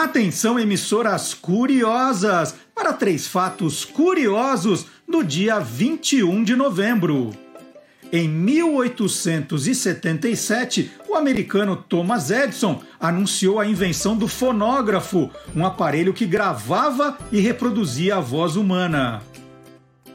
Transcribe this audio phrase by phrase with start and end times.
[0.00, 7.32] Atenção, emissoras curiosas, para três fatos curiosos do dia 21 de novembro.
[8.12, 17.18] Em 1877, o americano Thomas Edison anunciou a invenção do fonógrafo, um aparelho que gravava
[17.32, 19.20] e reproduzia a voz humana.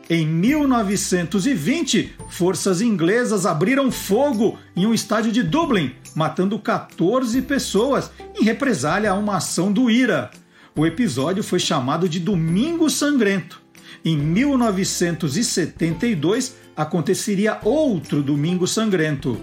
[0.09, 8.43] Em 1920, forças inglesas abriram fogo em um estádio de Dublin, matando 14 pessoas em
[8.43, 10.29] represália a uma ação do IRA.
[10.75, 13.61] O episódio foi chamado de Domingo Sangrento.
[14.03, 19.39] Em 1972, aconteceria outro Domingo Sangrento.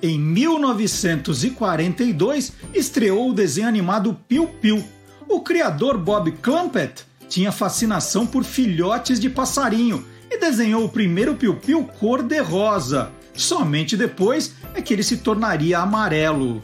[0.00, 4.84] Em 1942, estreou o desenho animado Piu Piu.
[5.28, 11.84] O criador Bob Clampett tinha fascinação por filhotes de passarinho e desenhou o primeiro piu-piu
[11.84, 13.12] cor-de-rosa.
[13.32, 16.62] Somente depois é que ele se tornaria amarelo.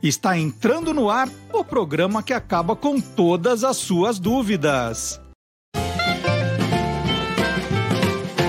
[0.00, 5.20] Está entrando no ar o programa que acaba com todas as suas dúvidas.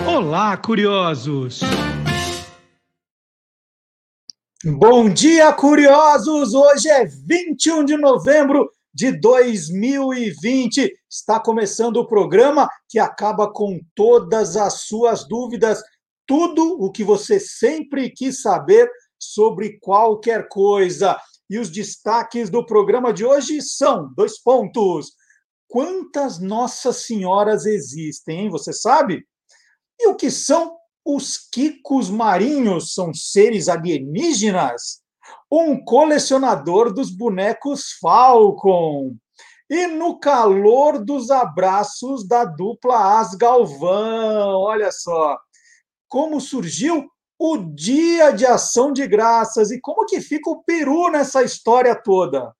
[0.05, 1.61] Olá, curiosos!
[4.63, 6.53] Bom dia, curiosos!
[6.53, 10.91] Hoje é 21 de novembro de 2020.
[11.07, 15.83] Está começando o programa que acaba com todas as suas dúvidas,
[16.25, 21.15] tudo o que você sempre quis saber sobre qualquer coisa.
[21.47, 25.11] E os destaques do programa de hoje são: dois pontos.
[25.67, 28.49] Quantas Nossas Senhoras existem, hein?
[28.49, 29.27] Você sabe?
[29.99, 30.75] E o que são
[31.05, 32.95] os quicos marinhos?
[32.95, 35.03] São seres alienígenas?
[35.51, 39.15] Um colecionador dos bonecos Falcon.
[39.69, 45.37] E no calor dos abraços da dupla As Galvão, olha só,
[46.07, 47.09] como surgiu
[47.39, 52.53] o Dia de Ação de Graças e como que fica o Peru nessa história toda.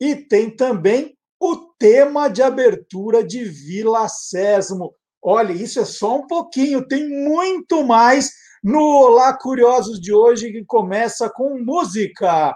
[0.00, 4.94] E tem também o tema de abertura de Vila Sésamo.
[5.22, 8.32] Olha, isso é só um pouquinho, tem muito mais
[8.62, 12.54] no Olá Curiosos de hoje, que começa com música.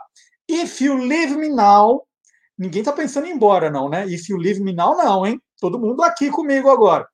[0.48, 2.06] If You Leave Me Now.
[2.58, 4.06] Ninguém está pensando em ir embora, não, né?
[4.06, 5.40] If You Leave Me Now, não, hein?
[5.58, 7.08] Todo mundo aqui comigo agora.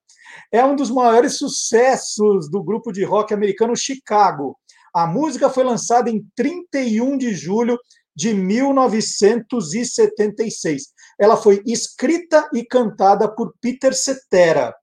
[0.52, 4.58] É um dos maiores sucessos do grupo de rock americano Chicago.
[4.94, 7.78] A música foi lançada em 31 de julho
[8.14, 10.88] de 1976.
[11.18, 14.74] Ela foi escrita e cantada por Peter Cetera.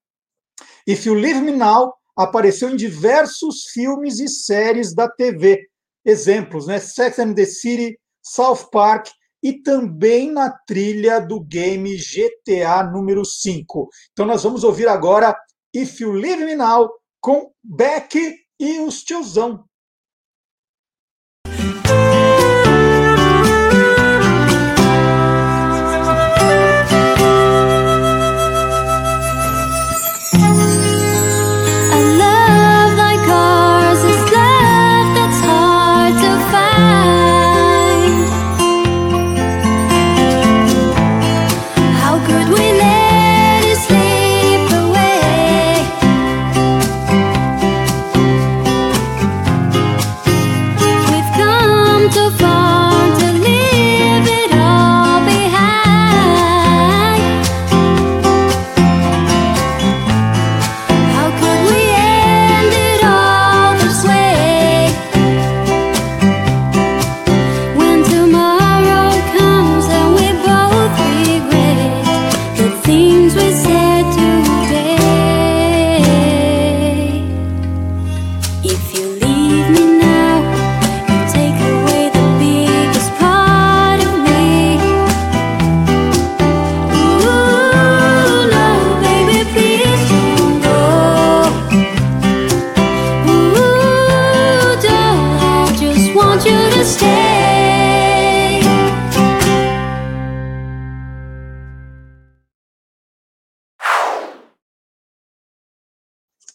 [0.87, 5.61] If You Leave Me Now apareceu em diversos filmes e séries da TV.
[6.03, 6.79] Exemplos, né?
[6.79, 9.09] Sex and the City, South Park
[9.43, 13.87] e também na trilha do game GTA número 5.
[14.11, 15.37] Então nós vamos ouvir agora
[15.73, 16.89] If You Leave Me Now
[17.21, 18.17] com Beck
[18.59, 19.63] e os tiozão.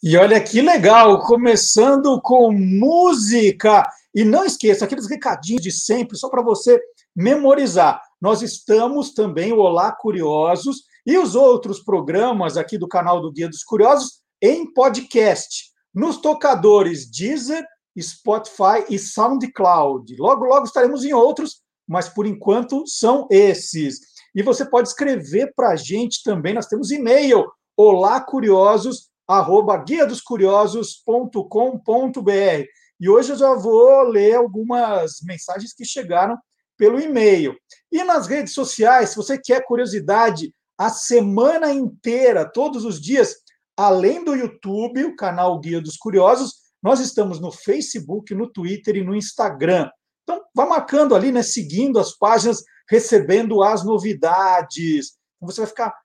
[0.04, 3.88] E olha que legal, começando com música.
[4.12, 6.80] E não esqueça, aqueles recadinhos de sempre, só para você
[7.14, 8.02] memorizar.
[8.20, 13.62] Nós estamos também, Olá Curiosos, e os outros programas aqui do canal do Guia dos
[13.62, 17.64] Curiosos em podcast, nos tocadores Deezer,
[17.96, 20.16] Spotify e SoundCloud.
[20.18, 24.00] Logo, logo estaremos em outros, mas por enquanto são esses.
[24.34, 27.46] E você pode escrever para a gente também, nós temos e-mail,
[27.76, 32.66] olá curiosos arroba guia dos curiosos.com.br.
[33.00, 36.38] E hoje eu já vou ler algumas mensagens que chegaram
[36.76, 37.56] pelo e-mail.
[37.90, 43.36] E nas redes sociais, se você quer curiosidade a semana inteira, todos os dias,
[43.76, 49.04] além do YouTube, o canal Guia dos Curiosos, nós estamos no Facebook, no Twitter e
[49.04, 49.88] no Instagram.
[50.22, 55.12] Então, vá marcando ali, né, seguindo as páginas, recebendo as novidades.
[55.40, 56.01] Você vai ficar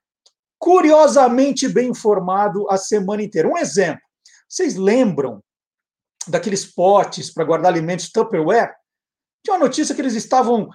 [0.58, 3.48] curiosamente bem informado a semana inteira.
[3.48, 4.02] Um exemplo:
[4.48, 5.42] vocês lembram
[6.26, 8.74] daqueles potes para guardar alimentos Tupperware?
[9.42, 10.68] Tinha uma notícia que eles estavam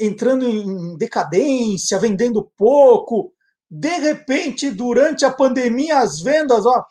[0.00, 3.32] entrando em decadência, vendendo pouco.
[3.70, 6.84] De repente, durante a pandemia, as vendas ó,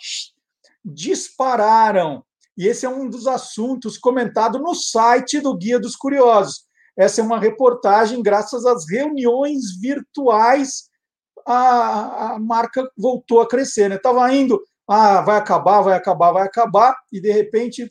[0.83, 2.23] dispararam.
[2.57, 6.65] E esse é um dos assuntos comentados no site do Guia dos Curiosos.
[6.97, 10.89] Essa é uma reportagem, graças às reuniões virtuais,
[11.45, 13.91] a, a marca voltou a crescer.
[13.91, 14.37] Estava né?
[14.37, 17.87] indo, ah, vai acabar, vai acabar, vai acabar, e de repente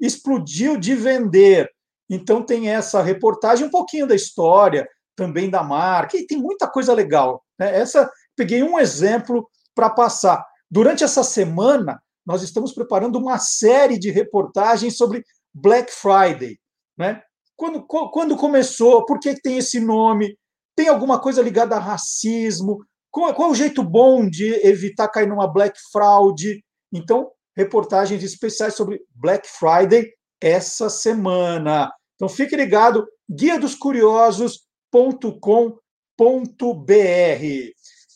[0.00, 1.70] explodiu de vender.
[2.08, 6.92] Então tem essa reportagem, um pouquinho da história, também da marca, e tem muita coisa
[6.94, 7.44] legal.
[7.58, 7.78] Né?
[7.78, 10.44] Essa peguei um exemplo para passar.
[10.70, 16.58] Durante essa semana, nós estamos preparando uma série de reportagens sobre Black Friday.
[16.96, 17.22] Né?
[17.56, 20.36] Quando, quando começou, por que tem esse nome?
[20.76, 22.84] Tem alguma coisa ligada a racismo?
[23.10, 26.62] Qual, qual é o jeito bom de evitar cair numa Black Fraud?
[26.92, 31.92] Então, reportagens especiais sobre Black Friday essa semana.
[32.14, 33.76] Então fique ligado, guia dos.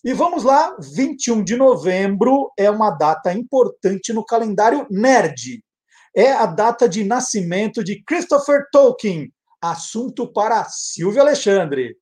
[0.05, 5.63] E vamos lá, 21 de novembro é uma data importante no calendário nerd.
[6.15, 11.97] É a data de nascimento de Christopher Tolkien, assunto para Silvio Alexandre.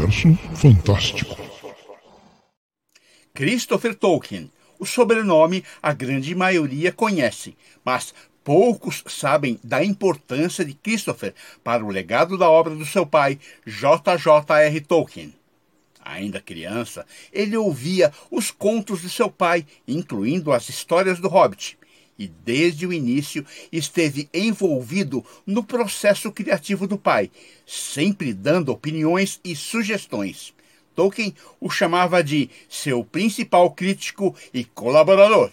[0.00, 1.36] Universo Fantástico.
[3.34, 4.50] Christopher Tolkien.
[4.78, 7.54] O sobrenome a grande maioria conhece,
[7.84, 13.38] mas poucos sabem da importância de Christopher para o legado da obra do seu pai,
[13.66, 14.80] J.J.R.
[14.80, 15.34] Tolkien.
[16.02, 21.76] Ainda criança, ele ouvia os contos de seu pai, incluindo as histórias do Hobbit,
[22.20, 27.30] e desde o início esteve envolvido no processo criativo do pai,
[27.66, 30.52] sempre dando opiniões e sugestões.
[30.94, 35.50] Tolkien o chamava de seu principal crítico e colaborador.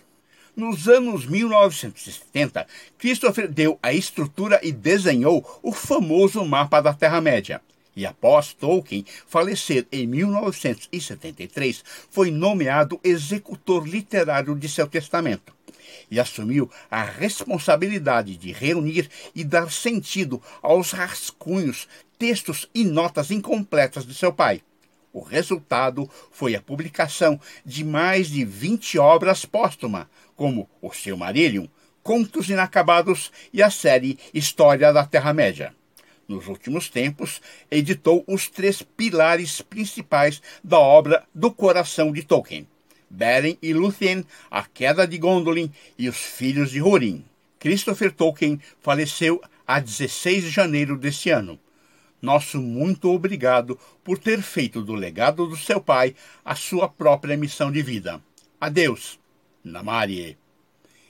[0.54, 2.68] Nos anos 1970,
[2.98, 7.62] Christopher deu a estrutura e desenhou o famoso mapa da Terra-média.
[7.96, 15.57] E após Tolkien falecer em 1973, foi nomeado executor literário de seu testamento
[16.10, 21.88] e assumiu a responsabilidade de reunir e dar sentido aos rascunhos,
[22.18, 24.62] textos e notas incompletas de seu pai.
[25.14, 30.06] O resultado foi a publicação de mais de 20 obras póstumas,
[30.36, 31.66] como O Silmarillion,
[32.04, 35.74] Contos Inacabados e a série História da Terra-média.
[36.28, 37.42] Nos últimos tempos,
[37.72, 42.68] editou os três pilares principais da obra do coração de Tolkien:
[43.10, 47.24] Beren e Lúthien, A Queda de Gondolin e Os Filhos de Húrin.
[47.60, 51.60] Christopher Tolkien faleceu a 16 de janeiro deste ano
[52.22, 57.72] nosso muito obrigado por ter feito do legado do seu pai a sua própria missão
[57.72, 58.22] de vida.
[58.60, 59.20] Adeus,
[59.64, 60.38] Namarie.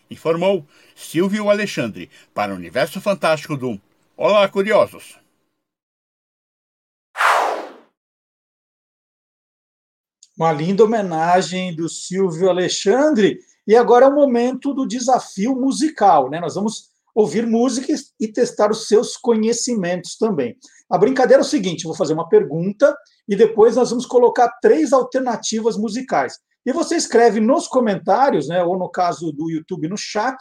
[0.10, 3.80] Informou Silvio Alexandre para o Universo Fantástico do
[4.16, 5.18] Olá, Curiosos.
[10.38, 13.40] Uma linda homenagem do Silvio Alexandre.
[13.66, 16.40] E agora é o momento do desafio musical, né?
[16.40, 20.56] Nós vamos ouvir músicas e testar os seus conhecimentos também.
[20.88, 22.96] A brincadeira é o seguinte: vou fazer uma pergunta
[23.28, 26.38] e depois nós vamos colocar três alternativas musicais.
[26.64, 30.38] E você escreve nos comentários, né, ou no caso do YouTube no chat,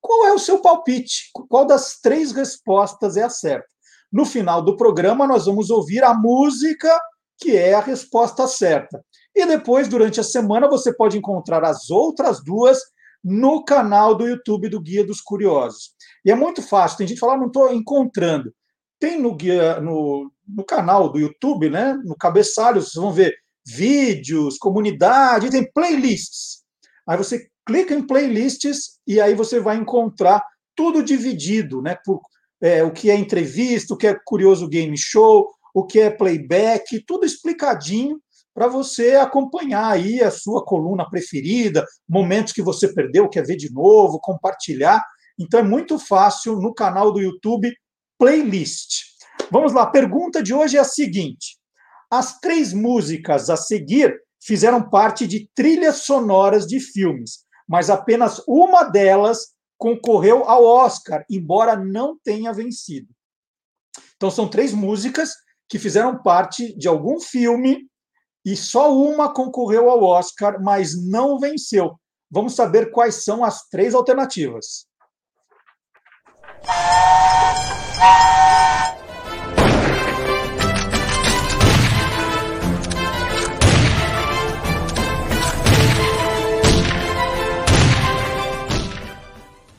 [0.00, 3.68] qual é o seu palpite, qual das três respostas é a certa.
[4.12, 6.88] No final do programa, nós vamos ouvir a música
[7.38, 9.04] que é a resposta certa.
[9.36, 12.78] E depois, durante a semana, você pode encontrar as outras duas
[13.22, 15.90] no canal do YouTube do Guia dos Curiosos.
[16.24, 18.50] E é muito fácil, tem gente que fala, ah, não estou encontrando.
[18.98, 24.56] Tem no, guia, no, no canal do YouTube, né, no cabeçalho, vocês vão ver vídeos,
[24.56, 26.62] comunidade, tem playlists.
[27.06, 30.42] Aí você clica em playlists e aí você vai encontrar
[30.74, 32.22] tudo dividido, né, por
[32.62, 37.04] é, o que é entrevista, o que é curioso game show, o que é playback,
[37.06, 38.18] tudo explicadinho
[38.56, 43.70] para você acompanhar aí a sua coluna preferida, momentos que você perdeu, quer ver de
[43.70, 45.04] novo, compartilhar.
[45.38, 47.70] Então é muito fácil no canal do YouTube
[48.18, 49.02] Playlist.
[49.50, 51.58] Vamos lá, a pergunta de hoje é a seguinte:
[52.10, 57.44] as três músicas a seguir fizeram parte de trilhas sonoras de filmes.
[57.68, 63.08] mas apenas uma delas concorreu ao Oscar, embora não tenha vencido.
[64.16, 65.32] Então, são três músicas
[65.68, 67.86] que fizeram parte de algum filme
[68.46, 71.98] e só uma concorreu ao Oscar, mas não venceu.
[72.30, 74.86] Vamos saber quais são as três alternativas.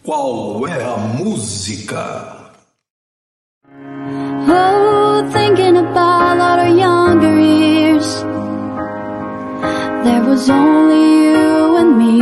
[0.03, 2.51] Qual é a música?
[4.49, 8.23] Oh, thinking about our younger years.
[10.07, 12.15] There was only you and me.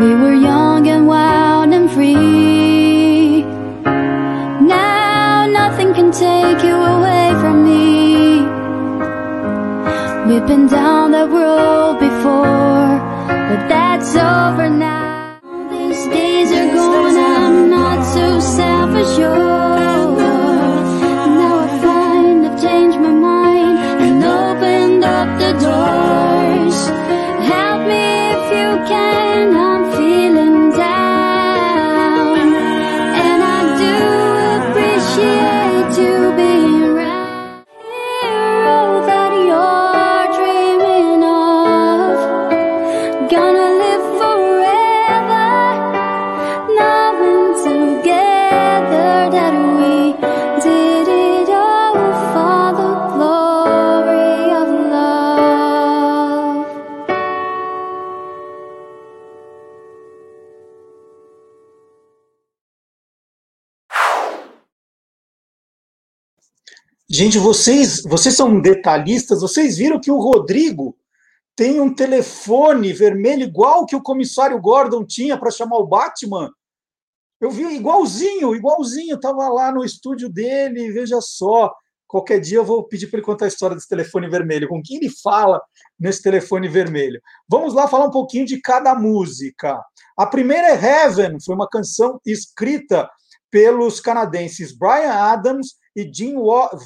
[0.00, 3.44] We were young and wild and free.
[4.74, 8.42] Now nothing can take you away from me.
[10.26, 12.90] We've been down that road before,
[13.48, 15.38] but that's over now.
[15.70, 19.47] These days are gone, I'm not so self-assured.
[67.18, 70.96] Gente, vocês, vocês são detalhistas, vocês viram que o Rodrigo
[71.56, 76.48] tem um telefone vermelho igual que o comissário Gordon tinha para chamar o Batman.
[77.40, 81.74] Eu vi igualzinho, igualzinho, estava lá no estúdio dele, veja só.
[82.06, 84.98] Qualquer dia eu vou pedir para ele contar a história desse telefone vermelho, com quem
[84.98, 85.60] ele fala
[85.98, 87.20] nesse telefone vermelho.
[87.48, 89.76] Vamos lá falar um pouquinho de cada música.
[90.16, 93.10] A primeira é Heaven, foi uma canção escrita
[93.50, 96.34] pelos canadenses Brian Adams e Jim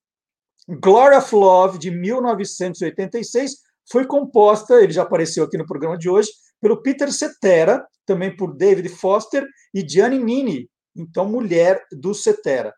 [0.81, 3.51] Glory of Love, de 1986,
[3.91, 8.57] foi composta, ele já apareceu aqui no programa de hoje, pelo Peter Cetera, também por
[8.57, 12.73] David Foster e Gianni Nini, então mulher do Cetera.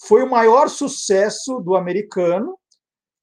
[0.00, 2.58] Foi o maior sucesso do americano,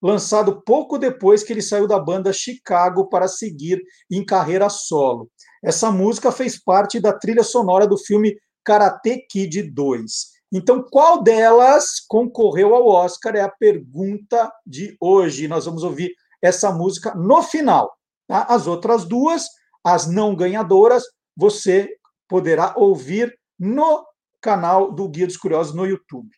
[0.02, 5.30] lançado pouco depois que ele saiu da banda Chicago para seguir em carreira solo.
[5.64, 10.40] Essa música fez parte da trilha sonora do filme Karate Kid 2.
[10.52, 15.48] Então, qual delas concorreu ao Oscar é a pergunta de hoje.
[15.48, 16.12] Nós vamos ouvir
[16.42, 17.92] essa música no final.
[18.28, 18.44] Tá?
[18.44, 19.46] As outras duas,
[19.84, 21.04] as não ganhadoras,
[21.36, 21.90] você
[22.28, 24.04] poderá ouvir no
[24.42, 26.30] canal do Guia dos Curiosos no YouTube.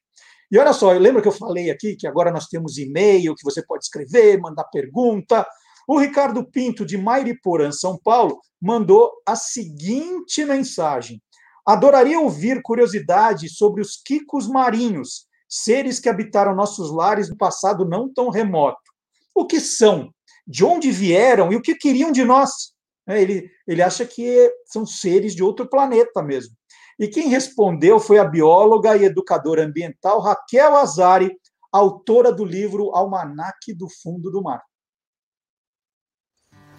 [0.51, 3.65] E olha só, lembra que eu falei aqui que agora nós temos e-mail, que você
[3.65, 5.47] pode escrever, mandar pergunta.
[5.88, 11.21] O Ricardo Pinto, de Mairiporã, São Paulo, mandou a seguinte mensagem.
[11.65, 18.11] Adoraria ouvir curiosidades sobre os quicos marinhos, seres que habitaram nossos lares no passado não
[18.11, 18.91] tão remoto
[19.33, 20.13] o que são,
[20.45, 22.73] de onde vieram e o que queriam de nós.
[23.07, 26.55] É, ele, ele acha que são seres de outro planeta mesmo.
[27.00, 31.31] E quem respondeu foi a bióloga e educadora ambiental Raquel Azari,
[31.71, 34.61] autora do livro Almanaque do Fundo do Mar.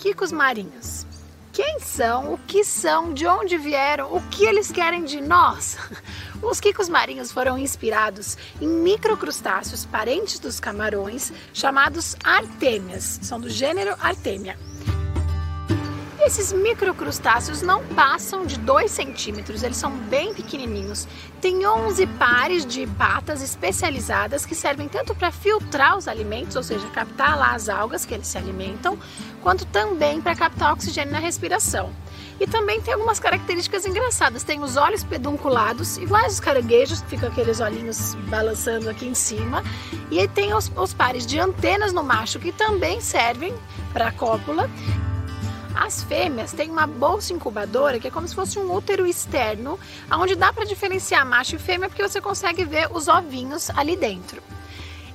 [0.03, 1.07] Quicos marinhos.
[1.53, 2.35] Quem são?
[2.35, 3.15] O que são?
[3.15, 4.13] De onde vieram?
[4.13, 5.79] O que eles querem de nós?
[6.43, 13.95] Os quicos marinhos foram inspirados em microcrustáceos parentes dos camarões, chamados artêmias, são do gênero
[14.01, 14.59] Artemia.
[16.25, 21.09] Esses microcrustáceos não passam de 2 centímetros, eles são bem pequenininhos.
[21.41, 26.87] Tem 11 pares de patas especializadas que servem tanto para filtrar os alimentos, ou seja,
[26.91, 28.97] captar lá as algas que eles se alimentam,
[29.43, 31.91] quanto também para captar oxigênio na respiração.
[32.39, 34.45] E também tem algumas características engraçadas.
[34.45, 39.65] Tem os olhos pedunculados, iguais aos caranguejos, que ficam aqueles olhinhos balançando aqui em cima.
[40.09, 43.53] E tem os, os pares de antenas no macho, que também servem
[43.93, 44.71] para a cópula.
[45.75, 49.79] As fêmeas têm uma bolsa incubadora que é como se fosse um útero externo,
[50.11, 54.43] onde dá para diferenciar macho e fêmea porque você consegue ver os ovinhos ali dentro.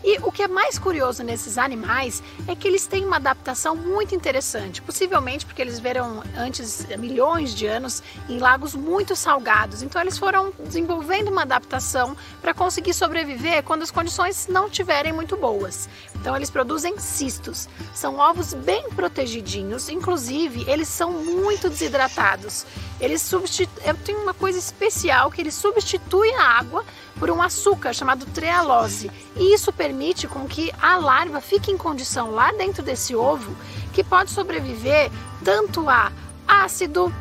[0.03, 4.15] E o que é mais curioso nesses animais é que eles têm uma adaptação muito
[4.15, 9.81] interessante, possivelmente porque eles viram antes milhões de anos em lagos muito salgados.
[9.81, 15.35] Então eles foram desenvolvendo uma adaptação para conseguir sobreviver quando as condições não estiverem muito
[15.35, 15.89] boas.
[16.15, 17.67] Então eles produzem cistos.
[17.93, 22.65] São ovos bem protegidinhos, inclusive eles são muito desidratados.
[22.99, 26.83] Eles substituem, tem uma coisa especial que eles substituem a água
[27.19, 29.11] por um açúcar chamado trealose.
[29.35, 29.96] E isso permite
[30.27, 33.55] com que a larva fique em condição lá dentro desse ovo
[33.93, 35.09] que pode sobreviver
[35.43, 36.11] tanto a
[36.47, 37.13] ácido,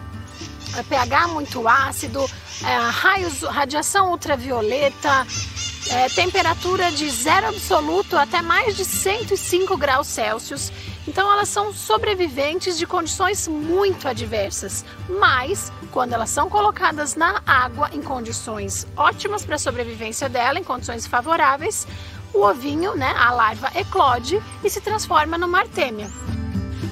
[0.79, 2.25] a pH muito ácido,
[2.63, 5.27] é, raios, radiação ultravioleta,
[5.89, 10.73] é, temperatura de zero absoluto até mais de 105 graus Celsius.
[11.07, 17.89] Então elas são sobreviventes de condições muito adversas, mas quando elas são colocadas na água
[17.93, 21.87] em condições ótimas para a sobrevivência dela, em condições favoráveis,
[22.37, 26.09] o ovinho, né, a larva eclode e se transforma numa artêmia.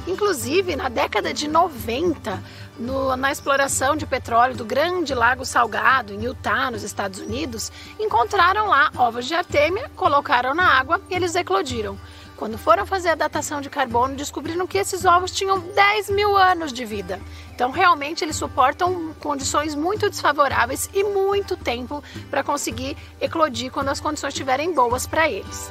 [0.06, 2.42] Inclusive, na década de 90,
[2.78, 8.68] no, na exploração de petróleo do Grande Lago Salgado, em Utah, nos Estados Unidos, encontraram
[8.68, 11.98] lá ovos de artêmia, colocaram na água e eles eclodiram.
[12.36, 16.72] Quando foram fazer a datação de carbono, descobriram que esses ovos tinham 10 mil anos
[16.72, 17.20] de vida.
[17.54, 24.00] Então, realmente, eles suportam condições muito desfavoráveis e muito tempo para conseguir eclodir quando as
[24.00, 25.70] condições estiverem boas para eles.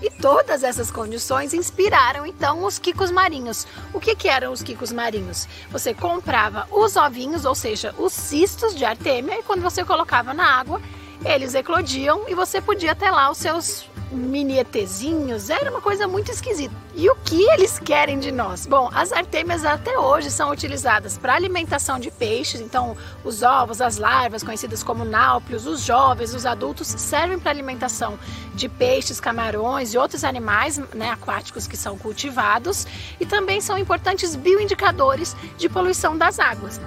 [0.00, 3.66] E todas essas condições inspiraram então os quicos marinhos.
[3.92, 5.48] O que, que eram os quicos marinhos?
[5.70, 10.44] Você comprava os ovinhos, ou seja, os cistos de artêmia, e quando você colocava na
[10.44, 10.80] água,
[11.24, 16.30] eles eclodiam e você podia ter lá os seus mini ETzinhos, era uma coisa muito
[16.30, 16.74] esquisita.
[16.94, 18.66] E o que eles querem de nós?
[18.66, 23.98] Bom, as artêmias até hoje são utilizadas para alimentação de peixes, então os ovos, as
[23.98, 28.18] larvas, conhecidas como náuplios, os jovens, os adultos, servem para alimentação
[28.54, 32.86] de peixes, camarões e outros animais né, aquáticos que são cultivados
[33.20, 36.80] e também são importantes bioindicadores de poluição das águas.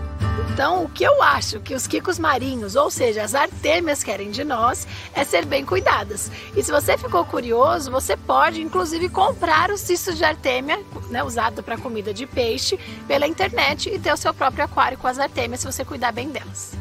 [0.54, 4.43] Então, o que eu acho que os quicos marinhos, ou seja, as artêmias querem de
[4.43, 6.29] nós, é ser bem cuidadas.
[6.55, 10.79] E se você ficou curioso, você pode inclusive comprar o cisto de artêmia,
[11.10, 15.07] né, usado para comida de peixe, pela internet e ter o seu próprio aquário com
[15.07, 16.75] as artêmias se você cuidar bem delas.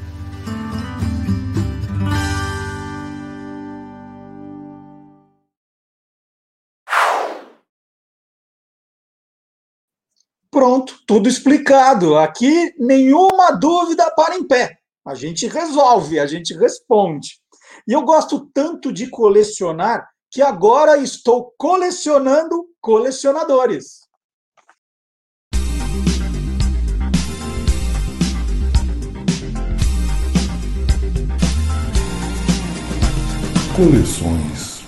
[10.51, 12.19] Pronto, tudo explicado.
[12.19, 14.80] Aqui nenhuma dúvida para em pé.
[15.07, 17.41] A gente resolve, a gente responde.
[17.89, 24.01] E eu gosto tanto de colecionar que agora estou colecionando colecionadores.
[33.75, 34.81] Coleções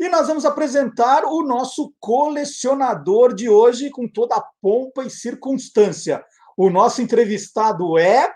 [0.00, 6.24] e nós vamos apresentar o nosso colecionador de hoje com toda a pompa e circunstância.
[6.62, 8.30] O nosso entrevistado é.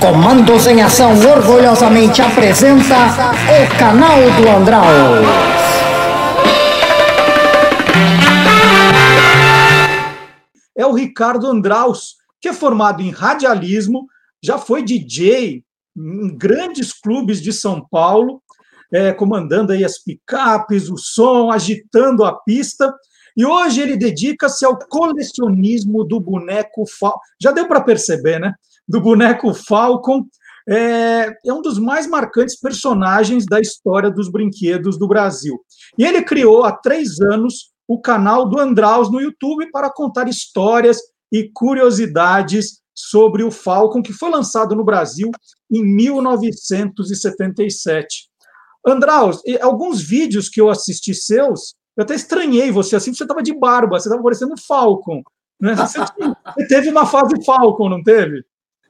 [0.00, 2.94] Comandos em Ação orgulhosamente apresenta
[3.52, 4.86] o canal do Andral.
[10.74, 14.06] É o Ricardo Andraus, que é formado em radialismo,
[14.42, 15.62] já foi DJ,
[15.94, 18.42] em grandes clubes de São Paulo,
[18.90, 22.90] é, comandando aí as picapes, o som, agitando a pista.
[23.36, 27.18] E hoje ele dedica-se ao colecionismo do boneco Falcon.
[27.40, 28.54] Já deu para perceber, né?
[28.86, 30.26] Do boneco Falcon.
[30.68, 35.58] É, é, um dos mais marcantes personagens da história dos brinquedos do Brasil.
[35.98, 40.98] E ele criou há três anos o canal do Andraus no YouTube para contar histórias
[41.32, 45.30] e curiosidades sobre o Falcon, que foi lançado no Brasil
[45.70, 48.30] em 1977.
[48.86, 53.54] Andraus, alguns vídeos que eu assisti seus, eu até estranhei você assim, você estava de
[53.54, 55.22] barba, você estava parecendo Falcon.
[55.60, 55.74] Né?
[55.76, 58.44] Você, você teve uma fase Falcon, não teve?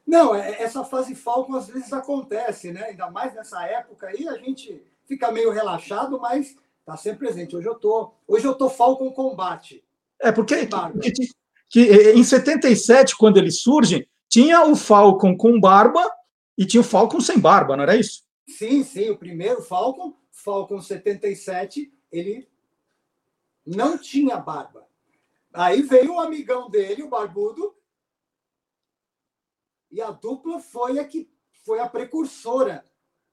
[0.06, 2.84] Não, é- essa fase Falcon às vezes acontece, né?
[2.84, 7.54] Ainda mais nessa época aí, a gente fica meio relaxado, mas tá sempre presente.
[7.54, 9.84] Hoje eu tô, hoje eu tô Falcon Combate.
[10.18, 11.28] É, porque que, que-
[11.68, 16.10] que, eh, em 77, quando eles surgem, tinha o Falcon com barba
[16.56, 18.22] e tinha o Falcon sem barba, não era isso?
[18.48, 22.48] Sim, sim, o primeiro Falcon, Falcon 77, ele
[23.66, 24.86] não tinha barba.
[25.52, 27.74] Aí veio o amigão dele, o barbudo,
[29.90, 31.28] e a dupla foi a que
[31.64, 32.84] foi a precursora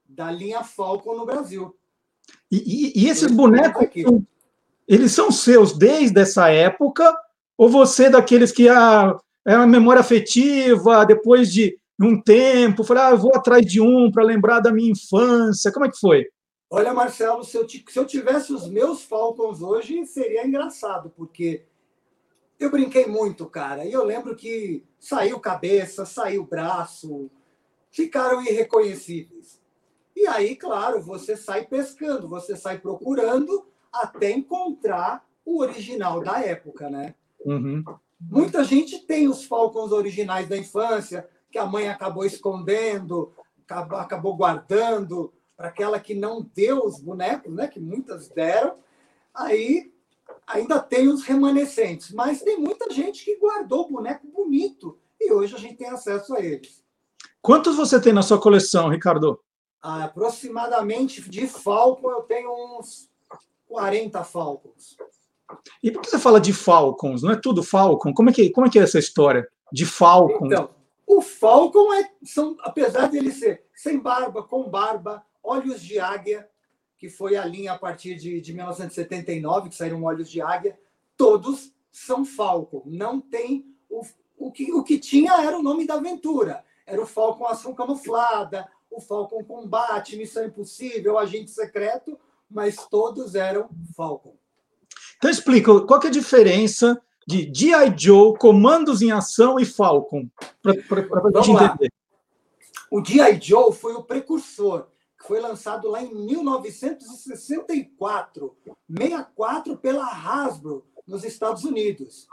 [0.06, 1.76] da linha Falcon no Brasil.
[2.52, 4.04] E, e- e esses Esse bonecos, aqui.
[4.88, 7.16] eles são seus desde essa época?
[7.58, 13.04] Ou você é daqueles que ah, é uma memória afetiva, depois de um tempo, falei,
[13.04, 15.72] ah, vou atrás de um para lembrar da minha infância?
[15.72, 16.26] Como é que foi?
[16.70, 21.66] Olha, Marcelo, se eu, se eu tivesse os meus Falcons hoje, seria engraçado, porque
[22.60, 23.86] eu brinquei muito, cara.
[23.86, 27.32] E eu lembro que saiu cabeça, saiu braço,
[27.90, 29.60] ficaram irreconhecíveis.
[30.16, 36.90] E aí, claro, você sai pescando, você sai procurando até encontrar o original da época,
[36.90, 37.16] né?
[37.44, 37.84] Uhum.
[38.20, 43.34] Muita gente tem os Falcons originais da infância, que a mãe acabou escondendo,
[43.68, 47.68] acabou guardando, para aquela que não deu os bonecos, né?
[47.68, 48.78] Que muitas deram.
[49.36, 49.92] Aí
[50.48, 55.60] ainda tem os remanescentes, mas tem muita gente que guardou boneco bonito e hoje a
[55.60, 56.82] gente tem acesso a eles.
[57.42, 59.38] Quantos você tem na sua coleção, Ricardo?
[59.82, 63.10] Aproximadamente de Falcon eu tenho uns
[63.68, 64.96] 40 Falcons.
[65.84, 67.22] E por que você fala de Falcons?
[67.22, 68.14] Não é tudo Falcon?
[68.14, 70.54] Como é que, como é, que é essa história de Falcons?
[70.54, 70.70] Então,
[71.06, 76.50] o Falcon é, são, apesar dele ser sem barba, com barba, olhos de águia,
[76.98, 80.78] que foi a linha a partir de, de 1979, que saíram olhos de águia,
[81.16, 82.84] todos são Falcon.
[82.86, 83.66] Não tem.
[83.90, 84.04] O,
[84.38, 86.64] o, que, o que tinha era o nome da aventura.
[86.86, 93.70] Era o Falcon Ação Camuflada, o Falcon Combate, Missão Impossível, Agente Secreto, mas todos eram
[93.96, 94.36] Falcon.
[95.18, 97.94] Então explica, qual que é a diferença de G.I.
[97.96, 100.28] Joe, Comandos em Ação e Falcon?
[100.62, 101.94] Para a gente entender.
[102.90, 103.40] O G.I.
[103.40, 104.88] Joe foi o precursor,
[105.20, 108.58] que foi lançado lá em 1964,
[108.90, 112.26] 64 pela Hasbro, nos Estados Unidos.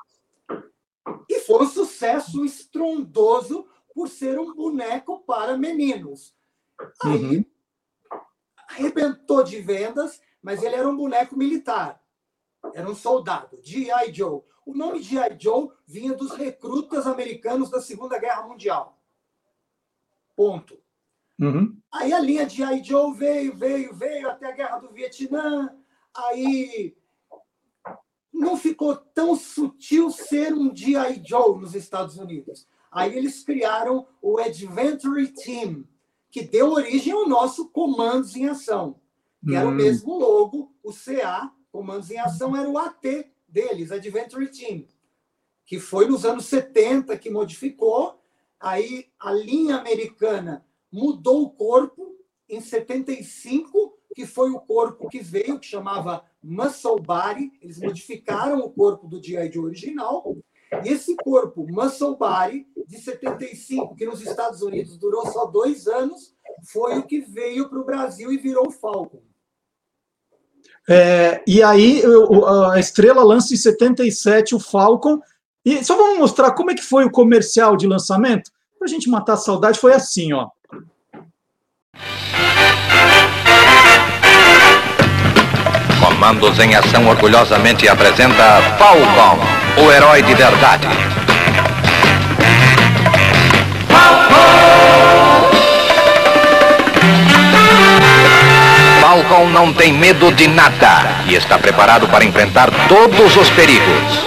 [1.28, 6.32] E foi um sucesso estrondoso por ser um boneco para meninos.
[7.02, 7.44] Aí Uhum.
[8.68, 12.00] arrebentou de vendas, mas ele era um boneco militar.
[12.74, 14.12] Era um soldado, G.I.
[14.12, 14.42] Joe.
[14.64, 15.36] O nome G.I.
[15.38, 19.00] Joe vinha dos recrutas americanos da Segunda Guerra Mundial.
[20.34, 20.78] Ponto.
[21.38, 21.76] Uhum.
[21.92, 22.82] Aí a linha de I.
[22.82, 25.74] Joe veio, veio, veio até a Guerra do Vietnã.
[26.14, 26.96] Aí
[28.32, 31.22] não ficou tão sutil ser um G.I.
[31.24, 32.66] Joe nos Estados Unidos.
[32.90, 35.84] Aí eles criaram o Adventure Team,
[36.30, 39.00] que deu origem ao nosso Comandos em Ação,
[39.44, 39.74] que era o Hum.
[39.74, 44.86] mesmo logo, o CA, Comandos em Ação, era o AT deles, Adventure Team,
[45.64, 48.22] que foi nos anos 70 que modificou.
[48.58, 50.64] Aí a linha americana
[50.96, 52.16] mudou o corpo
[52.48, 57.52] em 75, que foi o corpo que veio, que chamava Muscle Body.
[57.60, 59.52] Eles modificaram o corpo do G.I.
[59.52, 60.34] Joe original.
[60.82, 66.34] E esse corpo, Muscle Body, de 75, que nos Estados Unidos durou só dois anos,
[66.72, 69.22] foi o que veio para o Brasil e virou o Falcon.
[70.88, 72.02] É, e aí
[72.72, 75.20] a estrela lança em 77 o Falcon.
[75.62, 78.50] E só vamos mostrar como é que foi o comercial de lançamento?
[78.78, 80.48] Para a gente matar a saudade, foi assim, ó.
[86.26, 89.38] Comandos em Ação orgulhosamente apresenta Falcon,
[89.76, 90.88] o herói de verdade.
[99.00, 104.26] Falcon não tem medo de nada e está preparado para enfrentar todos os perigos.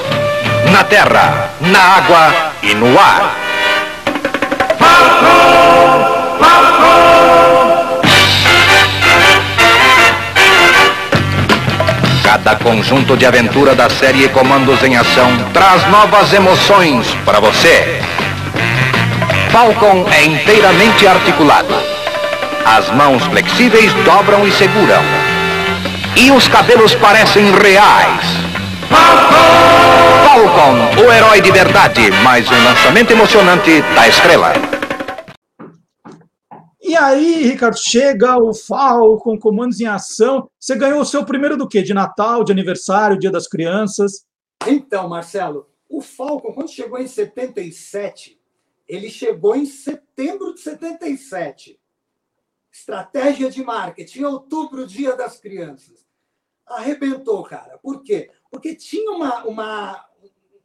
[0.71, 2.33] Na terra, na água
[2.63, 3.35] e no ar.
[12.31, 17.99] Cada conjunto de aventura da série Comandos em Ação traz novas emoções para você.
[19.49, 21.73] Falcon é inteiramente articulado.
[22.63, 25.01] As mãos flexíveis dobram e seguram.
[26.15, 28.21] E os cabelos parecem reais.
[30.23, 34.78] Falcon, o herói de verdade, mais um lançamento emocionante da estrela.
[36.89, 40.49] E aí, Ricardo, chega o Falcon, comandos em ação.
[40.59, 41.83] Você ganhou o seu primeiro do quê?
[41.83, 44.25] De Natal, de aniversário, Dia das Crianças?
[44.65, 48.41] Então, Marcelo, o Falcon, quando chegou em 77,
[48.87, 51.79] ele chegou em setembro de 77.
[52.73, 56.07] Estratégia de marketing, outubro, Dia das Crianças.
[56.65, 57.77] Arrebentou, cara.
[57.77, 58.31] Por quê?
[58.49, 60.05] Porque tinha uma, uma,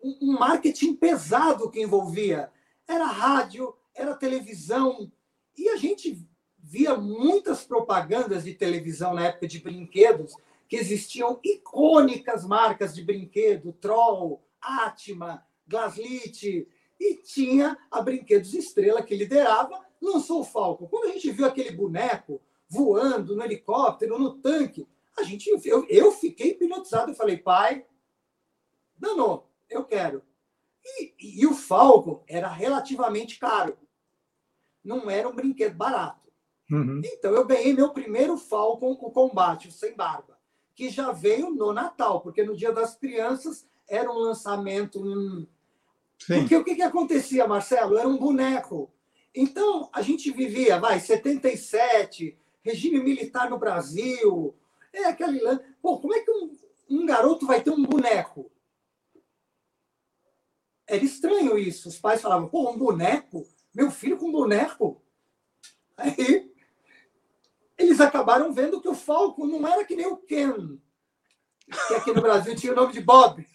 [0.03, 2.51] um marketing pesado que envolvia.
[2.89, 5.13] Era rádio, era televisão,
[5.57, 6.27] e a gente
[6.59, 10.35] via muitas propagandas de televisão na época de brinquedos,
[10.69, 16.67] que existiam icônicas marcas de brinquedo, Troll, Atma, Glaslit,
[16.99, 20.87] e tinha a Brinquedos Estrela que liderava, lançou o Falcon.
[20.87, 26.13] Quando a gente viu aquele boneco voando no helicóptero, no tanque, a gente eu, eu
[26.13, 27.85] fiquei hipnotizado e falei, pai,
[28.97, 30.23] danou, eu quero.
[30.85, 33.77] E, e, o Falcon era relativamente caro
[34.85, 36.31] não era um brinquedo barato.
[36.71, 37.01] Uhum.
[37.05, 40.39] Então eu ganhei meu primeiro Falcon, o combate, o sem barba,
[40.75, 45.03] que já veio no Natal, porque no Dia das Crianças era um lançamento.
[45.03, 45.47] Hum...
[46.27, 47.99] Porque o que, que acontecia, Marcelo?
[47.99, 48.91] Era um boneco.
[49.35, 54.55] Então a gente vivia, vai, 77, regime militar no Brasil,
[54.93, 55.41] é aquele.
[55.83, 56.57] Pô, como é que um,
[56.89, 58.51] um garoto vai ter um boneco?
[60.87, 61.89] Era estranho isso.
[61.89, 63.47] Os pais falavam, pô, um boneco?
[63.75, 65.03] Meu filho com boneco.
[65.97, 66.53] Aí
[67.77, 70.79] eles acabaram vendo que o Falco não era que nem o Ken,
[71.89, 73.47] que aqui no Brasil tinha o nome de Bob.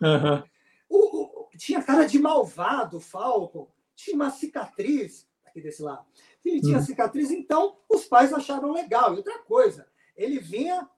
[0.00, 0.42] Uhum.
[0.88, 3.72] O, o, tinha cara de malvado, o Falco.
[3.94, 6.04] Tinha uma cicatriz aqui desse lado.
[6.44, 6.84] Ele tinha uhum.
[6.84, 9.14] cicatriz, então os pais acharam legal.
[9.14, 10.88] E outra coisa, ele vinha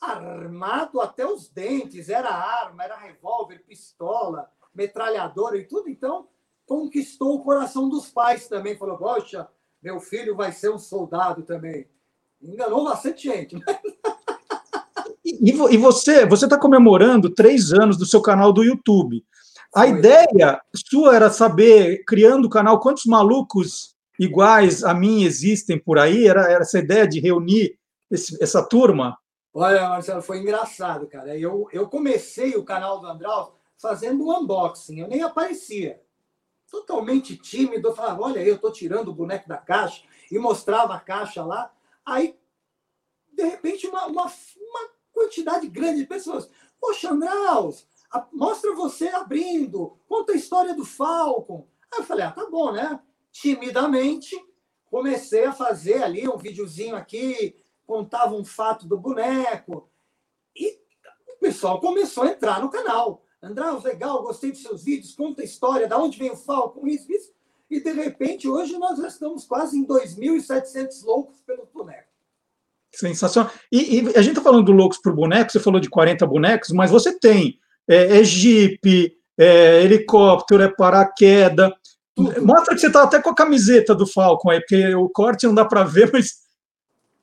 [0.00, 5.88] armado até os dentes, era arma, era revólver, pistola, metralhadora e tudo.
[5.88, 6.28] Então,
[6.72, 8.78] conquistou o coração dos pais também.
[8.78, 9.46] Falou, poxa,
[9.82, 11.86] meu filho vai ser um soldado também.
[12.40, 13.56] Enganou bastante gente.
[15.24, 19.24] E, e você você está comemorando três anos do seu canal do YouTube.
[19.74, 19.90] A Foi.
[19.90, 26.26] ideia sua era saber, criando o canal, quantos malucos iguais a mim existem por aí?
[26.26, 27.78] Era, era essa ideia de reunir
[28.10, 29.16] esse, essa turma?
[29.54, 31.38] Olha, Marcelo, foi engraçado, cara.
[31.38, 36.00] Eu, eu comecei o canal do Andral fazendo um unboxing, eu nem aparecia
[36.72, 37.88] totalmente tímido.
[37.88, 41.70] Eu falava, olha eu estou tirando o boneco da caixa e mostrava a caixa lá.
[42.04, 42.36] Aí,
[43.30, 46.48] de repente, uma, uma, uma quantidade grande de pessoas.
[46.80, 47.86] Poxa, Andraus,
[48.32, 51.68] mostra você abrindo, conta a história do Falcon.
[51.92, 52.98] Aí eu falei, ah, tá bom, né?
[53.30, 54.34] Timidamente,
[54.86, 57.54] comecei a fazer ali um videozinho aqui,
[57.86, 59.90] contava um fato do boneco.
[60.56, 60.80] E
[61.28, 63.21] o pessoal começou a entrar no canal.
[63.42, 67.10] Andraus, legal, gostei dos seus vídeos, conta a história, da onde vem o Falcon, isso,
[67.10, 67.32] isso.
[67.68, 72.08] E, de repente, hoje nós já estamos quase em 2.700 loucos pelo boneco.
[72.94, 73.50] Sensacional.
[73.70, 76.70] E, e, a gente está falando do loucos por boneco, você falou de 40 bonecos,
[76.70, 81.72] mas você tem é, é Jeep, é helicóptero, é paraquedas.
[82.42, 85.54] Mostra que você está até com a camiseta do Falcon aí, porque o corte não
[85.54, 86.42] dá para ver, mas.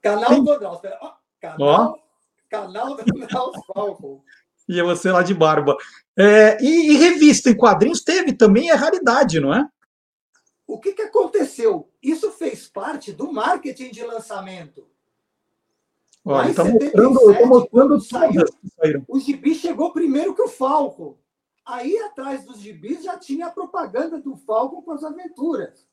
[0.01, 0.43] Canal tem...
[0.43, 0.81] do Andraus.
[1.39, 1.99] Canal,
[2.49, 4.23] canal do Andraus Falcon.
[4.69, 5.75] E você lá de barba.
[6.15, 9.67] É, e, e, revista em quadrinhos teve também, é raridade, não é?
[10.67, 11.89] O que, que aconteceu?
[12.03, 14.87] Isso fez parte do marketing de lançamento.
[16.23, 18.45] Olha, está mostrando, tá mostrando saiu,
[19.07, 21.17] O gibi chegou primeiro que o Falcon.
[21.65, 25.87] Aí, atrás dos gibis, já tinha a propaganda do Falcon com as aventuras.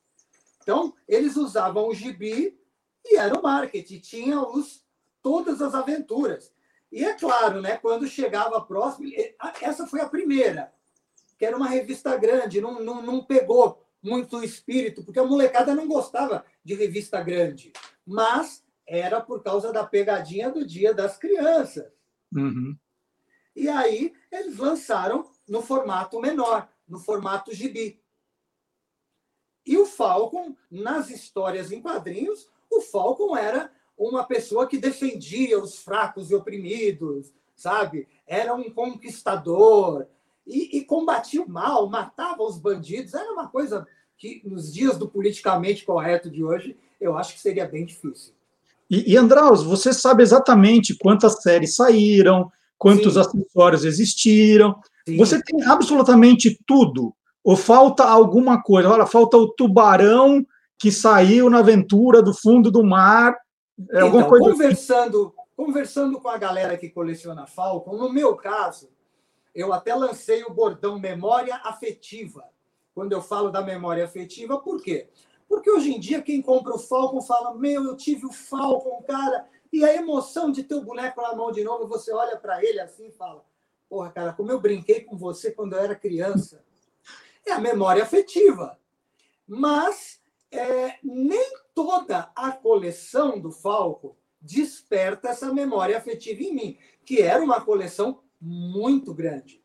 [0.63, 2.59] Então, eles usavam o gibi
[3.05, 4.01] e era o marketing.
[4.01, 4.85] Tinha os,
[5.23, 6.53] todas as aventuras.
[6.91, 9.11] E é claro, né, quando chegava próximo,
[9.61, 10.73] essa foi a primeira,
[11.39, 15.75] que era uma revista grande, não, não, não pegou muito o espírito, porque a molecada
[15.75, 17.73] não gostava de revista grande,
[18.07, 21.93] mas era por causa da pegadinha do Dia das Crianças.
[22.33, 22.77] Uhum.
[23.55, 28.01] E aí eles lançaram no formato menor, no formato gibi.
[29.65, 35.77] E o Falcon, nas histórias em quadrinhos, o Falcon era uma pessoa que defendia os
[35.77, 38.07] fracos e oprimidos, sabe?
[38.27, 40.07] Era um conquistador
[40.47, 43.15] e, e combatia o mal, matava os bandidos.
[43.15, 43.87] Era uma coisa
[44.19, 48.35] que, nos dias do politicamente correto de hoje, eu acho que seria bem difícil.
[48.91, 53.21] E, e Andraus, você sabe exatamente quantas séries saíram, quantos Sim.
[53.21, 54.77] acessórios existiram.
[55.07, 55.17] Sim.
[55.17, 57.15] Você tem absolutamente tudo.
[57.43, 58.89] Ou falta alguma coisa?
[58.91, 60.45] Olha, falta o tubarão
[60.79, 63.35] que saiu na aventura do fundo do mar
[63.91, 64.51] é então, coisa...
[64.51, 68.91] conversando, conversando com a galera que coleciona Falcon, no meu caso,
[69.55, 72.45] eu até lancei o bordão memória afetiva.
[72.95, 75.09] Quando eu falo da memória afetiva, por quê?
[75.49, 79.47] Porque hoje em dia, quem compra o Falcon fala: Meu, eu tive o Falcon, cara.
[79.73, 82.81] E a emoção de ter o boneco na mão de novo, você olha para ele
[82.81, 83.45] assim e fala:
[83.89, 86.65] Porra, cara, como eu brinquei com você quando eu era criança.
[87.45, 88.79] É a memória afetiva.
[89.47, 90.21] Mas
[90.57, 97.43] é, nem toda a coleção do Falco desperta essa memória afetiva em mim, que era
[97.43, 99.63] uma coleção muito grande.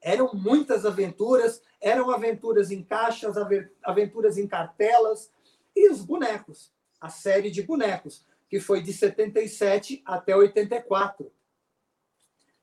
[0.00, 3.36] Eram muitas aventuras, eram aventuras em caixas,
[3.82, 5.30] aventuras em cartelas,
[5.74, 11.30] e os bonecos, a série de bonecos, que foi de 77 até 84.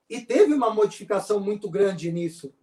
[0.09, 2.53] E teve uma modificação muito grande nisso.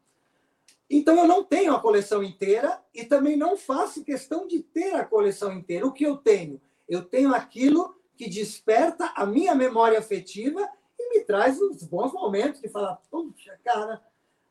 [0.88, 5.04] Então eu não tenho a coleção inteira e também não faço questão de ter a
[5.04, 5.86] coleção inteira.
[5.86, 6.60] O que eu tenho?
[6.88, 10.68] Eu tenho aquilo que desperta a minha memória afetiva
[10.98, 14.00] e me traz uns bons momentos de falar, puxa, cara,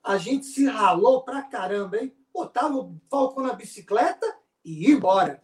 [0.03, 2.13] a gente se ralou pra caramba, hein?
[2.33, 4.25] Botava o Falcão na bicicleta
[4.65, 5.39] e ia embora.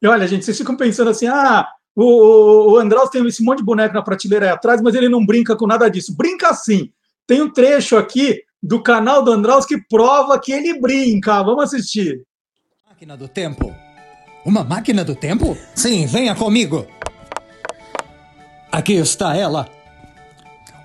[0.00, 3.64] E olha, gente, vocês ficam pensando assim, ah, o, o Andraus tem esse monte de
[3.64, 6.16] boneco na prateleira aí atrás, mas ele não brinca com nada disso.
[6.16, 6.92] Brinca sim.
[7.26, 11.42] Tem um trecho aqui do canal do Andraus que prova que ele brinca.
[11.42, 12.22] Vamos assistir.
[12.88, 13.74] Máquina do tempo.
[14.42, 15.56] Uma máquina do tempo?
[15.74, 16.86] Sim, venha comigo.
[18.72, 19.68] Aqui está ela.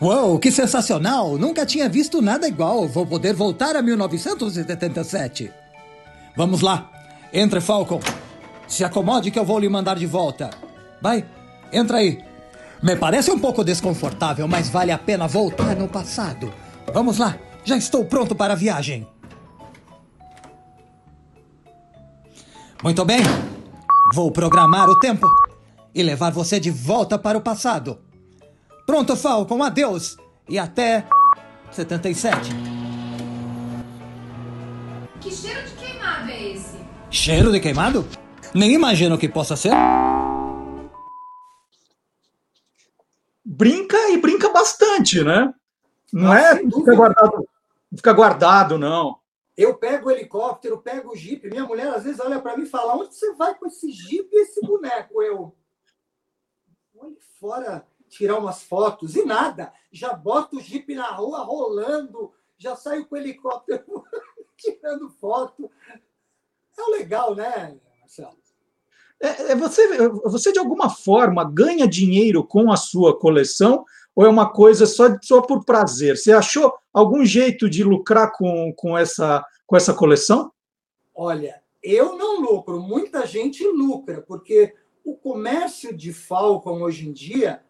[0.01, 1.37] Uou, que sensacional!
[1.37, 2.85] Nunca tinha visto nada igual.
[2.85, 5.51] Vou poder voltar a 1977.
[6.35, 6.89] Vamos lá.
[7.31, 8.01] Entre, Falcon.
[8.67, 10.49] Se acomode que eu vou lhe mandar de volta.
[11.01, 11.25] Vai,
[11.71, 12.21] entra aí.
[12.83, 16.53] Me parece um pouco desconfortável, mas vale a pena voltar no passado.
[16.93, 17.37] Vamos lá.
[17.69, 19.07] Já estou pronto para a viagem.
[22.81, 23.19] Muito bem.
[24.11, 25.27] Vou programar o tempo
[25.93, 27.99] e levar você de volta para o passado.
[28.87, 30.17] Pronto, Falcon, adeus
[30.49, 31.05] e até
[31.69, 32.49] 77.
[35.21, 36.77] Que cheiro de queimado é esse?
[37.11, 38.03] Cheiro de queimado?
[38.51, 39.73] Nem imagino o que possa ser.
[43.45, 45.53] Brinca e brinca bastante, né?
[46.11, 47.47] Não é fica guardado,
[47.95, 49.19] fica guardado, não.
[49.57, 51.49] Eu pego o helicóptero, pego o jipe.
[51.49, 54.29] Minha mulher às vezes olha para mim e fala: onde você vai com esse jipe
[54.33, 55.21] e esse boneco?
[55.21, 55.55] Eu
[56.93, 59.73] vou fora tirar umas fotos e nada.
[59.91, 64.03] Já boto o jipe na rua rolando, já saio com o helicóptero
[64.57, 65.69] tirando foto.
[66.77, 68.37] É legal, né, Marcelo?
[69.21, 74.29] É, é, você, você, de alguma forma, ganha dinheiro com a sua coleção ou é
[74.29, 76.17] uma coisa só, só por prazer?
[76.17, 80.51] Você achou algum jeito de lucrar com, com, essa, com essa coleção?
[81.15, 87.63] Olha, eu não lucro, muita gente lucra, porque o comércio de Falcon hoje em dia,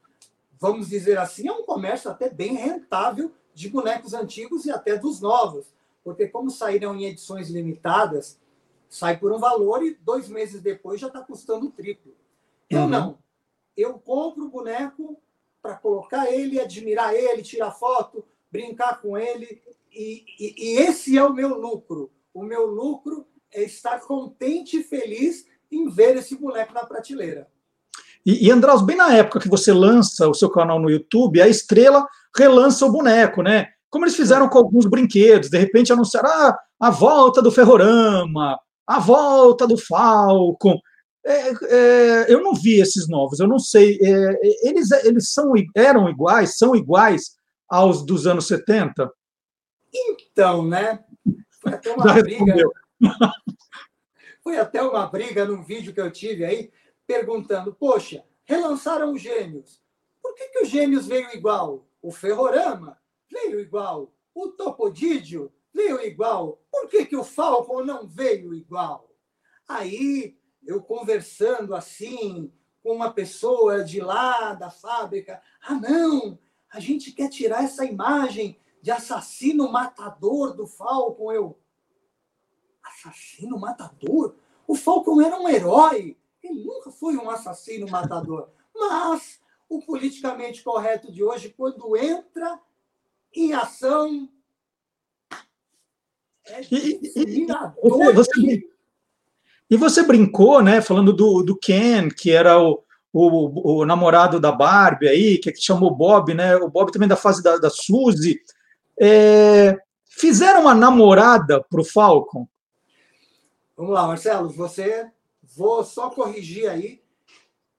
[0.59, 5.21] vamos dizer assim, é um comércio até bem rentável de bonecos antigos e até dos
[5.21, 5.65] novos.
[6.03, 8.39] Porque, como saíram em edições limitadas,
[8.89, 12.13] sai por um valor e dois meses depois já está custando o triplo.
[12.69, 12.89] Eu uhum.
[12.89, 13.19] não.
[13.75, 15.21] Eu compro o boneco,
[15.61, 19.61] para colocar ele, admirar ele, tirar foto, brincar com ele.
[19.91, 22.11] E, e, e, esse é o meu lucro.
[22.33, 27.47] O meu lucro é estar contente e feliz em ver esse boneco na prateleira.
[28.25, 31.47] E, e Andraus, bem na época que você lança o seu canal no YouTube, a
[31.47, 33.67] estrela relança o boneco, né?
[33.89, 38.99] Como eles fizeram com alguns brinquedos, de repente anunciaram ah, a volta do Ferrorama, a
[38.99, 40.79] volta do Falcon.
[41.29, 43.99] É, é, eu não vi esses novos, eu não sei.
[44.01, 47.37] É, eles eles são, eram iguais, são iguais
[47.67, 49.13] aos dos anos 70?
[49.93, 51.03] Então, né?
[51.61, 52.55] Foi até uma Já briga.
[54.43, 56.71] Foi até uma briga num vídeo que eu tive aí,
[57.05, 59.79] perguntando: poxa, relançaram os gêmeos.
[60.23, 61.87] Por que, que os gêmeos veio igual?
[62.01, 62.97] O Ferrorama
[63.31, 64.11] veio igual.
[64.33, 66.59] O Topodídio veio igual.
[66.71, 69.11] Por que, que o Falcon não veio igual?
[69.67, 72.51] Aí eu conversando assim
[72.83, 75.41] com uma pessoa de lá da fábrica.
[75.61, 76.39] Ah, não,
[76.71, 81.31] a gente quer tirar essa imagem de assassino matador do Falcon.
[81.31, 81.59] Eu,
[82.83, 84.35] assassino matador?
[84.67, 86.17] O Falcon era um herói.
[86.41, 88.49] Ele nunca foi um assassino matador.
[88.73, 92.59] Mas o politicamente correto de hoje, quando entra
[93.33, 94.29] em ação,
[96.45, 98.13] é discriminador.
[98.13, 98.69] Você,
[99.69, 104.51] e você brincou, né, falando do, do Ken, que era o, o, o namorado da
[104.51, 106.55] Barbie aí, que, que chamou Bob, né?
[106.55, 108.39] O Bob também da fase da, da Suzy.
[108.99, 109.77] É,
[110.09, 112.47] fizeram uma namorada para o Falcon?
[113.77, 115.09] Vamos lá, Marcelo, você.
[115.55, 117.01] Vou só corrigir aí.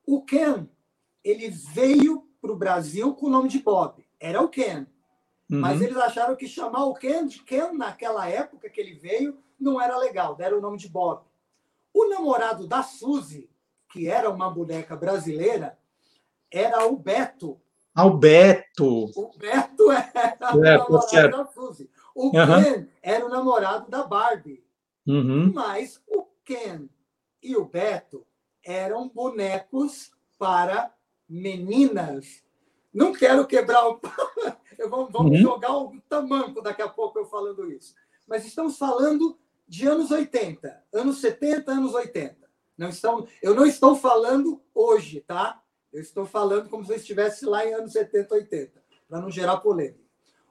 [0.07, 0.67] O Ken,
[1.25, 4.05] ele veio para o Brasil com o nome de Bob.
[4.19, 4.87] Era o Ken.
[5.51, 5.61] Uhum.
[5.61, 9.81] Mas eles acharam que chamar o Ken de Ken naquela época que ele veio não
[9.81, 11.23] era legal, deram o nome de Bob.
[11.93, 13.51] O namorado da Suzy,
[13.93, 15.79] que era uma boneca brasileira,
[16.51, 17.61] era o Beto.
[17.95, 19.11] Ah, o Beto.
[19.17, 21.37] O Beto era É, o tá namorado certo.
[21.37, 21.91] da Suzy.
[22.15, 22.63] O Aham.
[22.63, 24.65] Ken era o namorado da Barbie.
[25.07, 25.53] Uhum.
[25.53, 26.89] Mas o Ken
[27.43, 28.27] e o Beto
[28.65, 30.95] eram bonecos para
[31.29, 32.43] meninas.
[32.93, 34.01] Não quero quebrar o
[34.89, 35.37] Vamos Uhum.
[35.37, 37.95] jogar o tamanco daqui a pouco eu falando isso.
[38.27, 39.39] Mas estamos falando
[39.71, 42.37] de anos 80, anos 70, anos 80.
[42.77, 45.63] Não estão, eu não estou falando hoje, tá?
[45.93, 49.59] Eu estou falando como se eu estivesse lá em anos 70, 80, para não gerar
[49.59, 50.03] polêmica.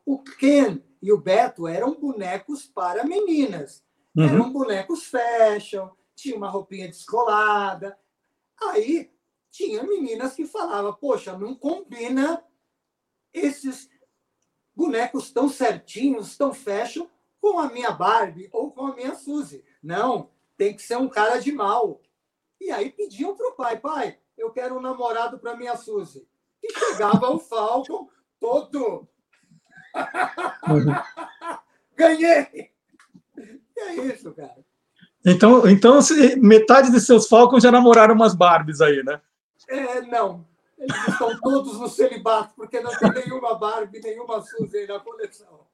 [0.06, 3.84] O Ken e o Beto eram bonecos para meninas.
[4.16, 4.24] Uhum.
[4.24, 8.00] Eram bonecos fashion, tinha uma roupinha descolada.
[8.70, 9.12] Aí
[9.52, 12.42] tinha meninas que falavam, poxa, não combina
[13.34, 13.90] esses
[14.74, 17.06] bonecos tão certinhos, tão fashion,
[17.42, 19.64] com a minha Barbie ou com a minha Suzy.
[19.82, 22.02] Não, tem que ser um cara de mal.
[22.60, 26.28] E aí pediam para o pai, pai, eu quero um namorado para minha Suzy.
[26.62, 28.10] E chegava o Falcon
[28.40, 29.08] todo.
[31.96, 32.72] Ganhei!
[33.78, 34.58] É isso, cara.
[35.26, 36.00] Então, então
[36.38, 39.22] metade de seus Falcons já namoraram umas Barbies aí, né?
[39.68, 40.48] É, não.
[40.78, 45.68] Eles estão todos no celibato, porque não tem nenhuma Barbie, nenhuma Suzy aí na coleção.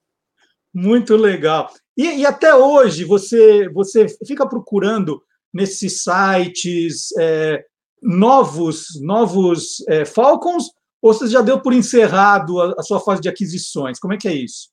[0.76, 1.72] Muito legal.
[1.96, 5.24] E, e até hoje você você fica procurando
[5.54, 7.66] nesses sites é,
[8.02, 10.70] novos novos é, Falcons
[11.02, 14.00] ou você já deu por encerrado a, a sua fase de aquisições?
[14.00, 14.70] Como é que é isso?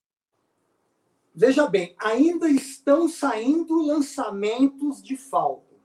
[1.32, 5.78] Veja bem, ainda estão saindo lançamentos de Falcon,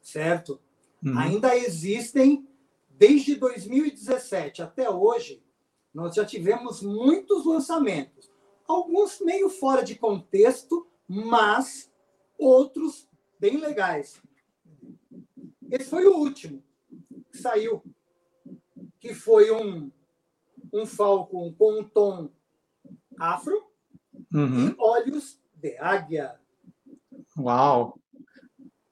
[0.00, 0.58] certo?
[1.04, 1.18] Uhum.
[1.18, 2.48] Ainda existem,
[2.88, 5.42] desde 2017 até hoje,
[5.92, 8.33] nós já tivemos muitos lançamentos.
[8.66, 11.90] Alguns meio fora de contexto, mas
[12.38, 13.08] outros
[13.38, 14.20] bem legais.
[15.70, 16.62] Esse foi o último
[17.30, 17.82] que saiu,
[19.00, 19.90] que foi um,
[20.72, 22.28] um Falcon com um tom
[23.18, 23.62] afro
[24.32, 24.68] Uhum.
[24.70, 26.38] e olhos de águia.
[27.38, 27.98] Uau!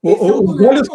[0.02, 0.88] O- é o- os, olhos,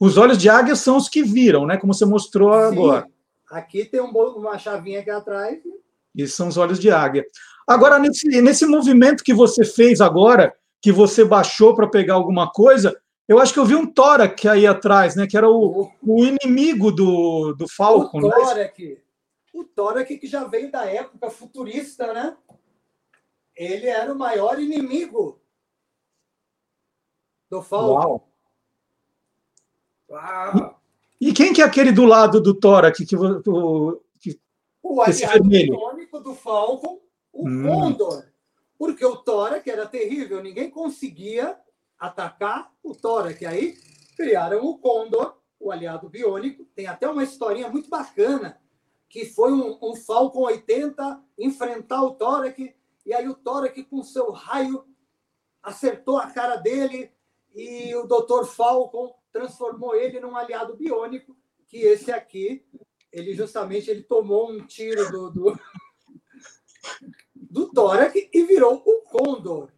[0.00, 1.76] os olhos de águia são os que viram, né?
[1.78, 3.06] Como você mostrou agora.
[3.06, 3.12] Sim.
[3.50, 5.62] Aqui tem um uma chavinha aqui atrás.
[6.14, 7.24] E são os olhos de águia.
[7.66, 12.98] Agora, nesse, nesse movimento que você fez agora, que você baixou para pegar alguma coisa,
[13.28, 15.26] eu acho que eu vi um Torak aí atrás, né?
[15.26, 18.34] Que era o, o inimigo do, do Falcon, o né?
[18.34, 19.02] Torak.
[19.54, 22.36] O Torak que já veio da época futurista, né?
[23.54, 25.40] Ele era o maior inimigo
[27.50, 27.92] do Falcon.
[27.92, 28.28] Uau.
[30.10, 30.80] Uau.
[31.20, 33.04] E quem que é aquele do lado do Torak?
[33.06, 34.00] Que, vo- o- que,
[34.92, 37.00] O aliado biônico do Falcon,
[37.32, 37.62] o Hum.
[37.62, 38.26] Condor.
[38.76, 41.58] Porque o Torak era terrível, ninguém conseguia
[41.98, 43.46] atacar o Torak.
[43.46, 43.74] Aí
[44.14, 46.66] criaram o Condor, o aliado biônico.
[46.74, 48.60] Tem até uma historinha muito bacana,
[49.08, 52.76] que foi um, um Falcon 80 enfrentar o Torak,
[53.06, 54.84] e aí o Torak, com seu raio,
[55.62, 57.10] acertou a cara dele,
[57.54, 58.44] e o Dr.
[58.44, 61.34] Falcon transformou ele num aliado biônico,
[61.66, 62.62] que esse aqui
[63.12, 65.60] ele justamente ele tomou um tiro do, do,
[67.34, 69.70] do tórax e virou o Condor.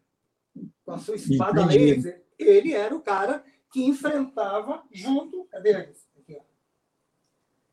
[0.85, 1.95] Com a sua espada Entendi.
[1.95, 2.25] laser.
[2.39, 5.45] Ele era o cara que enfrentava junto.
[5.47, 6.07] Cadê eles?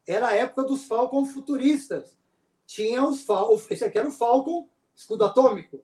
[0.08, 2.18] Era a época dos Falcon futuristas.
[2.66, 3.62] Tinha os Falcon.
[3.70, 5.84] Esse aqui era o Falcon escudo atômico.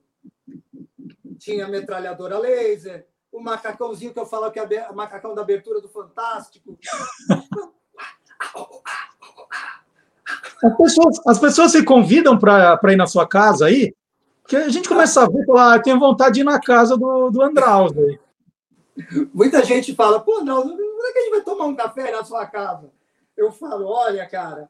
[1.38, 3.06] Tinha a metralhadora laser.
[3.30, 6.78] O macacãozinho que eu falo que é be- macacão da abertura do Fantástico.
[10.62, 13.94] as, pessoas, as pessoas se convidam para ir na sua casa aí,
[14.46, 17.30] que a gente começa a ver, falar, ah, tenho vontade de ir na casa do,
[17.30, 17.92] do Andraus.
[17.96, 18.18] aí.
[19.32, 22.24] Muita gente fala, pô, não, quando é que a gente vai tomar um café na
[22.24, 22.90] sua casa?
[23.36, 24.68] Eu falo, olha, cara,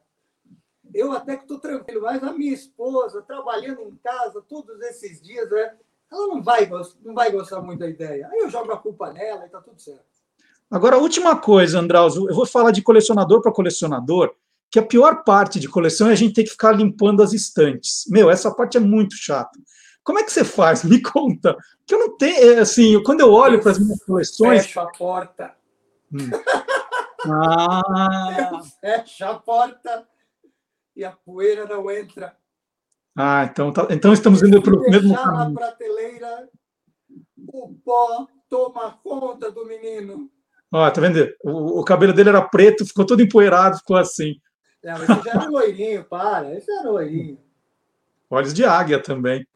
[0.93, 5.49] eu até que estou tranquilo, mas a minha esposa, trabalhando em casa todos esses dias,
[5.51, 5.72] né,
[6.11, 6.68] ela não vai,
[7.05, 8.28] não vai gostar muito da ideia.
[8.32, 10.05] Aí eu jogo a culpa nela e tá tudo certo.
[10.70, 14.34] Agora, última coisa, Andraus, eu vou falar de colecionador para colecionador,
[14.71, 18.05] que a pior parte de coleção é a gente ter que ficar limpando as estantes.
[18.09, 19.59] Meu, essa parte é muito chata.
[20.05, 20.83] Como é que você faz?
[20.85, 21.57] Me conta.
[21.87, 24.66] Que eu não tenho, é, assim, quando eu olho para as minhas coleções.
[24.66, 25.55] Fecha a porta.
[26.12, 26.31] Hum.
[27.31, 27.83] Ah,
[28.81, 30.07] Fecha a porta
[30.95, 32.37] e a poeira não entra.
[33.16, 35.55] ah, então, tá- então estamos indo para o mesmo caminho.
[35.55, 36.49] prateleira,
[37.53, 40.31] o pó toma conta do menino.
[40.73, 41.29] Ó, tá vendo?
[41.43, 44.37] O, o cabelo dele era preto, ficou todo empoeirado, ficou assim.
[44.83, 46.57] É, mas esse já era loirinho, para.
[46.57, 47.39] Esse era loirinho.
[48.31, 49.47] Olhos de águia também.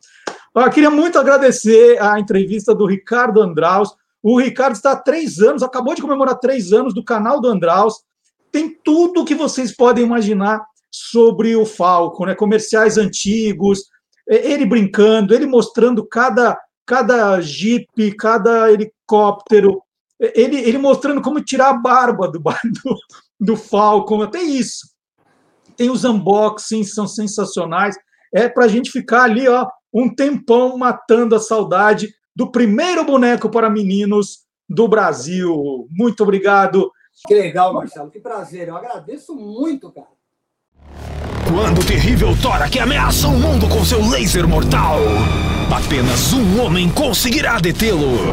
[0.55, 5.63] Eu queria muito agradecer a entrevista do Ricardo Andraus, O Ricardo está há três anos,
[5.63, 8.05] acabou de comemorar três anos do canal do Andraus.
[8.53, 12.35] Tem tudo que vocês podem imaginar sobre o Falco, né?
[12.35, 13.91] Comerciais antigos,
[14.29, 19.83] ele brincando, ele mostrando cada, cada jipe, cada helicóptero,
[20.21, 22.97] ele, ele mostrando como tirar a barba do, do,
[23.41, 24.92] do Falcon, até isso.
[25.77, 27.97] Tem os unboxings, são sensacionais.
[28.35, 33.51] É para a gente ficar ali, ó, um tempão matando a saudade do primeiro boneco
[33.51, 35.87] para meninos do Brasil.
[35.91, 36.91] Muito obrigado.
[37.27, 38.11] Que legal, Marcelo.
[38.11, 38.69] Que prazer.
[38.69, 40.09] Eu agradeço muito, cara.
[41.47, 44.99] Quando o terrível Torak ameaça o mundo com seu laser mortal,
[45.71, 48.33] apenas um homem conseguirá detê-lo.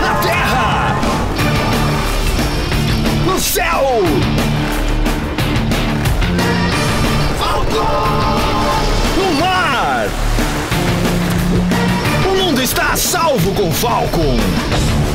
[0.00, 0.96] Na terra!
[3.24, 4.45] No céu!
[7.76, 10.06] No mar!
[12.26, 14.36] O mundo está a salvo com Falcon!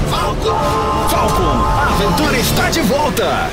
[0.09, 1.09] Falcon!
[1.09, 3.49] Falcon, a aventura está de volta!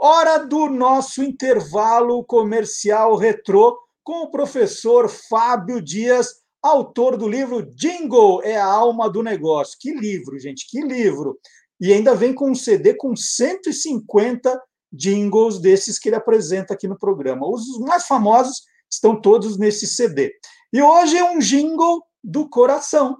[0.00, 6.28] Hora do nosso intervalo comercial retrô com o professor Fábio Dias,
[6.62, 9.76] autor do livro Jingle é a alma do negócio.
[9.80, 11.36] Que livro, gente, que livro!
[11.80, 14.60] E ainda vem com um CD com 150
[14.92, 17.48] jingles desses que ele apresenta aqui no programa.
[17.48, 20.32] Os mais famosos estão todos nesse CD.
[20.72, 23.18] E hoje é um jingle do coração.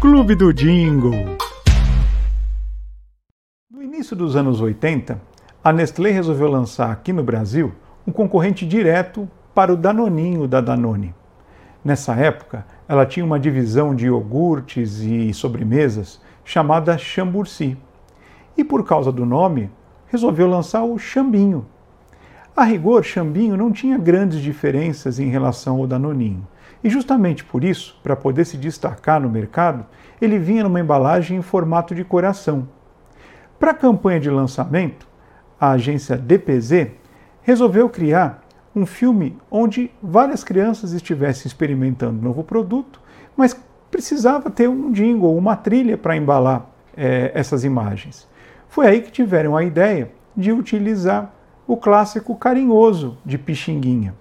[0.00, 1.36] Clube do Jingle.
[3.70, 5.20] No início dos anos 80,
[5.64, 7.74] a Nestlé resolveu lançar aqui no Brasil
[8.06, 11.17] um concorrente direto para o Danoninho da Danone.
[11.88, 17.78] Nessa época, ela tinha uma divisão de iogurtes e sobremesas chamada Chamburci.
[18.58, 19.70] E por causa do nome,
[20.06, 21.64] resolveu lançar o Chambinho.
[22.54, 26.46] A rigor, Chambinho não tinha grandes diferenças em relação ao Danoninho.
[26.84, 29.86] E justamente por isso, para poder se destacar no mercado,
[30.20, 32.68] ele vinha numa embalagem em formato de coração.
[33.58, 35.08] Para a campanha de lançamento,
[35.58, 36.88] a agência DPZ
[37.40, 38.42] resolveu criar
[38.74, 43.00] um filme onde várias crianças estivessem experimentando um novo produto,
[43.36, 43.58] mas
[43.90, 46.66] precisava ter um jingle, uma trilha para embalar
[46.96, 48.28] é, essas imagens.
[48.68, 51.32] Foi aí que tiveram a ideia de utilizar
[51.66, 54.14] o clássico carinhoso de Pixinguinha.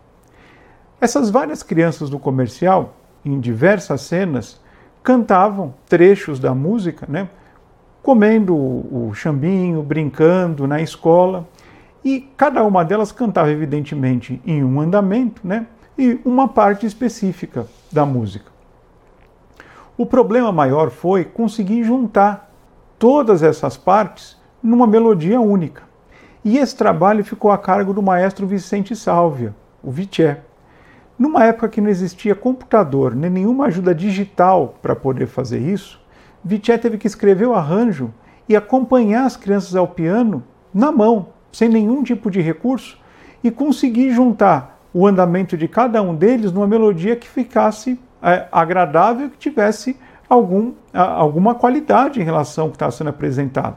[1.00, 4.60] Essas várias crianças do comercial, em diversas cenas,
[5.04, 7.30] cantavam trechos da música, né?
[8.08, 11.46] comendo o chambinho, brincando na escola.
[12.08, 15.68] E cada uma delas cantava, evidentemente, em um andamento, né?
[15.98, 18.50] E uma parte específica da música.
[19.98, 22.50] O problema maior foi conseguir juntar
[22.98, 25.84] todas essas partes numa melodia única.
[26.46, 29.54] E esse trabalho ficou a cargo do maestro Vicente Sálvia,
[29.84, 30.40] o Viché.
[31.20, 36.00] Numa época que não existia computador nem nenhuma ajuda digital para poder fazer isso,
[36.42, 38.14] Viché teve que escrever o arranjo
[38.48, 40.42] e acompanhar as crianças ao piano
[40.74, 43.00] na mão, sem nenhum tipo de recurso,
[43.44, 49.28] e conseguir juntar o andamento de cada um deles numa melodia que ficasse é, agradável,
[49.28, 49.98] que tivesse
[50.30, 53.76] algum, alguma qualidade em relação ao que estava sendo apresentado.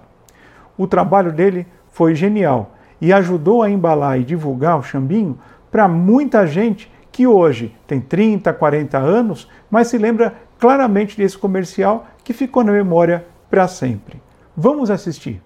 [0.77, 5.39] O trabalho dele foi genial e ajudou a embalar e divulgar o chambinho
[5.71, 12.07] para muita gente que hoje tem 30, 40 anos, mas se lembra claramente desse comercial
[12.23, 14.21] que ficou na memória para sempre.
[14.55, 15.41] Vamos assistir.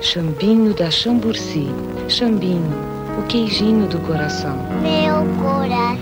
[0.00, 1.68] Chambinho da Chamburci,
[2.08, 2.70] Chambinho,
[3.18, 4.56] o queijinho do coração.
[4.82, 5.96] Meu coração,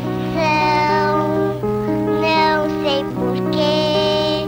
[2.21, 4.47] não sei porquê,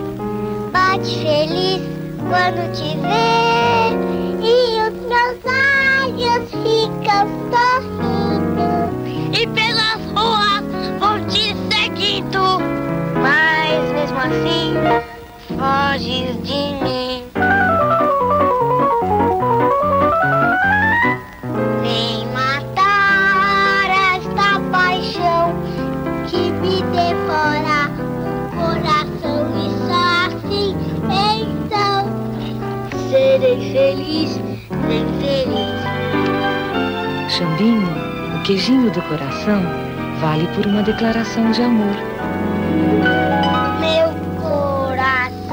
[0.72, 1.80] bate feliz
[2.28, 3.94] quando te vê
[4.42, 8.66] e os meus olhos ficam sorrindo.
[9.32, 10.64] E pelas ruas
[10.98, 12.58] vou te seguindo,
[13.22, 14.74] mas mesmo assim
[15.56, 17.05] foges de mim.
[37.36, 37.86] Chambinho,
[38.34, 39.60] o queijinho do coração,
[40.22, 41.94] vale por uma declaração de amor.
[43.78, 44.08] Meu
[44.40, 45.46] coração.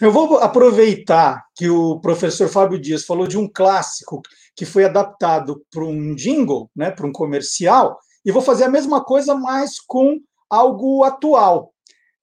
[0.00, 4.22] Eu vou aproveitar que o professor Fábio Dias falou de um clássico
[4.54, 9.02] que foi adaptado para um jingle, né, para um comercial, e vou fazer a mesma
[9.02, 11.72] coisa, mas com algo atual.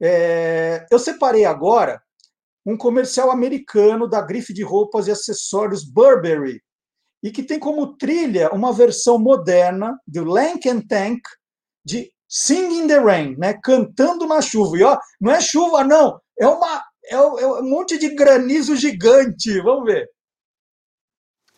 [0.01, 2.01] É, eu separei agora
[2.65, 6.61] um comercial americano da grife de roupas e acessórios Burberry,
[7.21, 11.21] e que tem como trilha uma versão moderna do Lank and Tank
[11.85, 13.53] de Sing in the Rain, né?
[13.63, 14.77] Cantando na chuva.
[14.77, 19.61] E ó, não é chuva, não, é uma é um monte de granizo gigante.
[19.61, 20.09] Vamos ver.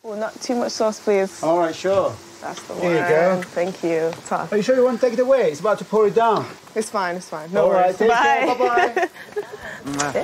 [0.02, 1.44] Oh, not too much sauce, please.
[1.44, 2.12] All right, sure.
[2.40, 2.92] That's the there one.
[2.92, 3.42] There you go.
[3.48, 4.12] Thank you.
[4.26, 4.52] Tough.
[4.52, 5.50] Are you sure you want to take it away?
[5.50, 6.46] It's about to pour it down.
[6.74, 7.16] It's fine.
[7.16, 7.52] It's fine.
[7.52, 8.00] No All worries.
[8.00, 9.08] Right, bye.
[9.84, 10.16] Bye bye.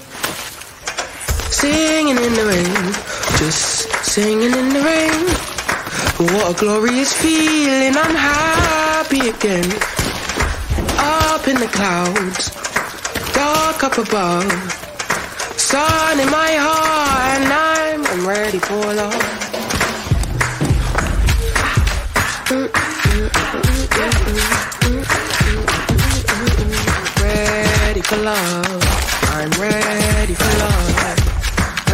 [1.65, 2.93] Singing in the rain,
[3.39, 5.25] just singing in the rain.
[6.29, 9.65] What a glorious feeling, I'm happy again.
[10.99, 12.51] Up in the clouds,
[13.33, 14.53] dark up above.
[15.57, 19.15] Sun in my heart, and I'm, I'm ready for love.
[27.23, 28.83] Ready for love.
[29.33, 31.24] I'm ready for love.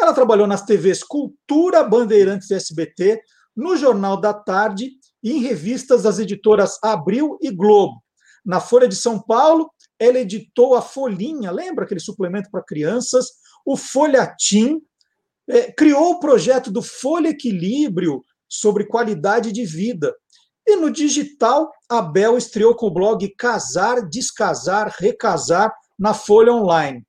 [0.00, 3.20] Ela trabalhou nas TVs Cultura, Bandeirantes e SBT,
[3.54, 4.92] no Jornal da Tarde
[5.22, 8.02] e em revistas das editoras Abril e Globo.
[8.44, 13.26] Na Folha de São Paulo, ela editou a Folhinha, lembra aquele suplemento para crianças?
[13.66, 14.80] O Folhatim,
[15.46, 20.14] eh, criou o projeto do Folha Equilíbrio sobre qualidade de vida.
[20.66, 27.04] E no digital, a Bel estreou com o blog Casar, Descasar, Recasar na Folha Online.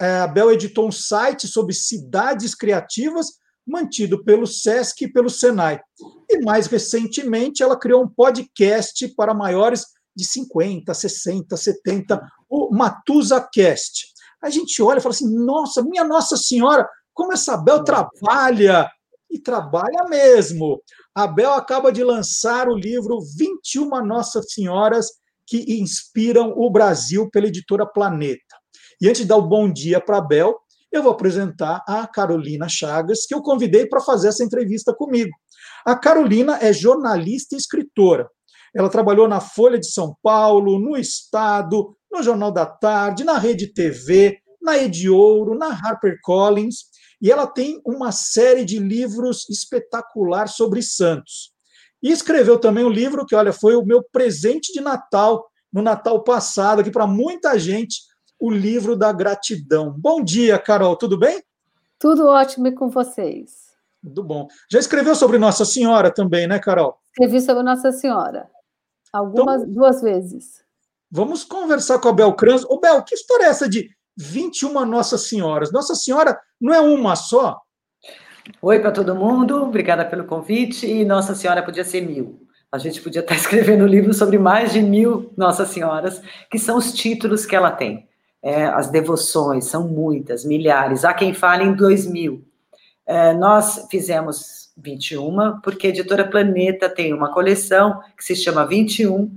[0.00, 3.32] É, A Bel editou um site sobre cidades criativas,
[3.66, 5.80] mantido pelo SESC e pelo Senai.
[6.28, 9.84] E mais recentemente, ela criou um podcast para maiores
[10.16, 14.06] de 50, 60, 70, o MatusaCast.
[14.42, 18.88] A gente olha e fala assim: nossa, minha Nossa Senhora, como essa Bel trabalha!
[19.30, 20.80] E trabalha mesmo.
[21.14, 25.08] A Bel acaba de lançar o livro 21 Nossas Senhoras
[25.46, 28.57] que inspiram o Brasil pela editora Planeta.
[29.00, 30.58] E antes de dar o bom dia para a Bel,
[30.90, 35.30] eu vou apresentar a Carolina Chagas, que eu convidei para fazer essa entrevista comigo.
[35.84, 38.28] A Carolina é jornalista e escritora.
[38.74, 43.72] Ela trabalhou na Folha de São Paulo, no Estado, no Jornal da Tarde, na Rede
[43.72, 46.86] TV, na Ediouro, na HarperCollins,
[47.20, 51.52] e ela tem uma série de livros espetacular sobre Santos.
[52.02, 56.22] E escreveu também um livro que, olha, foi o meu presente de Natal, no Natal
[56.22, 57.98] passado, aqui para muita gente,
[58.38, 59.94] o livro da gratidão.
[59.96, 61.42] Bom dia, Carol, tudo bem?
[61.98, 63.68] Tudo ótimo e com vocês.
[64.02, 64.46] Tudo bom.
[64.70, 66.96] Já escreveu sobre Nossa Senhora também, né, Carol?
[67.10, 68.48] Escrevi sobre Nossa Senhora.
[69.12, 70.62] Algumas, Então- duas vezes.
[71.10, 72.64] Vamos conversar com a Bel Kranz.
[72.68, 75.72] Ô, Bel, que história é essa de 21 Nossa Senhoras?
[75.72, 77.60] Nossa Senhora não é uma só?
[78.62, 80.86] Oi para todo mundo, obrigada pelo convite.
[80.86, 82.46] E Nossa Senhora podia ser mil.
[82.70, 83.34] A gente podia estar
[83.74, 86.20] escrevendo um livro sobre mais de mil Nossa Senhoras,
[86.50, 88.06] que são os títulos que ela tem.
[88.42, 91.04] É, as devoções são muitas, milhares.
[91.04, 92.44] Há quem fale em dois mil.
[93.06, 99.30] É, nós fizemos 21, porque a editora Planeta tem uma coleção que se chama 21.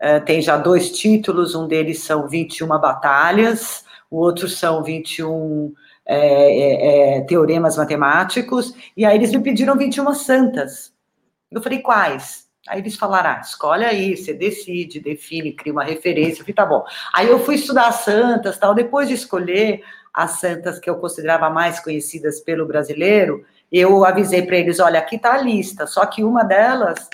[0.00, 5.74] É, tem já dois títulos, um deles são 21 batalhas, o outro são 21
[6.06, 10.90] é, é, é, teoremas matemáticos, e aí eles me pediram 21 santas.
[11.50, 12.47] Eu falei, quais?
[12.68, 16.40] Aí eles falaram, ah, escolhe aí, você decide, define, cria uma referência.
[16.40, 16.84] Eu falei, tá bom.
[17.14, 18.74] Aí eu fui estudar as santas, tal.
[18.74, 24.56] Depois de escolher as santas que eu considerava mais conhecidas pelo brasileiro, eu avisei para
[24.56, 27.08] eles, olha, aqui tá a lista, só que uma delas,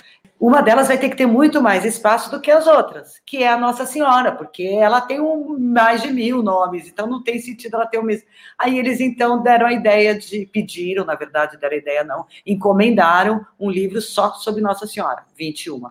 [0.47, 3.47] uma delas vai ter que ter muito mais espaço do que as outras, que é
[3.47, 7.73] a Nossa Senhora, porque ela tem um, mais de mil nomes, então não tem sentido
[7.73, 8.27] ela ter o mesmo.
[8.55, 13.43] Aí eles então deram a ideia de, pediram, na verdade, deram a ideia não, encomendaram
[13.59, 15.89] um livro só sobre Nossa Senhora, 21.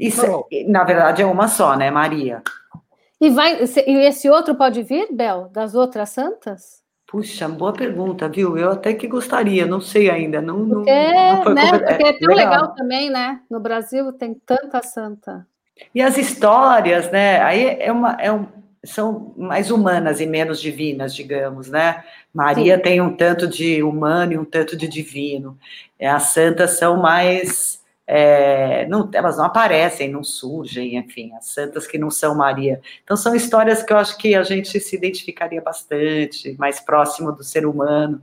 [0.00, 2.42] Isso, é- na verdade, é uma só, né, Maria?
[3.20, 6.82] E, vai, e esse outro pode vir, Bel, das outras santas?
[7.06, 8.58] Puxa, boa pergunta, viu?
[8.58, 10.40] Eu até que gostaria, não sei ainda.
[10.42, 12.52] Não, porque, não, não né, porque é tão legal.
[12.52, 13.40] legal também, né?
[13.48, 15.46] No Brasil tem tanta santa.
[15.94, 17.40] E as histórias, né?
[17.42, 18.46] Aí é uma, é um,
[18.84, 22.02] são mais humanas e menos divinas, digamos, né?
[22.34, 22.82] Maria Sim.
[22.82, 25.56] tem um tanto de humano e um tanto de divino.
[26.00, 31.98] As santas são mais é, não, elas não aparecem, não surgem, enfim, as santas que
[31.98, 32.80] não são Maria.
[33.02, 37.42] Então, são histórias que eu acho que a gente se identificaria bastante, mais próximo do
[37.42, 38.22] ser humano,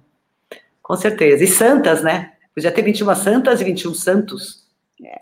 [0.81, 1.43] com certeza.
[1.43, 2.33] E santas, né?
[2.55, 4.63] Podia ter 21 santas e 21 santos.
[5.03, 5.19] É.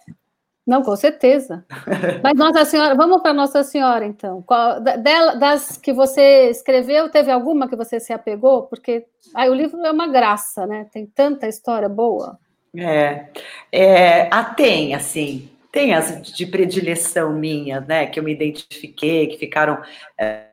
[0.66, 1.66] Não, com certeza.
[2.22, 4.44] Mas Nossa Senhora, vamos para Nossa Senhora, então.
[4.44, 8.64] Qual, dela, das que você escreveu, teve alguma que você se apegou?
[8.64, 10.86] Porque aí o livro é uma graça, né?
[10.92, 12.38] Tem tanta história boa.
[12.76, 13.26] É,
[13.72, 19.38] é a tem, assim, tem as de predileção minha, né, que eu me identifiquei, que
[19.38, 19.82] ficaram.
[20.18, 20.48] É,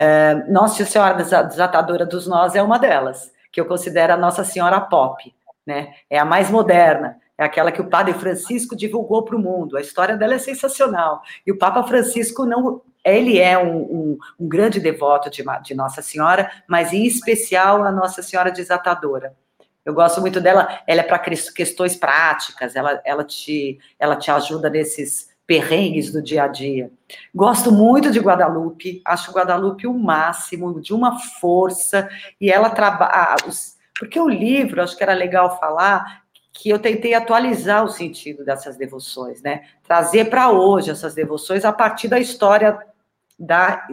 [0.00, 4.80] é, Nossa Senhora Desatadora dos Nós é uma delas, que eu considero a Nossa Senhora
[4.80, 5.32] Pop,
[5.66, 9.76] né, é a mais moderna, é aquela que o Padre Francisco divulgou para o mundo.
[9.76, 11.22] A história dela é sensacional.
[11.46, 12.82] E o Papa Francisco não.
[13.04, 17.90] Ele é um, um, um grande devoto de, de Nossa Senhora, mas em especial a
[17.90, 19.34] Nossa Senhora Desatadora.
[19.84, 24.70] Eu gosto muito dela, ela é para questões práticas, ela, ela, te, ela te ajuda
[24.70, 26.90] nesses perrengues do dia a dia.
[27.34, 32.08] Gosto muito de Guadalupe, acho Guadalupe o máximo, de uma força,
[32.40, 33.36] e ela trabalha.
[33.98, 36.22] Porque o livro, acho que era legal falar,
[36.52, 39.64] que eu tentei atualizar o sentido dessas devoções, né?
[39.82, 42.78] Trazer para hoje essas devoções a partir da história
[43.38, 43.88] da,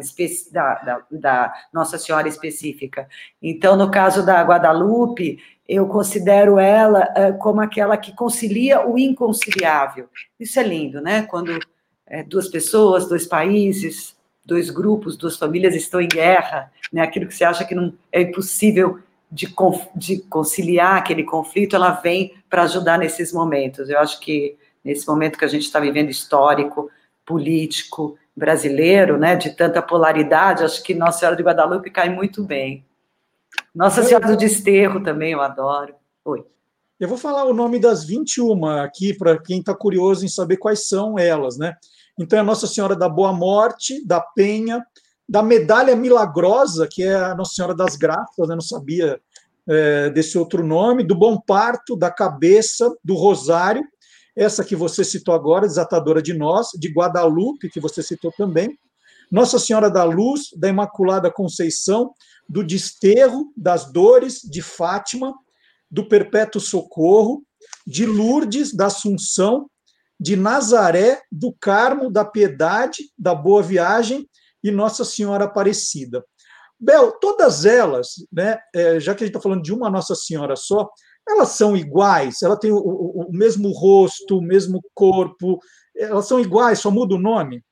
[0.52, 3.08] da, da, da, Nossa Senhora específica.
[3.42, 10.10] Então, no caso da Guadalupe, eu considero ela uh, como aquela que concilia o inconciliável.
[10.40, 11.22] Isso é lindo, né?
[11.22, 11.60] Quando
[12.08, 17.04] é, duas pessoas, dois países, dois grupos, duas famílias estão em guerra, né?
[17.04, 18.98] Aquilo que você acha que não é impossível
[19.32, 19.54] de,
[19.96, 23.90] de conciliar aquele conflito, ela vem para ajudar nesses momentos.
[23.90, 26.90] Eu acho que nesse momento que a gente está vivendo histórico,
[27.24, 32.84] político, brasileiro, né, de tanta polaridade, acho que Nossa Senhora de Guadalupe cai muito bem.
[33.74, 35.94] Nossa Senhora do Desterro também, eu adoro.
[36.26, 36.46] Oi.
[37.00, 40.88] Eu vou falar o nome das 21 aqui, para quem está curioso em saber quais
[40.88, 41.76] são elas, né?
[42.20, 44.86] Então, é Nossa Senhora da Boa Morte, da Penha,
[45.28, 48.56] da Medalha Milagrosa, que é a Nossa Senhora das Graças, né?
[48.56, 49.22] não sabia
[49.68, 53.84] é, desse outro nome, do Bom Parto, da Cabeça, do Rosário,
[54.36, 58.78] essa que você citou agora, Desatadora de Nós, de Guadalupe, que você citou também,
[59.32, 62.14] Nossa Senhora da Luz, da Imaculada Conceição,
[62.50, 65.36] do desterro, das dores de Fátima,
[65.90, 67.44] do perpétuo socorro,
[67.86, 69.70] de Lourdes, da Assunção,
[70.20, 74.28] de Nazaré, do Carmo, da Piedade, da Boa Viagem
[74.64, 76.26] e Nossa Senhora Aparecida.
[76.80, 80.56] Bel, todas elas, né, é, já que a gente está falando de uma Nossa Senhora
[80.56, 80.90] só,
[81.28, 85.60] elas são iguais, ela tem o, o, o mesmo rosto, o mesmo corpo,
[85.96, 87.64] elas são iguais, só muda o nome?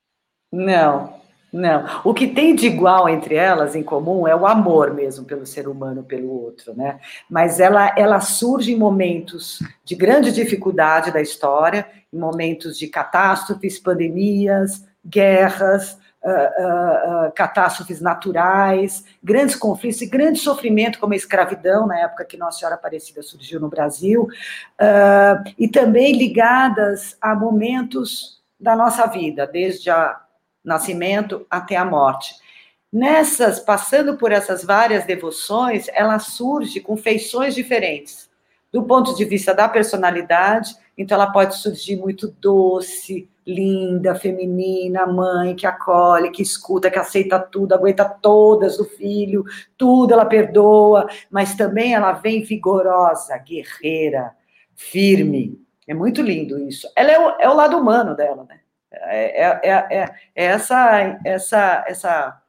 [0.52, 1.20] Não,
[1.52, 1.84] não.
[2.04, 5.66] O que tem de igual entre elas, em comum, é o amor mesmo pelo ser
[5.66, 7.00] humano, pelo outro, né?
[7.28, 13.78] Mas ela, ela surge em momentos de grande dificuldade da história, em momentos de catástrofes,
[13.78, 21.86] pandemias, guerras, uh, uh, uh, catástrofes naturais, grandes conflitos e grande sofrimento, como a escravidão,
[21.86, 24.28] na época que Nossa Senhora Aparecida surgiu no Brasil,
[25.56, 30.20] e também ligadas a momentos da nossa vida, desde a
[30.64, 32.34] nascimento até a morte.
[32.92, 38.28] Nessas, passando por essas várias devoções, ela surge com feições diferentes.
[38.72, 45.54] Do ponto de vista da personalidade, então ela pode surgir muito doce, linda, feminina, mãe
[45.54, 49.42] que acolhe, que escuta, que aceita tudo, aguenta todas do filho,
[49.76, 54.32] tudo ela perdoa, mas também ela vem vigorosa, guerreira,
[54.74, 55.58] firme.
[55.86, 56.86] É muito lindo isso.
[56.94, 58.60] Ela é o, é o lado humano dela, né?
[58.90, 62.42] É, é, é, é, essa, essa, essa,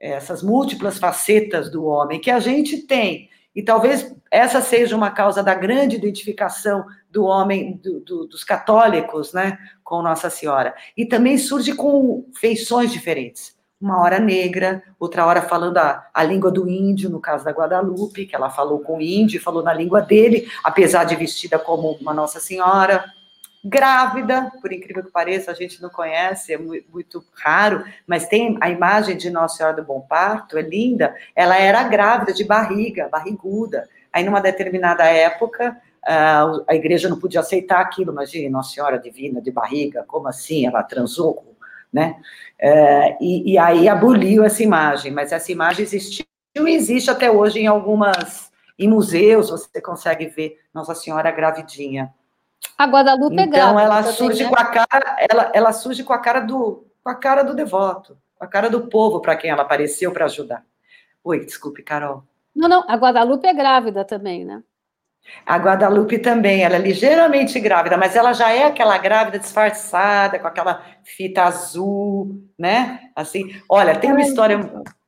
[0.00, 3.28] essas múltiplas facetas do homem que a gente tem.
[3.54, 9.32] E talvez essa seja uma causa da grande identificação do homem, do, do, dos católicos,
[9.32, 10.74] né, com Nossa Senhora.
[10.96, 13.54] E também surge com feições diferentes.
[13.80, 18.26] Uma hora negra, outra hora falando a, a língua do índio, no caso da Guadalupe,
[18.26, 22.14] que ela falou com o índio, falou na língua dele, apesar de vestida como uma
[22.14, 23.04] Nossa Senhora
[23.64, 28.68] grávida, por incrível que pareça, a gente não conhece, é muito raro, mas tem a
[28.68, 31.14] imagem de Nossa Senhora do Bom Parto, é linda.
[31.34, 33.88] Ela era grávida de barriga, barriguda.
[34.12, 38.12] Aí, numa determinada época, a igreja não podia aceitar aquilo.
[38.12, 40.66] Imagine, Nossa Senhora Divina de barriga, como assim?
[40.66, 41.56] Ela transou,
[41.92, 42.16] né?
[42.58, 46.24] É, e, e aí aboliu essa imagem, mas essa imagem existia
[46.56, 52.12] e existe até hoje em algumas em museus, você consegue ver Nossa Senhora gravidinha.
[52.76, 54.50] A Guadalupe é Então grávida ela também, surge né?
[54.50, 58.16] com a cara, ela, ela surge com a cara do com a cara do devoto,
[58.34, 60.64] com a cara do povo para quem ela apareceu para ajudar.
[61.22, 62.24] Oi, desculpe, Carol.
[62.54, 64.62] Não, não, a Guadalupe é grávida também, né?
[65.46, 70.46] A Guadalupe também, ela é ligeiramente grávida, mas ela já é aquela grávida disfarçada, com
[70.46, 73.10] aquela fita azul, né?
[73.16, 74.58] Assim, olha, tem uma história,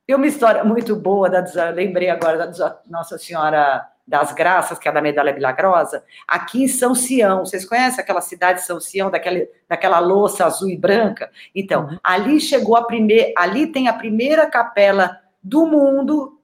[0.05, 4.91] tem uma história muito boa da, lembrei agora da Nossa Senhora das Graças, que é
[4.91, 7.45] da Medalha Milagrosa, aqui em São Sião.
[7.45, 11.29] Vocês conhecem aquela cidade de São Sião, daquela, daquela louça azul e branca?
[11.53, 16.39] Então, ali chegou a primeira, ali tem a primeira capela do mundo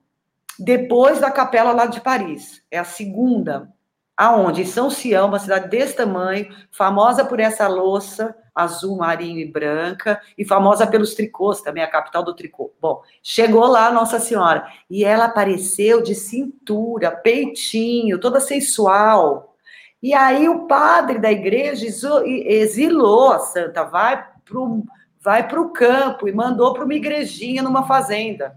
[0.58, 2.62] depois da capela lá de Paris.
[2.70, 3.72] É a segunda.
[4.16, 4.62] Aonde?
[4.62, 10.20] Em São Sião, uma cidade desse tamanho, famosa por essa louça azul, marinho e branca,
[10.38, 12.72] e famosa pelos tricôs, também a capital do tricô.
[12.80, 19.56] Bom, chegou lá Nossa Senhora, e ela apareceu de cintura, peitinho, toda sensual.
[20.00, 21.86] E aí o padre da igreja
[22.24, 24.84] exilou a santa, vai pro,
[25.20, 28.56] vai pro campo e mandou para uma igrejinha numa fazenda.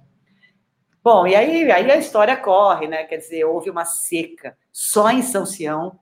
[1.10, 3.06] Bom, e aí, aí a história corre, né?
[3.06, 5.98] Quer dizer, houve uma seca só em São Sião,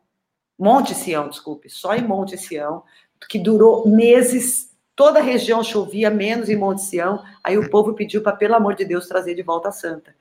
[0.58, 2.82] Monte Sião, desculpe, só em Monte Sião,
[3.30, 4.72] que durou meses.
[4.95, 7.22] Toda a região chovia, menos em Monte Sião.
[7.43, 10.16] Aí o povo pediu para, pelo amor de Deus, trazer de volta a santa.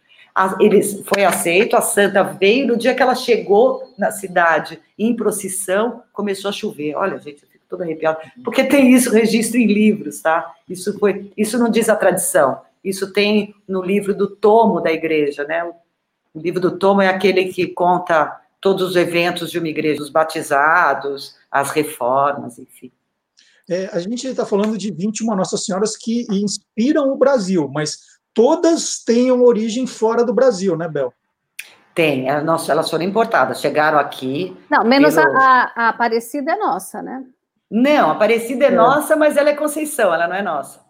[0.61, 2.66] Eles, foi aceito, a santa veio.
[2.66, 6.95] No dia que ela chegou na cidade, em procissão, começou a chover.
[6.95, 8.20] Olha, gente, eu fico toda arrepiada.
[8.45, 10.55] Porque tem isso, registro em livros, tá?
[10.68, 12.61] Isso, foi, isso não diz a tradição.
[12.85, 15.64] Isso tem no livro do tomo da igreja, né?
[15.64, 20.11] O livro do tomo é aquele que conta todos os eventos de uma igreja, os
[20.11, 22.93] batizados, as reformas, enfim.
[23.68, 27.99] É, a gente está falando de 21 Nossas Senhoras que inspiram o Brasil, mas
[28.35, 31.12] todas têm uma origem fora do Brasil, né, Bel?
[31.95, 34.55] Tem, é, nossa, elas foram importadas, chegaram aqui.
[34.68, 37.24] Não, menos pelo- a, a Aparecida é nossa, né?
[37.70, 38.70] Não, a Aparecida é, É.
[38.72, 40.80] nossa, mas ela é Conceição, ela não é nossa.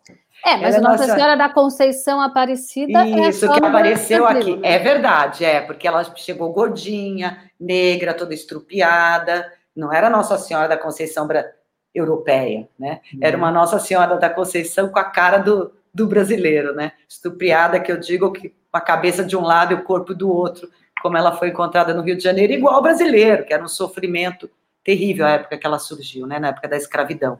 [0.44, 4.56] É, mas Ela é Nossa Senhora da Conceição Aparecida é Isso, só que apareceu aqui.
[4.56, 4.74] né?
[4.74, 9.50] É verdade, é, porque ela chegou gordinha, negra, toda estrupiada.
[9.74, 11.46] Não era Nossa Senhora da Conceição bra-
[11.94, 13.00] europeia, né?
[13.20, 16.92] Era uma Nossa Senhora da Conceição com a cara do, do brasileiro, né?
[17.08, 20.30] Estrupiada, que eu digo que com a cabeça de um lado e o corpo do
[20.30, 20.68] outro,
[21.00, 24.50] como ela foi encontrada no Rio de Janeiro, igual ao brasileiro, que era um sofrimento
[24.82, 26.38] terrível a época que ela surgiu, né?
[26.38, 27.38] Na época da escravidão.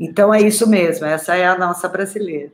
[0.00, 2.52] Então é isso mesmo, essa é a nossa brasileira.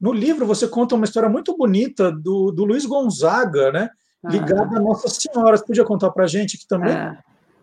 [0.00, 3.90] No livro você conta uma história muito bonita do, do Luiz Gonzaga, né?
[4.24, 5.56] Ligada a Nossa Senhora.
[5.56, 6.92] Você podia contar para a gente aqui também?
[6.92, 7.16] É.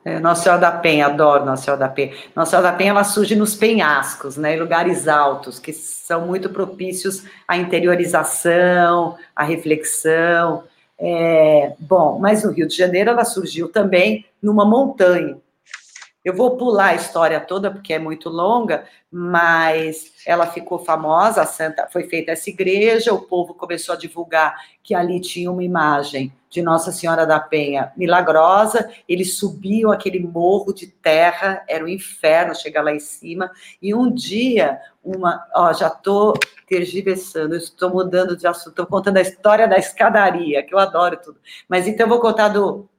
[0.05, 2.13] É, Nossa Senhora da Penha, adoro Nossa Senhora da Penha.
[2.33, 6.49] Nossa Senhora da Penha, ela surge nos penhascos, né, em lugares altos, que são muito
[6.49, 10.63] propícios à interiorização, à reflexão.
[10.97, 15.37] É, bom, mas no Rio de Janeiro ela surgiu também numa montanha.
[16.23, 21.45] Eu vou pular a história toda porque é muito longa, mas ela ficou famosa, a
[21.45, 24.53] santa, foi feita essa igreja, o povo começou a divulgar
[24.83, 30.73] que ali tinha uma imagem de Nossa Senhora da Penha milagrosa, eles subiam aquele morro
[30.73, 33.49] de terra, era um inferno chegar lá em cima,
[33.81, 36.33] e um dia, uma, ó, já estou
[36.67, 41.39] tergiversando, estou mudando de assunto, estou contando a história da escadaria, que eu adoro tudo,
[41.67, 42.89] mas então vou contar do,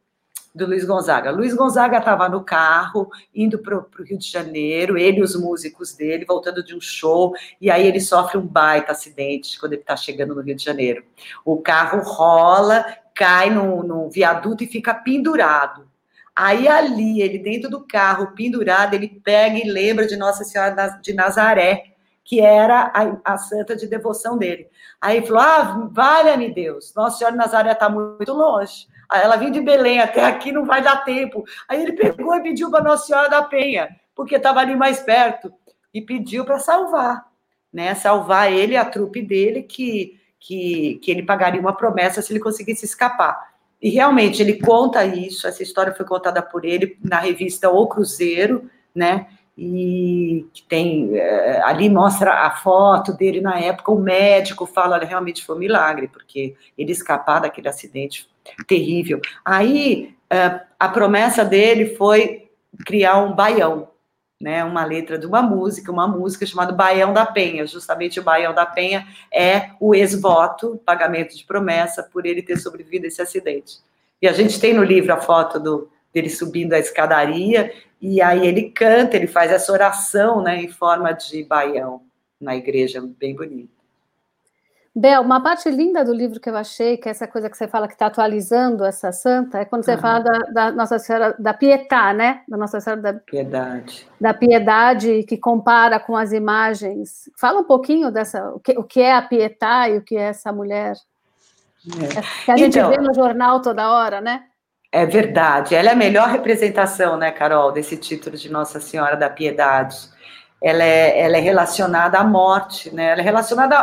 [0.55, 1.31] do Luiz Gonzaga.
[1.31, 5.95] Luiz Gonzaga estava no carro, indo para o Rio de Janeiro, ele e os músicos
[5.95, 9.97] dele, voltando de um show, e aí ele sofre um baita acidente quando ele está
[9.97, 11.05] chegando no Rio de Janeiro.
[11.45, 12.85] O carro rola,
[13.15, 15.89] cai no, no viaduto e fica pendurado.
[16.35, 21.13] Aí ali, ele dentro do carro, pendurado, ele pega e lembra de Nossa Senhora de
[21.13, 21.85] Nazaré,
[22.25, 24.69] que era a, a santa de devoção dele.
[25.01, 28.87] Aí ele falou: Ah, valha-me Deus, Nossa Senhora de Nazaré está muito longe.
[29.13, 31.45] Ela vindo de Belém até aqui não vai dar tempo.
[31.69, 35.53] Aí ele pegou e pediu para Nossa Senhora da Penha, porque estava ali mais perto,
[35.93, 37.27] e pediu para salvar,
[37.73, 37.95] né?
[37.95, 42.41] Salvar ele e a trupe dele, que, que, que ele pagaria uma promessa se ele
[42.41, 43.51] conseguisse escapar.
[43.83, 48.71] E realmente ele conta isso, essa história foi contada por ele na revista O Cruzeiro,
[48.95, 49.27] né?
[49.63, 55.45] E que tem é, ali mostra a foto dele na época, o médico fala, realmente
[55.45, 58.27] foi um milagre, porque ele escapar daquele acidente
[58.67, 59.21] terrível.
[59.45, 62.49] Aí uh, a promessa dele foi
[62.87, 63.89] criar um baião,
[64.41, 67.67] né, uma letra de uma música, uma música chamada Baião da Penha.
[67.67, 73.05] Justamente o Baião da Penha é o ex-voto, pagamento de promessa, por ele ter sobrevivido
[73.05, 73.77] a esse acidente.
[74.23, 78.47] E a gente tem no livro a foto do, dele subindo a escadaria, e aí
[78.47, 82.03] ele canta, ele faz essa oração né, em forma de baião
[82.41, 83.81] na igreja, bem bonito.
[84.93, 87.69] Bel, uma parte linda do livro que eu achei, que é essa coisa que você
[87.69, 90.01] fala que está atualizando essa santa, é quando você Aham.
[90.01, 92.43] fala da, da Nossa Senhora da Pietà, né?
[92.49, 94.09] Da Nossa Senhora da, Piedade.
[94.21, 97.31] da Piedade, que compara com as imagens.
[97.39, 100.23] Fala um pouquinho dessa, o que, o que é a Pietà e o que é
[100.23, 100.97] essa mulher.
[102.45, 104.43] Que a gente Então- vê no jornal toda hora, né?
[104.93, 105.75] É verdade.
[105.75, 109.97] Ela é a melhor representação, né, Carol, desse título de Nossa Senhora da Piedade.
[110.63, 113.13] Ela é, ela é relacionada à morte, né?
[113.13, 113.79] Ela é relacionada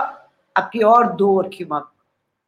[0.53, 1.87] à- pior dor que uma,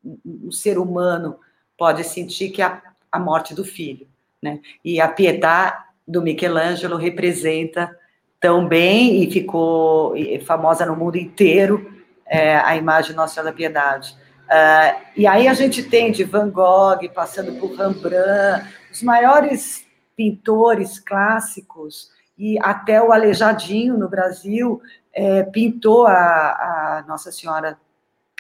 [0.04, 1.40] um ser humano
[1.78, 2.82] pode sentir, que é a,
[3.12, 4.06] a morte do filho,
[4.42, 4.60] né?
[4.84, 7.96] E a Pietà do Michelangelo representa
[8.40, 10.14] tão bem e ficou
[10.46, 14.16] famosa no mundo inteiro é, a imagem Nossa Senhora da Piedade.
[14.50, 19.86] Ah, e aí a gente tem de Van Gogh, passando por Rembrandt, os maiores
[20.18, 24.82] pintores clássicos, e até o Aleijadinho, no Brasil,
[25.14, 27.78] eh, pintou a, a Nossa Senhora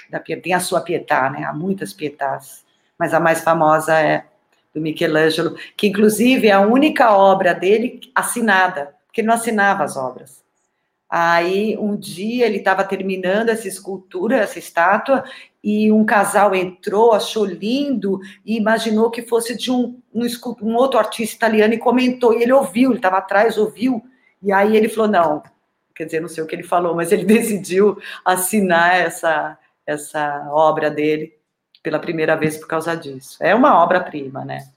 [0.09, 1.43] da Pietà, tem a sua Pietà, né?
[1.43, 2.65] Há muitas Pietás,
[2.97, 4.25] mas a mais famosa é
[4.73, 9.95] do Michelangelo, que inclusive é a única obra dele assinada, porque ele não assinava as
[9.97, 10.43] obras.
[11.09, 15.23] Aí, um dia, ele estava terminando essa escultura, essa estátua,
[15.63, 20.25] e um casal entrou, achou lindo, e imaginou que fosse de um, um,
[20.61, 24.03] um outro artista italiano, e comentou, e ele ouviu, ele estava atrás, ouviu,
[24.41, 25.43] e aí ele falou, não,
[25.95, 29.57] quer dizer, não sei o que ele falou, mas ele decidiu assinar essa,
[29.87, 31.33] essa obra dele
[31.81, 33.37] pela primeira vez por causa disso.
[33.41, 34.67] É uma obra-prima, né?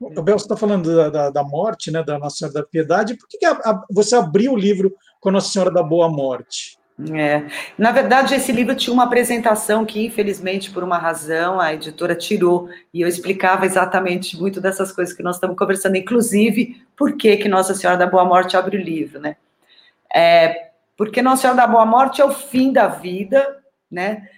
[0.00, 3.16] O Bel, você está falando da, da, da morte, né, da Nossa Senhora da Piedade.
[3.16, 4.92] Por que, que a- a- você abriu o livro
[5.24, 6.76] com Nossa Senhora da Boa Morte?
[7.12, 7.46] É.
[7.78, 12.68] Na verdade, esse livro tinha uma apresentação que, infelizmente, por uma razão, a editora tirou,
[12.92, 17.48] e eu explicava exatamente muito dessas coisas que nós estamos conversando, inclusive por que, que
[17.48, 19.36] Nossa Senhora da Boa Morte abre o livro, né?
[20.14, 23.58] É, porque Nossa Senhora da Boa Morte é o fim da vida,
[23.90, 24.28] né,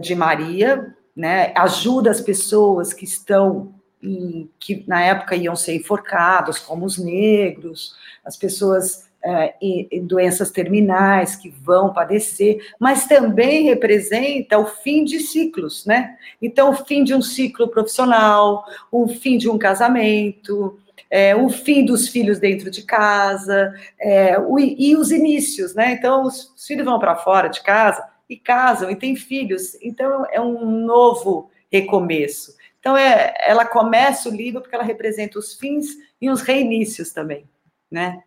[0.00, 6.58] de Maria, né, ajuda as pessoas que estão, em- que na época iam ser enforcados,
[6.58, 9.54] como os negros, as pessoas é,
[10.02, 16.16] doenças terminais que vão padecer, mas também representa o fim de ciclos, né?
[16.40, 20.78] Então, o fim de um ciclo profissional, o fim de um casamento,
[21.10, 25.92] é, o fim dos filhos dentro de casa, é, o- e os inícios, né?
[25.92, 30.26] Então, os, os filhos vão para fora de casa e casam e têm filhos, então
[30.30, 32.54] é um novo recomeço.
[32.80, 35.86] Então, é, ela começa o livro porque ela representa os fins
[36.20, 37.44] e os reinícios também,
[37.90, 38.22] né?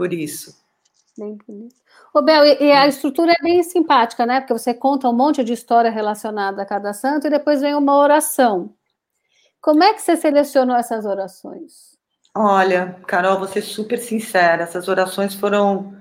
[0.00, 0.56] Por isso.
[1.18, 1.76] Bem bonito.
[2.14, 4.40] Ô, Bel, e, e a estrutura é bem simpática, né?
[4.40, 7.98] Porque você conta um monte de história relacionada a cada santo e depois vem uma
[7.98, 8.72] oração.
[9.60, 11.98] Como é que você selecionou essas orações?
[12.34, 15.94] Olha, Carol, vou ser super sincera, essas orações foram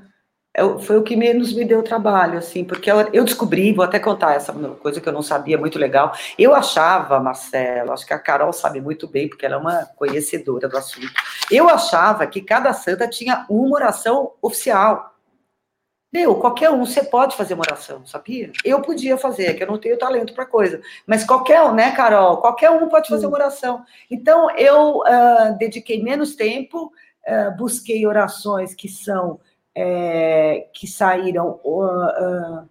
[0.56, 4.00] eu- foi o que menos me deu trabalho, assim, porque eu, eu descobri, vou até
[4.00, 6.12] contar essa coisa que eu não sabia, muito legal.
[6.38, 10.68] Eu achava, Marcelo, acho que a Carol sabe muito bem, porque ela é uma conhecedora
[10.68, 11.12] do assunto.
[11.52, 15.16] Eu achava que cada santa tinha uma oração oficial.
[16.12, 18.52] Meu, qualquer um, você pode fazer uma oração, sabia?
[18.66, 20.82] Eu podia fazer, que eu não tenho talento para coisa.
[21.06, 22.38] Mas qualquer um, né, Carol?
[22.38, 23.86] Qualquer um pode fazer uma oração.
[24.10, 26.92] Então, eu ah, dediquei menos tempo,
[27.28, 29.40] ah, busquei orações que são,
[29.82, 32.64] eh, que saíram ah, ah,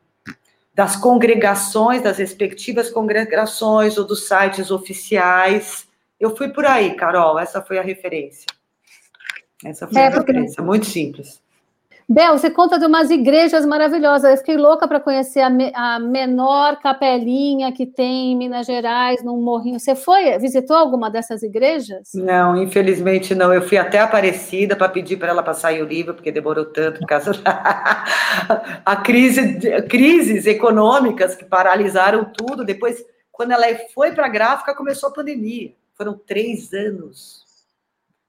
[0.75, 5.89] das congregações, das respectivas congregações ou dos sites oficiais.
[6.21, 8.45] Eu fui por aí, Carol, essa foi a referência.
[9.65, 11.41] Essa foi É, a porque- referência, muito simples.
[12.11, 14.31] Bel, você conta de umas igrejas maravilhosas.
[14.31, 19.23] Eu fiquei louca para conhecer a, me- a menor capelinha que tem em Minas Gerais,
[19.23, 19.79] num morrinho.
[19.79, 22.09] Você foi, visitou alguma dessas igrejas?
[22.15, 23.53] Não, infelizmente não.
[23.53, 27.07] Eu fui até Aparecida para pedir para ela passar o livro, porque demorou tanto por
[27.07, 28.05] causa da
[28.87, 32.65] a crise, crises econômicas que paralisaram tudo.
[32.65, 35.73] Depois, quando ela foi para a gráfica, começou a pandemia.
[35.95, 37.45] Foram três anos.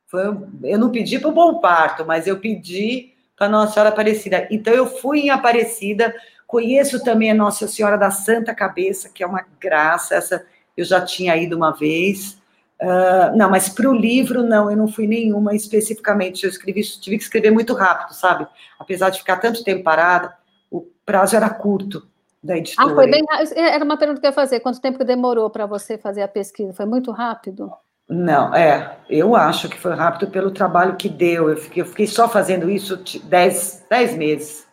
[0.07, 0.21] Foi
[0.63, 4.47] eu não pedi para o Bom Parto, mas eu pedi para Nossa Senhora Aparecida.
[4.51, 6.13] Então, eu fui em Aparecida,
[6.45, 10.15] conheço também a Nossa Senhora da Santa Cabeça, que é uma graça.
[10.15, 12.37] Essa eu já tinha ido uma vez.
[12.81, 16.43] Ah, não, mas para o livro, não, eu não fui nenhuma especificamente.
[16.43, 18.45] Eu escrevi, tive que escrever muito rápido, sabe?
[18.77, 20.33] Apesar de ficar tanto tempo parada,
[20.69, 22.07] o prazo era curto
[22.43, 22.91] da editora.
[22.91, 23.21] Ah, foi bem.
[23.29, 24.59] ra- Era uma pergunta que eu ia fazer.
[24.59, 26.73] Quanto tempo que demorou para você fazer a pesquisa?
[26.73, 27.71] Foi muito rápido?
[28.09, 31.49] Não, é, eu acho que foi rápido pelo trabalho que deu.
[31.49, 34.65] Eu fiquei, eu fiquei só fazendo isso t- dez, dez meses.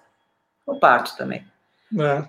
[0.67, 1.45] O parto também.
[2.01, 2.25] É.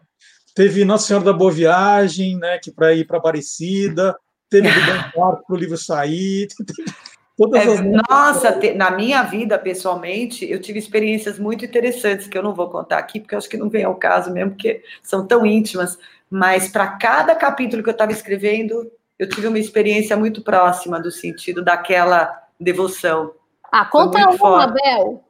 [0.54, 4.18] Teve Nossa Senhora da Boa Viagem, né, que para ir para Aparecida,
[4.50, 6.48] teve do Parto para o livro sair.
[7.38, 12.36] Todas É, as nossa, te- na minha vida, pessoalmente, eu tive experiências muito interessantes, que
[12.36, 14.84] eu não vou contar aqui, porque eu acho que não vem ao caso mesmo, porque
[15.04, 16.00] são tão íntimas,
[16.30, 21.12] mas para cada capítulo que eu estava escrevendo, eu tive uma experiência muito próxima do
[21.12, 23.34] sentido daquela devoção.
[23.72, 24.74] Ah, conta uma, forte.
[24.74, 25.24] Bel.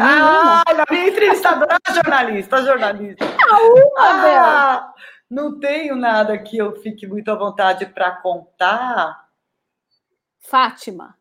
[0.00, 3.24] Ah, a minha entrevistadora a jornalista, a jornalista.
[4.00, 4.94] Ah,
[5.28, 9.28] não tenho nada que eu fique muito à vontade para contar.
[10.38, 11.16] Fátima.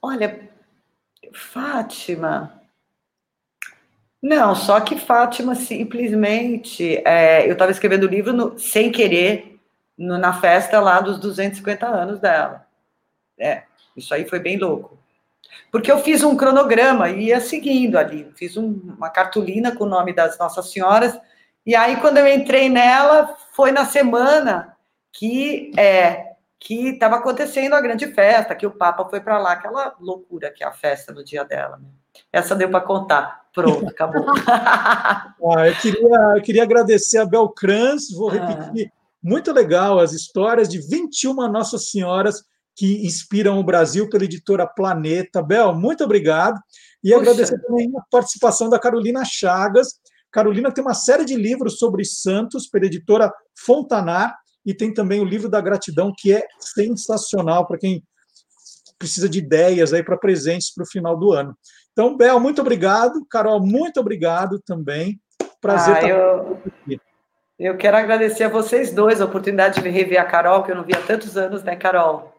[0.00, 0.48] Olha,
[1.34, 2.60] Fátima.
[4.22, 6.96] Não, só que Fátima simplesmente.
[7.06, 9.53] é, eu estava escrevendo o livro no- sem querer
[9.96, 12.66] no- na festa lá dos 250 anos dela.
[13.38, 13.62] É,
[13.96, 14.98] isso aí foi bem louco.
[15.70, 18.30] Porque eu fiz um cronograma e ia seguindo ali.
[18.36, 21.18] Fiz um- uma cartolina com o nome das Nossas Senhoras.
[21.66, 24.76] E aí, quando eu entrei nela, foi na semana
[25.12, 29.94] que é, que estava acontecendo a grande festa, que o Papa foi para lá, aquela
[30.00, 31.76] loucura que é a festa no dia dela.
[31.76, 31.88] né?
[32.32, 33.44] Essa deu para contar.
[33.52, 34.24] Pronto, acabou.
[35.56, 38.90] Ah, eu, queria, eu queria agradecer a Bel Kranz, vou repetir.
[39.24, 42.44] Muito legal as histórias de 21 Nossas Senhoras
[42.76, 45.40] que inspiram o Brasil pela editora Planeta.
[45.42, 46.60] Bel, muito obrigado.
[47.02, 47.20] E Puxa.
[47.22, 49.94] agradecer também a participação da Carolina Chagas.
[50.30, 53.32] Carolina tem uma série de livros sobre santos pela editora
[53.64, 58.02] Fontanar e tem também o livro da gratidão, que é sensacional para quem
[58.98, 61.56] precisa de ideias aí para presentes para o final do ano.
[61.92, 63.24] Então, Bel, muito obrigado.
[63.30, 65.20] Carol, muito obrigado também.
[65.60, 67.00] Prazer Ah, estar eu- aqui.
[67.58, 70.82] Eu quero agradecer a vocês dois a oportunidade de rever a Carol, que eu não
[70.82, 72.32] vi há tantos anos, né, Carol?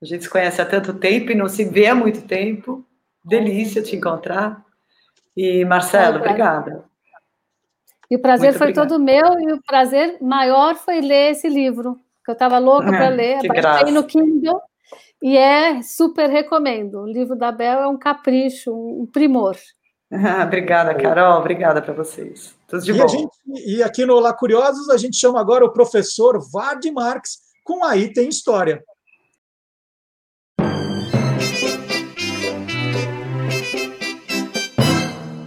[0.00, 2.84] A gente se conhece há tanto tempo e não se vê há muito tempo.
[3.24, 4.64] Delícia te encontrar.
[5.36, 6.84] E, Marcelo, obrigada.
[8.10, 11.98] E o prazer Muito foi todo meu, e o prazer maior foi ler esse livro,
[12.22, 13.90] que eu estava louca para ler, que baixei graça.
[13.90, 14.60] no Kindle,
[15.22, 17.00] e é super recomendo.
[17.00, 19.56] O livro da Bel é um capricho, um primor.
[20.44, 21.40] Obrigada, Carol.
[21.40, 22.54] Obrigada para vocês.
[22.68, 23.04] Tudo de E, bom.
[23.04, 23.30] a gente,
[23.66, 28.12] e aqui no Olá Curiosos, a gente chama agora o professor Vard Marx com Aí
[28.12, 28.82] Tem História.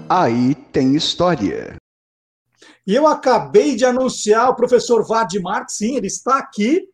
[0.10, 1.76] Aí tem história.
[2.86, 6.88] E eu acabei de anunciar o professor Vard Marx, sim, ele está aqui,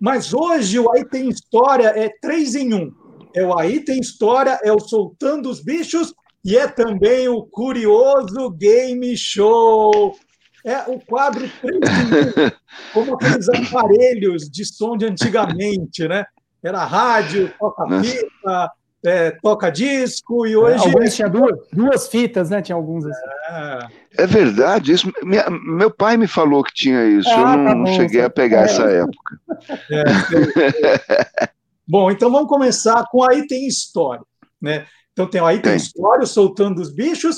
[0.00, 2.92] mas hoje o Aí Tem História é três em um.
[3.34, 6.14] É o Aí Tem História, é o Soltando os Bichos
[6.44, 10.16] e é também o Curioso Game Show.
[10.64, 11.48] É o quadro
[12.92, 16.26] como aqueles aparelhos de som de antigamente, né?
[16.62, 18.70] Era rádio, toca-fita,
[19.02, 20.84] é, toca-disco, e hoje...
[20.84, 22.60] Alguns tinha duas, duas fitas, né?
[22.60, 23.90] Tinha alguns assim.
[24.18, 25.10] É verdade, isso.
[25.22, 27.30] Minha- meu pai me falou que tinha isso.
[27.30, 28.64] Ah, eu não, tá bom, cheguei tá- a pegar é.
[28.64, 29.40] essa época.
[29.90, 31.48] É,
[31.88, 34.22] Bom, então vamos começar com Aí Tem História.
[34.60, 34.84] Né?
[35.20, 37.36] Então tem o Aí Tem História, o Soltando os Bichos,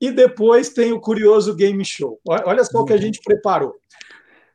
[0.00, 2.20] e depois tem o Curioso Game Show.
[2.26, 3.74] Olha só o que a gente preparou.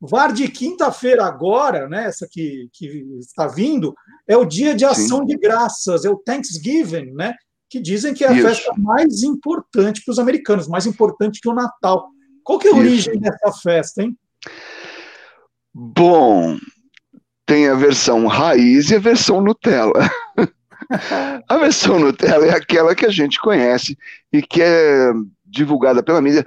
[0.02, 2.88] VAR de quinta-feira agora, né, essa que, que
[3.20, 3.94] está vindo,
[4.26, 7.34] é o dia de ação de graças, é o Thanksgiving, né?
[7.70, 8.48] Que dizem que é a Isso.
[8.48, 12.08] festa mais importante para os americanos, mais importante que o Natal.
[12.44, 12.80] Qual que é a Isso.
[12.80, 14.18] origem dessa festa, hein?
[15.74, 16.58] Bom,
[17.46, 20.10] tem a versão raiz e a versão Nutella.
[21.48, 23.98] A versão Nutella é aquela que a gente conhece
[24.34, 25.12] e que é
[25.46, 26.46] divulgada pela mídia.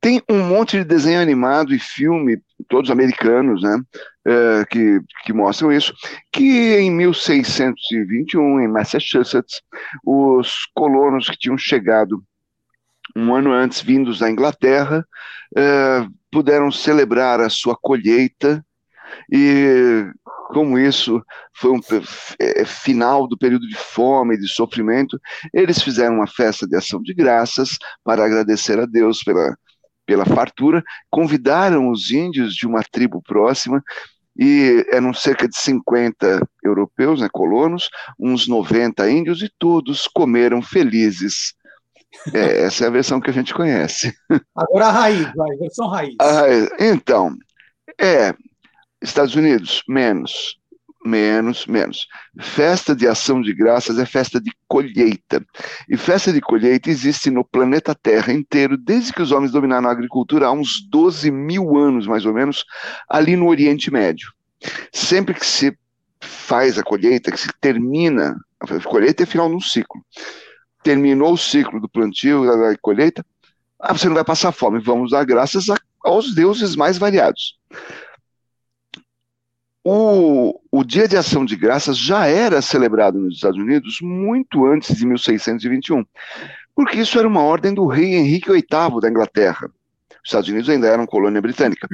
[0.00, 2.38] Tem um monte de desenho animado e filme,
[2.68, 3.80] todos americanos, né,
[4.26, 5.94] eh, que, que mostram isso,
[6.30, 9.62] que em 1621, em Massachusetts,
[10.04, 12.22] os colonos que tinham chegado
[13.16, 15.06] um ano antes, vindos da Inglaterra,
[15.56, 18.62] eh, puderam celebrar a sua colheita
[19.30, 20.06] e
[20.48, 21.22] como isso
[21.56, 22.02] foi um pe-
[22.38, 25.18] é, final do período de fome, de sofrimento,
[25.52, 29.56] eles fizeram uma festa de ação de graças para agradecer a Deus pela,
[30.06, 33.82] pela fartura, convidaram os índios de uma tribo próxima
[34.38, 37.88] e eram cerca de 50 europeus, né, colonos,
[38.18, 41.54] uns 90 índios e todos comeram felizes.
[42.32, 44.12] É, essa é a versão que a gente conhece.
[44.54, 46.14] Agora a raiz, vai, versão raiz.
[46.20, 46.44] Ah,
[46.78, 47.36] então,
[48.00, 48.34] é,
[49.04, 50.58] Estados Unidos, menos,
[51.04, 52.08] menos, menos.
[52.40, 55.44] Festa de ação de graças é festa de colheita.
[55.88, 59.92] E festa de colheita existe no planeta Terra inteiro, desde que os homens dominaram a
[59.92, 62.64] agricultura há uns 12 mil anos, mais ou menos,
[63.08, 64.32] ali no Oriente Médio.
[64.92, 65.76] Sempre que se
[66.20, 70.02] faz a colheita, que se termina, a colheita é final de um ciclo.
[70.82, 73.24] Terminou o ciclo do plantio, da colheita,
[73.78, 77.58] ah, você não vai passar fome, vamos dar graças a- aos deuses mais variados.
[79.84, 84.96] O, o Dia de Ação de Graças já era celebrado nos Estados Unidos muito antes
[84.96, 86.04] de 1621,
[86.74, 89.70] porque isso era uma ordem do rei Henrique VIII da Inglaterra.
[90.10, 91.86] Os Estados Unidos ainda eram colônia britânica.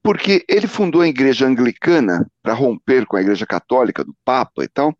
[0.00, 4.68] Porque ele fundou a igreja anglicana para romper com a igreja católica do Papa e
[4.68, 4.96] tal,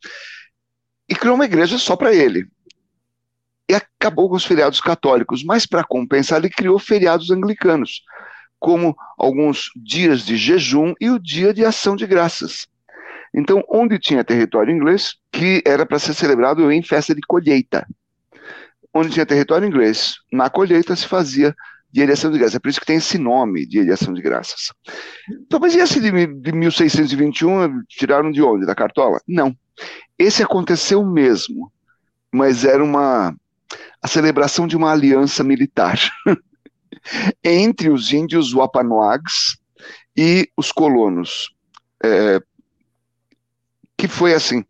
[1.08, 2.48] e criou uma igreja só para ele.
[3.68, 8.02] E acabou com os feriados católicos, mas para compensar, ele criou feriados anglicanos
[8.64, 12.66] como alguns dias de jejum e o dia de ação de graças.
[13.34, 17.86] Então, onde tinha território inglês, que era para ser celebrado em festa de colheita.
[18.94, 21.54] Onde tinha território inglês, na colheita se fazia
[21.92, 22.54] dia de ação de graças.
[22.54, 24.72] É por isso que tem esse nome, dia de ação de graças.
[25.28, 28.64] Então, mas e esse de, de 1621, tiraram de onde?
[28.64, 29.20] Da cartola?
[29.28, 29.54] Não.
[30.18, 31.70] Esse aconteceu mesmo,
[32.32, 33.36] mas era uma
[34.00, 35.98] a celebração de uma aliança militar.
[37.42, 39.58] entre os índios Wampanoags
[40.16, 41.54] e os colonos.
[42.02, 42.40] É,
[43.96, 44.64] que foi assim: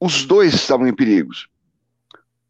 [0.00, 1.30] os dois estavam em perigo.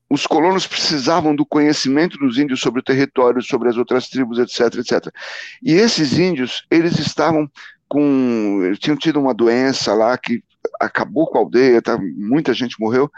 [0.09, 4.79] Os colonos precisavam do conhecimento dos índios sobre o território, sobre as outras tribos, etc,
[4.79, 5.13] etc.
[5.61, 7.51] E esses índios, eles estavam
[7.89, 10.43] com, eles tinham tido uma doença lá que
[10.81, 13.11] acabou com a aldeia, tá, muita gente morreu,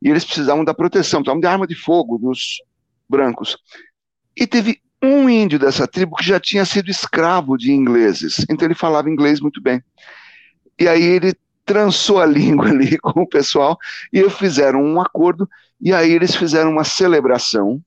[0.00, 2.62] e eles precisavam da proteção, precisavam de arma de fogo dos
[3.08, 3.56] brancos.
[4.36, 8.74] E teve um índio dessa tribo que já tinha sido escravo de ingleses, então ele
[8.74, 9.82] falava inglês muito bem.
[10.78, 13.78] E aí ele trançou a língua ali com o pessoal
[14.12, 15.48] e fizeram um acordo,
[15.80, 17.82] e aí eles fizeram uma celebração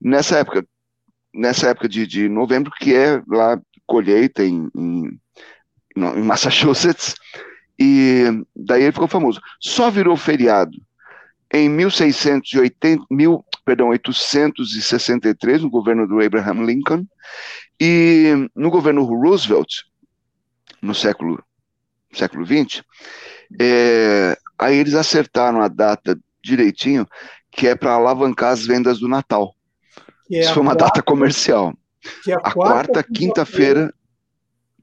[0.00, 0.66] nessa época,
[1.34, 5.20] nessa época de, de novembro, que é lá colheita em, em,
[5.96, 7.14] em Massachusetts,
[7.78, 8.24] e
[8.54, 9.40] daí ele ficou famoso.
[9.60, 10.78] Só virou feriado
[11.52, 17.06] em 1680, mil, perdão, 863, no governo do Abraham Lincoln,
[17.78, 19.82] e no governo Roosevelt,
[20.80, 21.42] no século,
[22.12, 22.82] século 20,
[23.60, 27.06] é, aí eles acertaram a data direitinho,
[27.50, 29.54] que é para alavancar as vendas do Natal.
[30.30, 31.74] É Isso foi uma quarta, data comercial.
[32.26, 33.92] É a, a, quarta, quinta-feira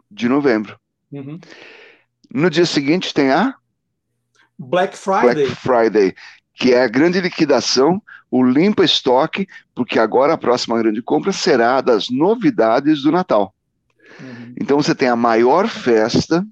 [0.09, 0.79] de novembro.
[1.11, 1.39] Uhum.
[2.31, 3.55] No dia seguinte tem a
[4.57, 5.45] Black Friday.
[5.45, 6.15] Black Friday,
[6.59, 11.79] que é a grande liquidação, o limpa estoque, porque agora a próxima grande compra será
[11.79, 13.55] das novidades do Natal.
[14.19, 14.53] Uhum.
[14.59, 16.45] Então você tem a maior festa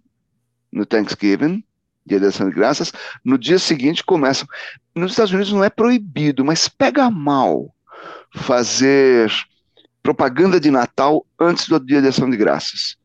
[0.72, 1.62] no Thanksgiving,
[2.06, 2.94] Dia de Ação de Graças,
[3.24, 4.48] no dia seguinte começam.
[4.96, 7.70] Nos Estados Unidos não é proibido, mas pega mal
[8.34, 9.30] fazer
[10.02, 12.96] propaganda de Natal antes do Dia de Ação de Graças.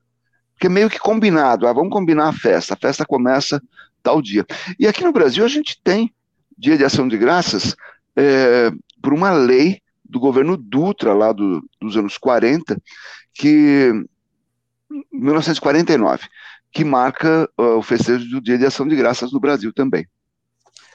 [0.54, 3.60] Porque é meio que combinado, ah, vamos combinar a festa, a festa começa
[4.04, 4.46] tal dia.
[4.78, 6.14] E aqui no Brasil a gente tem
[6.56, 7.74] Dia de Ação de Graças
[8.16, 8.70] é,
[9.02, 12.80] por uma lei do governo Dutra, lá do, dos anos 40,
[13.34, 13.90] que
[15.10, 16.26] 1949,
[16.70, 20.06] que marca uh, o festejo do Dia de Ação de Graças no Brasil também.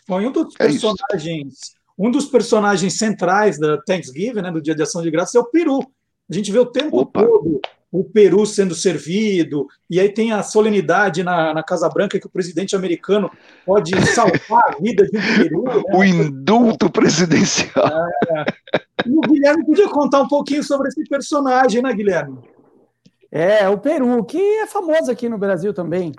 [0.07, 1.53] Bom, e um dos é personagens,
[1.97, 5.45] um dos personagens centrais da Thanksgiving, né, do Dia de Ação de Graças, é o
[5.45, 5.79] Peru.
[6.29, 7.23] A gente vê o tempo Opa.
[7.23, 7.59] todo
[7.91, 12.29] o Peru sendo servido, e aí tem a solenidade na, na Casa Branca que o
[12.29, 13.31] presidente americano
[13.65, 15.63] pode salvar a vida de um Peru.
[15.63, 15.83] Né?
[15.93, 17.87] O indulto presidencial.
[18.29, 18.45] É.
[19.05, 22.39] E o Guilherme podia contar um pouquinho sobre esse personagem, né, Guilherme?
[23.31, 26.11] É, o Peru, que é famoso aqui no Brasil também.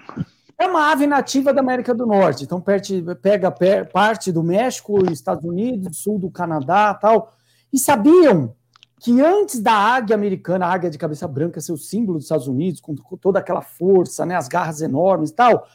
[0.58, 3.54] É uma ave nativa da América do Norte, então pega
[3.92, 7.32] parte do México, Estados Unidos, sul do Canadá tal.
[7.72, 8.54] E sabiam
[9.00, 12.48] que antes da águia americana, a águia de cabeça branca, ser o símbolo dos Estados
[12.48, 15.66] Unidos, com toda aquela força, né, as garras enormes e tal,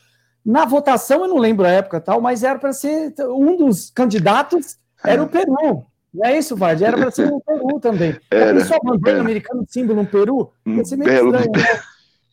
[0.45, 4.77] na votação, eu não lembro a época tal, mas era para ser um dos candidatos,
[5.03, 5.85] era o Peru.
[6.13, 6.83] Não é isso, Vard?
[6.83, 8.15] Era para ser o Peru também.
[8.29, 11.81] Era, a bandeira americana, símbolo no Peru, ia ser meio belo estranho, né?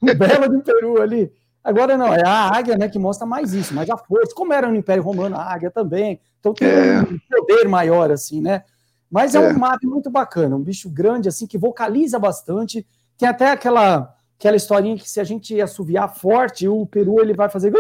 [0.03, 1.33] Um belo do Peru ali.
[1.63, 4.35] Agora não, é a águia né, que mostra mais isso, mais a força.
[4.35, 6.21] Como era no Império Romano, a águia também.
[6.41, 7.01] Então tem é.
[7.01, 8.65] um poder maior, assim, né?
[9.11, 12.87] Mas é, é um ave muito bacana, um bicho grande, assim, que vocaliza bastante.
[13.19, 17.51] Tem até aquela aquela historinha que se a gente assoviar forte, o peru ele vai
[17.51, 17.71] fazer.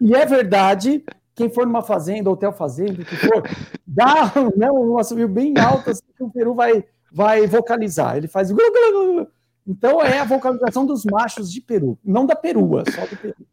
[0.00, 1.04] E é verdade,
[1.36, 3.48] quem for numa fazenda, hotel fazenda, o que for,
[3.86, 8.16] dá né, um assovio bem alto, assim, que o peru vai, vai vocalizar.
[8.16, 8.50] Ele faz.
[9.64, 13.46] Então é a vocalização dos machos de peru, não da perua, só do peru.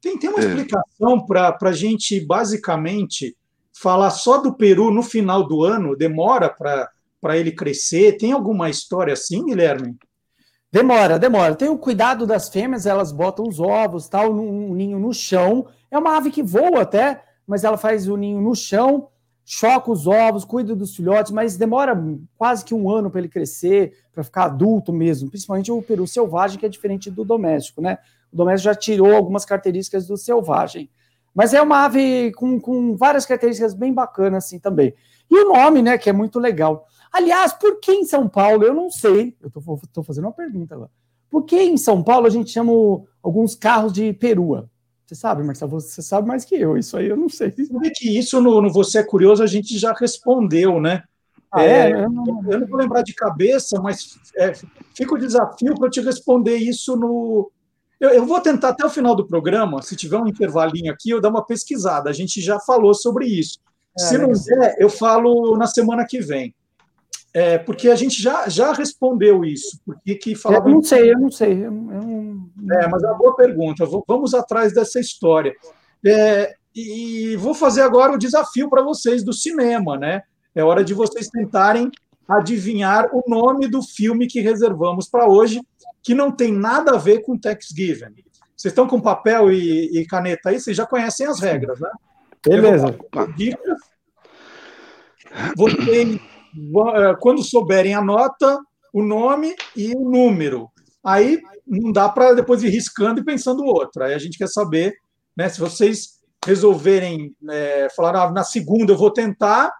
[0.00, 0.46] Tem, tem uma é.
[0.46, 3.36] explicação para a gente, basicamente,
[3.72, 5.96] falar só do Peru no final do ano?
[5.96, 8.16] Demora para ele crescer?
[8.16, 9.96] Tem alguma história assim, Guilherme?
[10.70, 11.54] Demora, demora.
[11.54, 15.66] Tem o cuidado das fêmeas, elas botam os ovos, tal, um ninho no chão.
[15.90, 19.08] É uma ave que voa até, mas ela faz o ninho no chão,
[19.44, 21.94] choca os ovos, cuida dos filhotes, mas demora
[22.38, 25.28] quase que um ano para ele crescer, para ficar adulto mesmo.
[25.28, 27.98] Principalmente o peru selvagem, que é diferente do doméstico, né?
[28.32, 30.88] o doméstico já tirou algumas características do selvagem.
[31.34, 34.94] Mas é uma ave com, com várias características bem bacanas assim também.
[35.30, 36.86] E o nome, né, que é muito legal.
[37.10, 38.64] Aliás, por que em São Paulo?
[38.64, 39.36] Eu não sei.
[39.40, 40.90] Eu estou fazendo uma pergunta agora.
[41.30, 42.72] Por que em São Paulo a gente chama
[43.22, 44.68] alguns carros de perua?
[45.06, 46.76] Você sabe, Marcelo, você sabe mais que eu.
[46.76, 47.50] Isso aí eu não sei.
[47.50, 51.02] Sabe que isso no, no Você é Curioso a gente já respondeu, né?
[51.50, 52.04] Ah, É, é?
[52.04, 54.54] eu não vou lembrar de cabeça, mas é,
[54.96, 57.50] fica o desafio para eu te responder isso no.
[58.02, 61.20] Eu, eu vou tentar até o final do programa, se tiver um intervalinho aqui, eu
[61.20, 62.10] dar uma pesquisada.
[62.10, 63.60] A gente já falou sobre isso.
[63.96, 66.52] É, se não der, eu falo na semana que vem.
[67.32, 69.80] É, porque a gente já, já respondeu isso.
[69.86, 71.64] Porque que falava Eu não sei, eu não sei.
[71.64, 73.86] Eu, não- é, mas é uma boa pergunta.
[74.08, 75.54] Vamos atrás dessa história.
[76.04, 80.22] É, e vou fazer agora o desafio para vocês do cinema, né?
[80.56, 81.88] É hora de vocês tentarem
[82.28, 85.60] adivinhar o nome do filme que reservamos para hoje,
[86.02, 88.14] que não tem nada a ver com Thanksgiving.
[88.56, 90.60] Vocês estão com papel e, e caneta aí?
[90.60, 91.90] Vocês já conhecem as regras, né?
[92.46, 92.96] Beleza.
[93.36, 93.78] Dicas.
[95.56, 98.60] Vocês, eh, quando souberem a nota,
[98.92, 100.70] o nome e o número.
[101.02, 104.04] Aí não dá para depois ir riscando e pensando outro.
[104.04, 104.94] Aí a gente quer saber,
[105.36, 105.48] né?
[105.48, 109.72] Se vocês resolverem eh, falar, ah, na segunda eu vou tentar,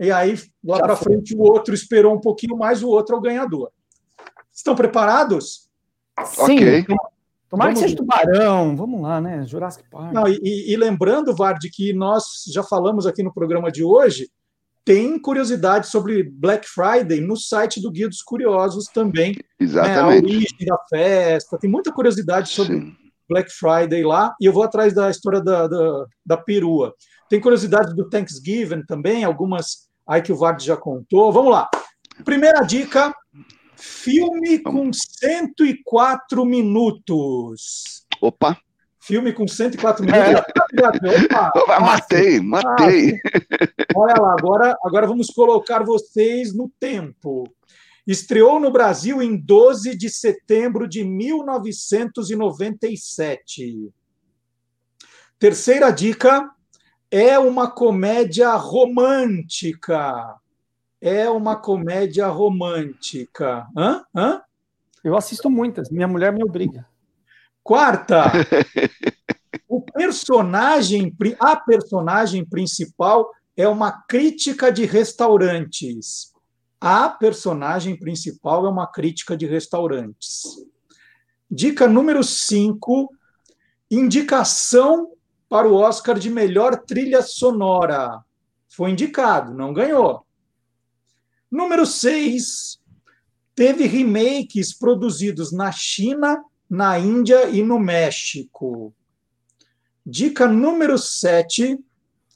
[0.00, 3.22] e aí lá para frente o outro esperou um pouquinho mais, o outro é o
[3.22, 3.70] ganhador.
[4.52, 5.68] Estão preparados?
[6.24, 6.84] Sim.
[7.48, 8.76] Tomara que Vamos seja tubarão.
[8.76, 9.44] Vamos lá, né?
[9.44, 10.12] Jurassic Park.
[10.12, 14.30] Não, e, e- lembrando, Vard, que nós já falamos aqui no programa de hoje,
[14.84, 19.32] tem curiosidade sobre Black Friday no site do Guia dos Curiosos também.
[19.32, 19.42] né?
[19.58, 20.00] Exatamente.
[20.00, 22.94] A origem da festa, tem muita curiosidade sobre
[23.28, 26.94] Black Friday lá, e eu vou atrás da história da, da, da perua.
[27.28, 31.32] Tem curiosidade do Thanksgiving também, algumas aí que o Vard já contou.
[31.32, 31.68] Vamos lá.
[32.24, 33.14] Primeira dica:
[33.76, 38.04] filme com 104 minutos.
[38.20, 38.58] Opa!
[39.02, 40.30] Filme com 104 minutos.
[41.32, 43.12] Opa, Opa, matei, matei.
[43.12, 43.18] fácil.
[43.96, 47.44] Olha lá, agora, agora vamos colocar vocês no tempo.
[48.06, 53.90] Estreou no Brasil em 12 de setembro de 1997.
[55.38, 56.50] Terceira dica:
[57.10, 60.36] é uma comédia romântica.
[61.00, 63.66] É uma comédia romântica.
[63.76, 64.04] Hã?
[64.14, 64.42] Hã?
[65.02, 65.90] Eu assisto muitas.
[65.90, 66.86] Minha mulher me obriga.
[67.62, 68.24] Quarta,
[69.68, 76.32] o personagem, a personagem principal é uma crítica de restaurantes.
[76.80, 80.42] A personagem principal é uma crítica de restaurantes.
[81.50, 83.10] Dica número 5,
[83.90, 85.12] indicação
[85.50, 88.20] para o Oscar de melhor trilha sonora.
[88.68, 90.24] Foi indicado, não ganhou.
[91.50, 92.78] Número 6,
[93.52, 96.40] teve remakes produzidos na China,
[96.70, 98.94] na Índia e no México.
[100.06, 101.76] Dica número 7.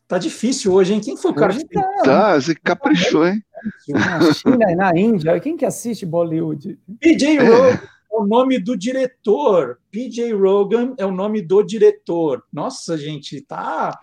[0.08, 1.00] Tá difícil hoje, hein?
[1.00, 2.02] Quem foi o cara que fez?
[2.02, 3.40] Tá, você caprichou, hein?
[3.88, 5.38] Na China e na Índia.
[5.38, 6.78] Quem que assiste Bollywood?
[6.98, 7.80] PJ é
[8.14, 9.78] o nome do diretor.
[9.90, 12.44] PJ Rogan é o nome do diretor.
[12.52, 13.98] Nossa, gente, tá.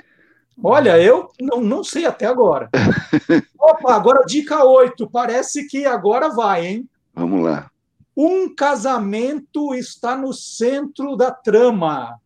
[0.64, 2.70] Olha, eu não, não sei até agora.
[3.60, 5.10] Opa, agora dica 8.
[5.10, 6.90] Parece que agora vai, hein?
[7.14, 7.72] Vamos lá.
[8.16, 12.20] Um casamento está no centro da trama.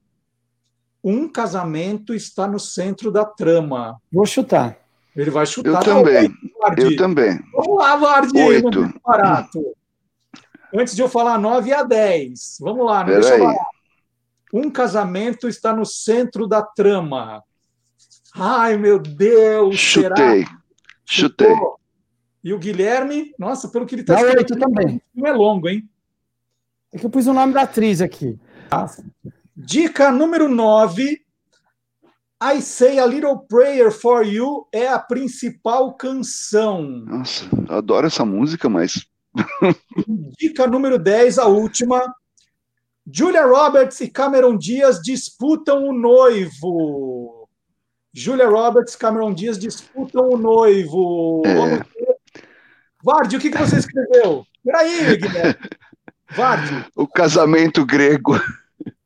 [1.03, 4.02] Um casamento está no centro da trama.
[4.12, 4.78] Vou chutar.
[5.16, 5.88] Ele vai chutar.
[5.88, 6.24] Eu também.
[6.24, 6.82] oito.
[6.82, 7.40] Eu também.
[7.53, 8.41] Vamos lá, Vardy.
[8.41, 8.82] Oito.
[8.82, 9.76] Muito barato.
[10.76, 12.57] Antes de eu falar 9 a 10.
[12.60, 13.45] Vamos lá, não deixa Peraí.
[13.45, 13.76] barato.
[14.53, 17.43] Um casamento está no centro da trama.
[18.34, 19.80] Ai, meu Deus.
[19.80, 20.15] será?
[20.15, 20.45] Chutei.
[21.06, 21.49] Chutei.
[21.49, 21.80] Chutou.
[22.43, 25.02] E o Guilherme, nossa, pelo que ele está Dá oito também.
[25.14, 25.89] Não é longo, hein?
[26.93, 28.39] É que eu pus o nome da atriz aqui.
[29.56, 31.26] Dica número 9.
[32.43, 36.84] I Say a Little Prayer for You é a principal canção.
[36.84, 39.07] Nossa, eu adoro essa música, mas.
[40.40, 42.02] Dica número 10, a última.
[43.12, 47.48] Julia Roberts e Cameron Diaz disputam o noivo.
[48.14, 51.44] Julia Roberts e Cameron Diaz disputam o noivo.
[53.03, 54.45] Vardy, o que, que você escreveu?
[54.64, 55.56] Peraí, Guilherme.
[56.32, 56.86] Vardy.
[56.95, 58.40] O casamento grego.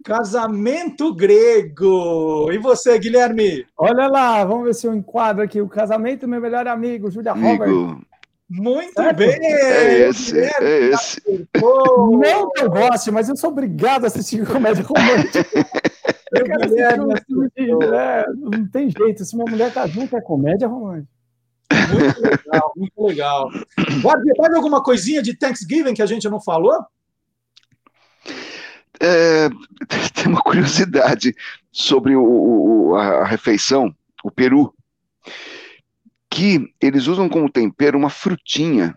[0.05, 2.49] Casamento grego.
[2.51, 3.65] E você, Guilherme?
[3.77, 5.59] Olha lá, vamos ver se eu enquadro aqui.
[5.59, 8.08] O casamento do meu melhor amigo, Julia Roberts.
[8.49, 9.17] Muito Certo?
[9.17, 9.29] bem.
[9.45, 11.21] É esse, é esse.
[11.61, 15.45] Não que eu goste, mas eu sou obrigado a assistir comédia romântica.
[16.31, 19.25] Eu quero assistir Guilherme um filme de- é, não tem jeito.
[19.25, 21.09] Se minha mulher tá junto, é comédia romântica.
[21.91, 23.49] Muito legal, muito legal.
[24.37, 26.85] Mais alguma coisinha de Thanksgiving que a gente não falou?
[29.01, 29.49] é,
[30.13, 31.35] tem uma curiosidade
[31.71, 33.91] sobre o, o, a refeição,
[34.23, 34.71] o peru,
[36.29, 38.95] que eles usam como tempero uma frutinha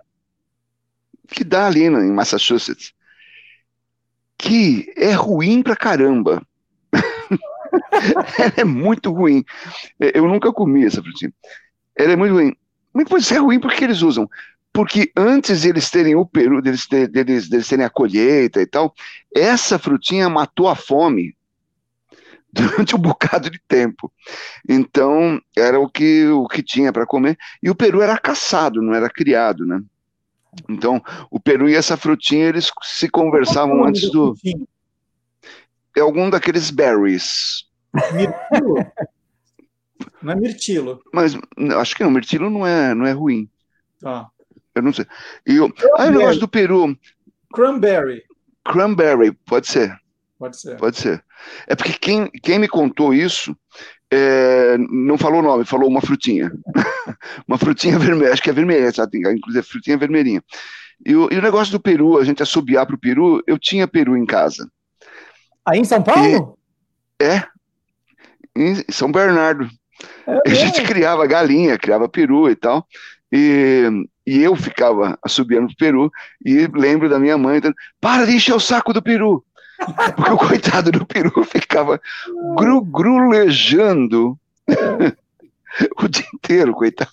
[1.29, 2.93] que dá ali em Massachusetts,
[4.37, 6.47] que é ruim pra caramba.
[8.39, 9.45] Ela é muito ruim.
[9.99, 11.33] Eu nunca comi essa frutinha.
[11.97, 12.55] Ela é muito ruim.
[12.93, 14.29] Mas pode ser ruim porque eles usam.
[14.73, 18.95] Porque antes de eles terem o peru, deles, deles, deles terem a colheita e tal,
[19.35, 21.35] essa frutinha matou a fome
[22.55, 24.12] durante um bocado de tempo.
[24.69, 27.39] Então, era o que, o que tinha para comer.
[27.62, 29.83] E o peru era caçado, não era criado, né?
[30.69, 34.35] Então, o peru e essa frutinha, eles se conversavam antes do.
[35.97, 37.65] É algum daqueles berries.
[38.12, 38.87] Mirtilo?
[40.23, 41.03] Não é mirtilo.
[41.12, 41.35] Mas
[41.79, 43.49] acho que não, mirtilo não é, não é ruim.
[43.99, 44.29] Tá.
[44.74, 45.07] Eu não sei.
[45.47, 46.97] E o, ah, o negócio do peru.
[47.55, 48.23] Cranberry.
[48.65, 50.02] Cranberry, pode ser.
[50.43, 50.77] Pode ser.
[50.77, 51.24] Pode ser.
[51.69, 53.56] É porque quem, quem me contou isso
[54.10, 56.51] é, não falou o nome, falou uma frutinha.
[57.47, 59.19] uma frutinha vermelha, acho que é vermelha, sabe?
[59.19, 60.43] inclusive frutinha vermelhinha.
[61.06, 63.86] E o, e o negócio do peru, a gente assobiar para o peru, eu tinha
[63.86, 64.69] peru em casa.
[65.64, 66.59] Aí em São Paulo?
[67.20, 67.47] E, é,
[68.56, 69.70] em São Bernardo.
[70.27, 72.85] É, a gente criava galinha, criava peru e tal.
[73.31, 73.85] E,
[74.27, 76.10] e eu ficava assobiando pro peru
[76.44, 77.60] e lembro da minha mãe
[78.01, 79.44] para de encher o saco do peru.
[80.17, 82.01] Porque o coitado do peru ficava
[82.57, 84.39] gru, grulejando
[86.03, 87.11] o dia inteiro, coitado.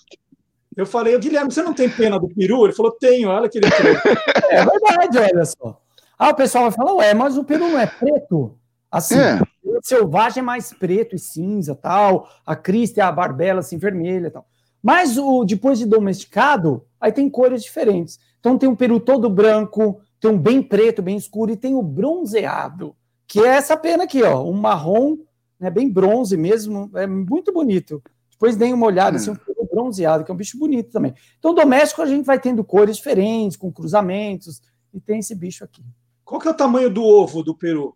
[0.76, 2.64] Eu falei, Guilherme, você não tem pena do peru?
[2.64, 5.80] Ele falou, tenho, olha que ele É verdade, olha só.
[6.18, 8.56] Ah, o pessoal vai falar, ué, mas o peru não é preto?
[8.90, 9.40] Assim, É.
[9.64, 12.28] o selvagem é mais preto e cinza, tal.
[12.44, 14.46] A crista é a barbela, assim, vermelha, tal.
[14.82, 18.18] Mas o depois de domesticado, aí tem cores diferentes.
[18.38, 21.82] Então tem um peru todo branco, tem um bem preto, bem escuro, e tem o
[21.82, 22.94] bronzeado,
[23.26, 25.16] que é essa pena aqui, ó, um marrom,
[25.58, 28.02] né, bem bronze mesmo, é muito bonito.
[28.30, 31.14] Depois deem uma olhada, assim, um peru bronzeado, que é um bicho bonito também.
[31.38, 35.84] Então, doméstico, a gente vai tendo cores diferentes, com cruzamentos, e tem esse bicho aqui.
[36.24, 37.94] Qual que é o tamanho do ovo do peru?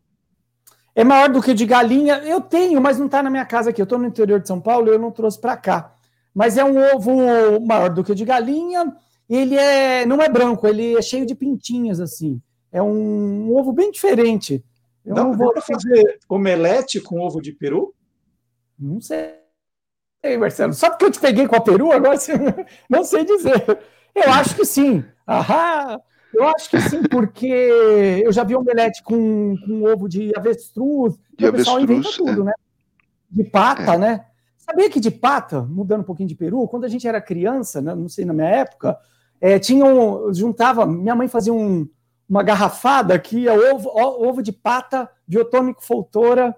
[0.94, 2.18] É maior do que o de galinha.
[2.18, 3.80] Eu tenho, mas não está na minha casa aqui.
[3.80, 5.94] Eu estou no interior de São Paulo e eu não trouxe para cá.
[6.32, 8.94] Mas é um ovo maior do que o de galinha.
[9.28, 12.40] Ele é, não é branco, ele é cheio de pintinhas assim.
[12.70, 14.64] É um, um ovo bem diferente.
[15.04, 17.94] Eu Dá, não vou fazer omelete com ovo de peru?
[18.78, 19.34] Não sei,
[20.24, 20.72] Ei, Marcelo.
[20.72, 22.32] Só porque eu te peguei com a peru, agora você
[22.88, 23.78] não sei dizer.
[24.14, 25.04] Eu acho que sim.
[25.26, 26.00] Ahá!
[26.32, 31.14] Eu acho que sim, porque eu já vi omelete com, com ovo de avestruz.
[31.38, 32.44] De o pessoal inventa tudo, é.
[32.46, 32.52] né?
[33.30, 34.24] De pata, né?
[34.56, 37.94] Sabia que de pata, mudando um pouquinho de peru, quando a gente era criança, né,
[37.94, 38.98] não sei na minha época,
[39.40, 41.86] é, tinham, juntava, minha mãe fazia um-
[42.28, 46.54] uma garrafada que ia ovo, ó, ovo de pata, biotônico foltora,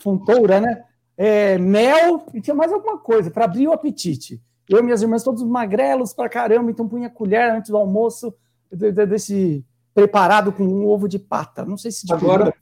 [0.00, 0.82] fontoura, né?
[1.16, 4.40] É, mel e tinha mais alguma coisa para abrir o apetite.
[4.68, 8.34] Eu e minhas irmãs todos magrelos pra caramba, então punha colher antes do almoço
[8.72, 9.64] de- de- desse
[9.94, 11.64] preparado com um ovo de pata.
[11.64, 12.52] Não sei se de Agora,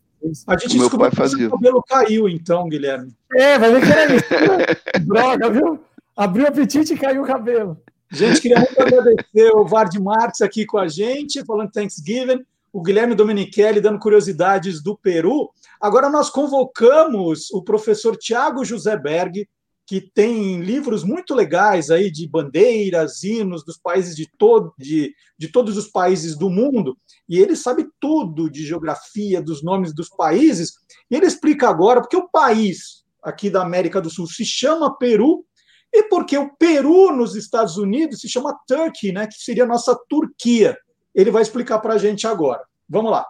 [0.46, 1.48] a gente O meu pai fazia.
[1.48, 3.12] cabelo caiu, então, Guilherme.
[3.34, 4.24] É, vai ver que era isso.
[5.06, 5.80] Droga, viu?
[6.14, 7.78] Abriu o apetite e caiu o cabelo.
[8.12, 13.14] Gente, queria muito agradecer o Vard Marques aqui com a gente, falando Thanksgiving, o Guilherme
[13.14, 15.50] Domenichelli dando curiosidades do Peru.
[15.80, 19.48] Agora nós convocamos o professor Tiago José Berg,
[19.86, 25.48] que tem livros muito legais aí de bandeiras, hinos dos países de, todo, de, de
[25.48, 30.74] todos os países do mundo, e ele sabe tudo de geografia, dos nomes dos países,
[31.10, 35.46] e ele explica agora porque o país aqui da América do Sul se chama Peru,
[35.92, 39.94] e porque o Peru nos Estados Unidos se chama Turkey, né, que seria a nossa
[40.08, 40.76] Turquia.
[41.14, 42.64] Ele vai explicar para a gente agora.
[42.88, 43.26] Vamos lá.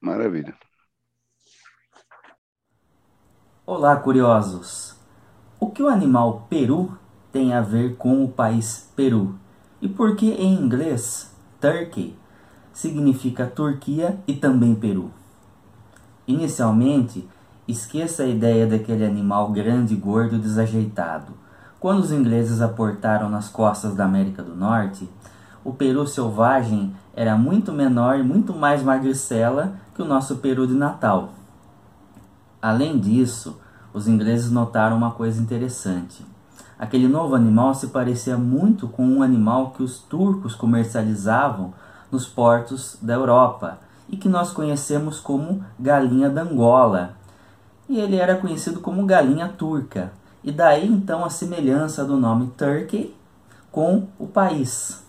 [0.00, 0.56] Maravilha.
[3.64, 4.96] Olá, curiosos!
[5.60, 6.98] O que o animal peru
[7.30, 9.38] tem a ver com o país Peru?
[9.80, 12.16] E por que em inglês Turkey
[12.72, 15.12] significa Turquia e também Peru?
[16.26, 17.28] Inicialmente,
[17.68, 21.39] esqueça a ideia daquele animal grande, gordo e desajeitado.
[21.80, 25.08] Quando os ingleses aportaram nas costas da América do Norte,
[25.64, 30.74] o peru selvagem era muito menor e muito mais magricela que o nosso peru de
[30.74, 31.30] Natal.
[32.60, 33.58] Além disso,
[33.94, 36.22] os ingleses notaram uma coisa interessante.
[36.78, 41.72] Aquele novo animal se parecia muito com um animal que os turcos comercializavam
[42.12, 47.14] nos portos da Europa e que nós conhecemos como galinha d'Angola.
[47.88, 50.12] E ele era conhecido como galinha turca.
[50.42, 53.14] E daí então a semelhança do nome Turkey
[53.70, 55.02] com o país.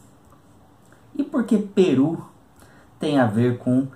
[1.15, 2.25] E por que Peru
[2.99, 3.87] tem a ver com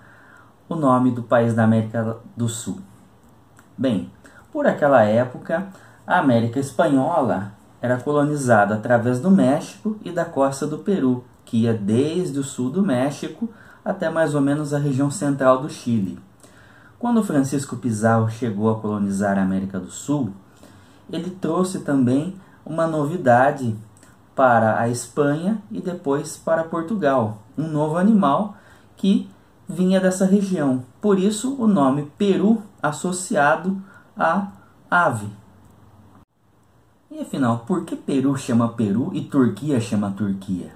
[0.67, 2.79] o nome do país da América do Sul?
[3.77, 4.09] Bem,
[4.51, 5.67] por aquela época,
[6.07, 7.51] a América Espanhola
[7.81, 12.69] era colonizada através do México e da costa do Peru, que ia desde o sul
[12.71, 13.49] do México
[13.83, 16.17] até mais ou menos a região central do Chile.
[16.97, 20.33] Quando Francisco Pizarro chegou a colonizar a América do Sul,
[21.11, 23.75] ele trouxe também uma novidade
[24.35, 28.57] para a Espanha e depois para Portugal, um novo animal
[28.97, 29.29] que
[29.67, 30.83] vinha dessa região.
[31.01, 33.81] Por isso o nome Peru associado
[34.17, 34.51] a
[34.89, 35.27] ave.
[37.09, 40.73] E afinal, por que Peru chama Peru e Turquia chama Turquia?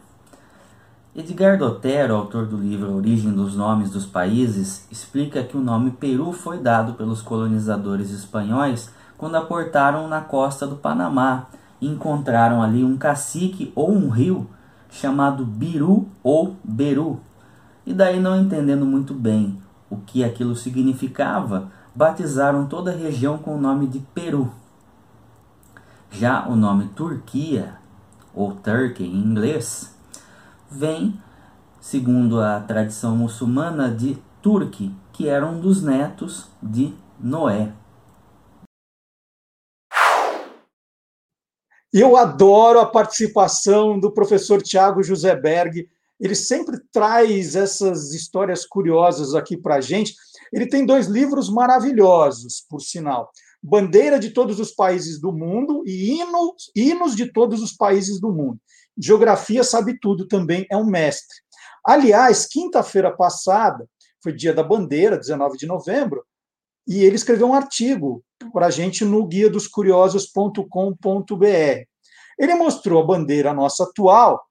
[1.15, 6.31] Edgar Otero, autor do livro Origem dos Nomes dos Países, explica que o nome Peru
[6.31, 8.89] foi dado pelos colonizadores espanhóis
[9.19, 11.47] quando aportaram na costa do Panamá
[11.81, 14.49] encontraram ali um cacique ou um rio
[14.89, 17.19] chamado Biru ou Beru.
[17.85, 23.55] E daí, não entendendo muito bem o que aquilo significava, batizaram toda a região com
[23.55, 24.51] o nome de Peru.
[26.11, 27.73] Já o nome Turquia,
[28.33, 29.95] ou Turkey em inglês,
[30.71, 31.19] vem,
[31.81, 37.73] segundo a tradição muçulmana, de Turki, que era um dos netos de Noé.
[41.91, 45.89] Eu adoro a participação do professor Tiago José Berg.
[46.19, 50.13] Ele sempre traz essas histórias curiosas aqui para a gente.
[50.53, 53.31] Ele tem dois livros maravilhosos, por sinal.
[53.61, 58.31] Bandeira de todos os países do mundo e hinos, hinos de todos os países do
[58.31, 58.59] mundo.
[58.95, 61.37] Geografia sabe tudo também, é um mestre.
[61.83, 63.89] Aliás, quinta-feira passada,
[64.21, 66.23] foi dia da bandeira, 19 de novembro,
[66.87, 71.83] e ele escreveu um artigo para a gente no guia dos curiosos.com.br.
[72.37, 74.41] Ele mostrou a bandeira nossa atual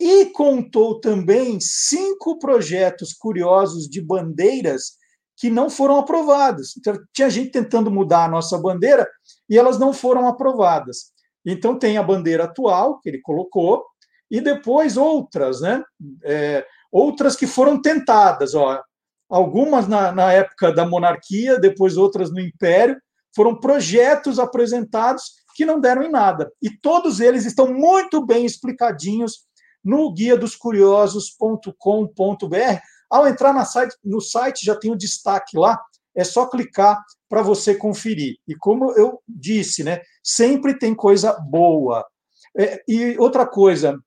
[0.00, 4.96] e contou também cinco projetos curiosos de bandeiras
[5.36, 6.76] que não foram aprovadas.
[6.76, 9.08] Então, tinha gente tentando mudar a nossa bandeira
[9.48, 11.12] e elas não foram aprovadas.
[11.44, 13.84] Então, tem a bandeira atual, que ele colocou,
[14.30, 15.82] e depois outras, né?
[16.24, 18.54] É, outras que foram tentadas.
[18.54, 18.80] Ó,
[19.28, 22.96] algumas na, na época da monarquia, depois outras no Império,
[23.34, 26.50] foram projetos apresentados que não deram em nada.
[26.60, 29.46] E todos eles estão muito bem explicadinhos
[29.84, 31.66] no guia dos curiosos.com.br.
[33.10, 35.78] Ao entrar site, no site, já tem o destaque lá,
[36.14, 38.36] é só clicar para você conferir.
[38.46, 42.06] E como eu disse, né, sempre tem coisa boa.
[42.56, 43.98] É, e outra coisa,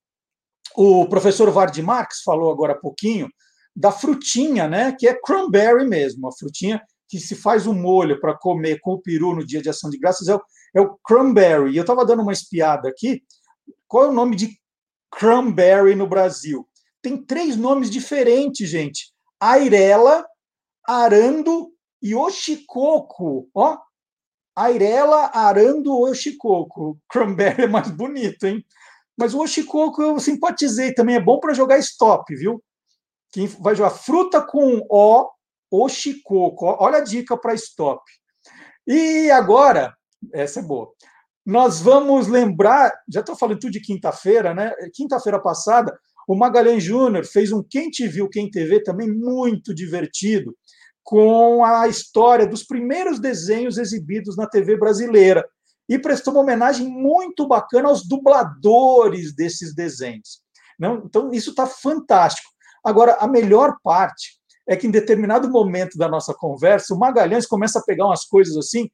[0.76, 3.30] o professor Vard Marx falou agora há pouquinho
[3.76, 8.20] da frutinha, né, que é cranberry mesmo, a frutinha que se faz o um molho
[8.20, 10.42] para comer com o peru no dia de ação de graças é o,
[10.76, 11.76] é o cranberry.
[11.76, 13.22] Eu estava dando uma espiada aqui.
[13.88, 14.60] Qual é o nome de
[15.12, 16.68] cranberry no Brasil?
[17.02, 19.14] Tem três nomes diferentes, gente.
[19.40, 20.26] Airela,
[20.88, 21.72] Arando
[22.02, 23.48] e Oxicoco.
[23.54, 23.78] Ó,
[24.56, 26.98] Airela, Arando, Oxicoco.
[27.10, 28.66] Cranberry é mais bonito, hein?
[29.18, 31.16] Mas o Oxicoco eu simpatizei também.
[31.16, 32.64] É bom para jogar stop, viu?
[33.32, 35.30] Quem vai jogar fruta com O,
[35.72, 36.66] Oxicoco.
[36.80, 38.02] Olha a dica para stop.
[38.88, 39.94] E agora,
[40.34, 40.92] essa é boa.
[41.46, 44.74] Nós vamos lembrar, já estou falando tudo de quinta-feira, né?
[44.94, 45.96] Quinta-feira passada,
[46.28, 50.56] o Magalhães Júnior fez um Quem Te Viu, Quem TV também muito divertido,
[51.04, 55.48] com a história dos primeiros desenhos exibidos na TV brasileira.
[55.88, 60.42] E prestou uma homenagem muito bacana aos dubladores desses desenhos.
[61.06, 62.50] Então, isso está fantástico.
[62.84, 67.80] Agora, a melhor parte é que em determinado momento da nossa conversa, o Magalhães começa
[67.80, 68.90] a pegar umas coisas assim,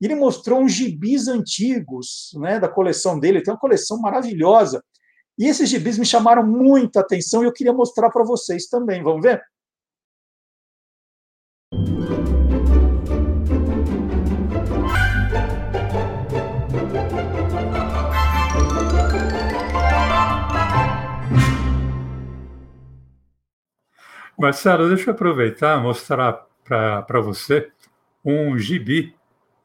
[0.00, 4.82] e ele mostrou uns gibis antigos né, da coleção dele, ele tem uma coleção maravilhosa.
[5.38, 9.02] E esses gibis me chamaram muita atenção e eu queria mostrar para vocês também.
[9.02, 9.42] Vamos ver?
[24.38, 27.70] Marcelo, deixa eu aproveitar e mostrar para você
[28.24, 29.14] um gibi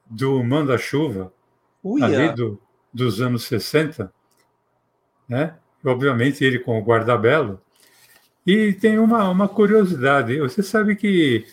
[0.06, 1.32] do Manda-Chuva,
[2.02, 2.60] ali do,
[2.94, 4.12] dos anos 60,
[5.28, 5.56] né?
[5.86, 7.62] obviamente ele com o guarda-belo.
[8.46, 11.46] E tem uma, uma curiosidade, você sabe que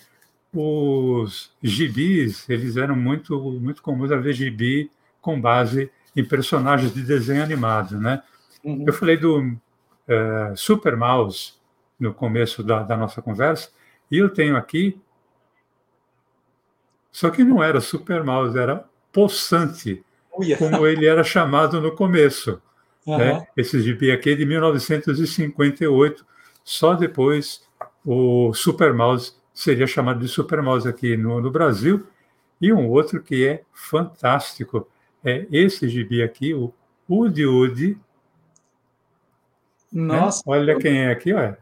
[0.52, 4.90] os gibis, eles eram muito, muito comuns a ver gibi
[5.20, 8.22] com base em personagens de desenho animado, né?
[8.64, 8.84] Uhum.
[8.86, 11.54] Eu falei do uh, Super Mouse,
[11.98, 13.70] no começo da, da nossa conversa,
[14.10, 15.00] e eu tenho aqui.
[17.10, 20.04] Só que não era Super Mouse, era Poçante,
[20.58, 22.60] como ele era chamado no começo.
[23.06, 23.18] Uhum.
[23.18, 23.46] Né?
[23.56, 26.26] Esse gibi aqui é de 1958,
[26.62, 27.64] só depois
[28.04, 32.06] o Super Mouse seria chamado de Super Mouse aqui no, no Brasil,
[32.60, 34.86] e um outro que é fantástico,
[35.24, 36.72] é esse gibi aqui, o
[37.08, 37.98] Udi Udi.
[39.92, 40.18] Né?
[40.18, 40.42] Nossa.
[40.46, 41.58] Olha quem é aqui, olha.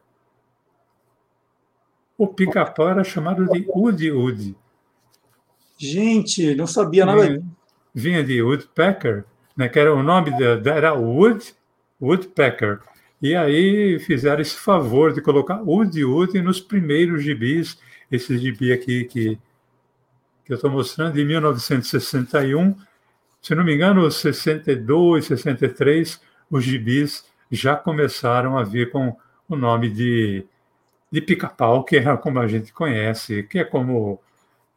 [2.16, 4.56] O pica-pau era chamado de Udi Udi.
[5.76, 7.42] Gente, não sabia nada Vinha,
[7.92, 9.24] vinha de Woodpecker,
[9.56, 11.54] né, que era o nome da, era Wood
[12.00, 12.80] Woodpecker.
[13.20, 17.78] E aí fizeram esse favor de colocar Udi Udi nos primeiros gibis,
[18.10, 19.38] esse gibi aqui que,
[20.44, 22.76] que eu estou mostrando, de 1961.
[23.42, 26.20] Se não me engano, 62, 63,
[26.50, 29.16] os gibis já começaram a vir com
[29.48, 30.46] o nome de,
[31.14, 34.20] de pica-pau, que é como a gente conhece, que é como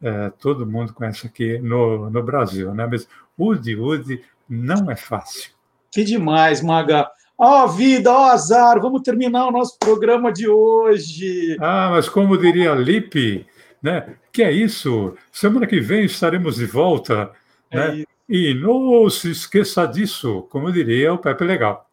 [0.00, 2.86] é, todo mundo conhece aqui no, no Brasil, né?
[2.88, 5.50] Mas Udi Udi não é fácil.
[5.90, 7.10] Que demais, Maga.
[7.36, 11.56] Ó vida, ó azar, vamos terminar o nosso programa de hoje.
[11.60, 13.44] Ah, mas como diria Lipe,
[13.82, 14.14] né?
[14.32, 15.16] Que é isso?
[15.32, 17.32] Semana que vem estaremos de volta,
[17.68, 17.96] É né?
[17.96, 18.06] isso.
[18.28, 21.87] E não se esqueça disso, como diria o Pepe Legal.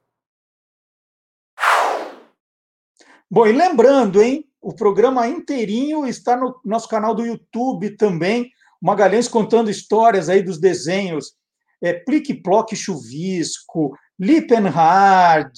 [3.29, 4.45] Bom, e lembrando, hein?
[4.61, 8.49] O programa inteirinho está no nosso canal do YouTube também.
[8.81, 11.33] Magalhães contando histórias aí dos desenhos.
[11.81, 15.53] É, Plique Ploque Chuvisco, Lippenhard,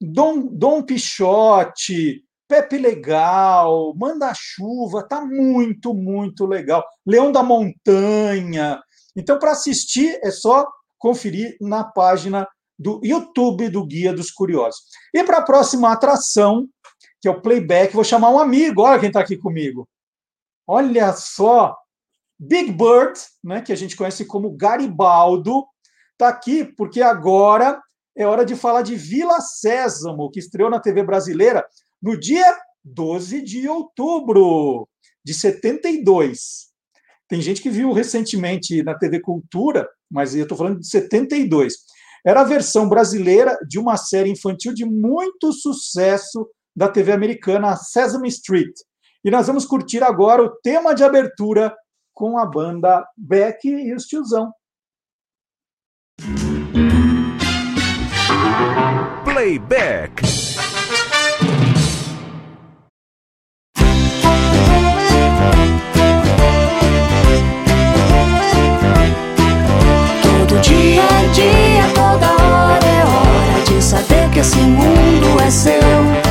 [0.00, 6.84] Dom, Dom Pichote, Pepe Legal, Manda Chuva, tá muito, muito legal.
[7.06, 8.80] Leão da Montanha.
[9.16, 10.66] Então, para assistir, é só
[10.98, 12.46] conferir na página
[12.78, 14.80] do YouTube do Guia dos Curiosos.
[15.14, 16.68] E para a próxima atração,
[17.22, 19.88] que é o playback, vou chamar um amigo, olha quem está aqui comigo.
[20.66, 21.78] Olha só,
[22.36, 25.64] Big Bird, né, que a gente conhece como Garibaldo,
[26.12, 27.80] está aqui porque agora
[28.16, 31.64] é hora de falar de Vila Sésamo, que estreou na TV brasileira
[32.02, 32.44] no dia
[32.84, 34.88] 12 de outubro
[35.24, 36.72] de 72.
[37.28, 41.74] Tem gente que viu recentemente na TV Cultura, mas eu estou falando de 72.
[42.26, 48.28] Era a versão brasileira de uma série infantil de muito sucesso da TV americana Sesame
[48.28, 48.72] Street.
[49.24, 51.74] E nós vamos curtir agora o tema de abertura
[52.12, 54.52] com a banda Beck e os Tiozão.
[59.24, 60.22] Playback.
[70.22, 76.21] Todo dia é dia, toda hora é hora de saber que esse mundo é seu.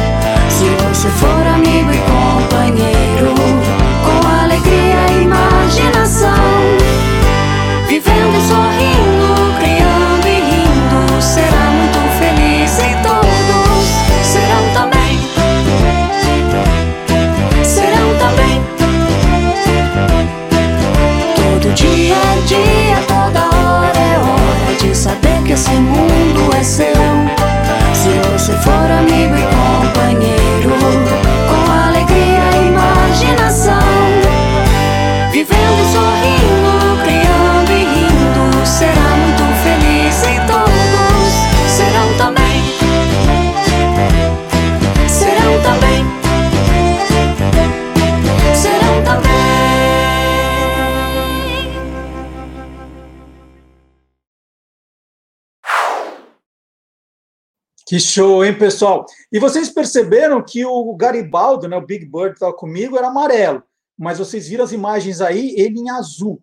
[57.91, 59.05] Que show, hein, pessoal?
[59.29, 63.61] E vocês perceberam que o Garibaldo, né, o Big Bird estava comigo, era amarelo,
[63.99, 66.41] mas vocês viram as imagens aí, ele em azul.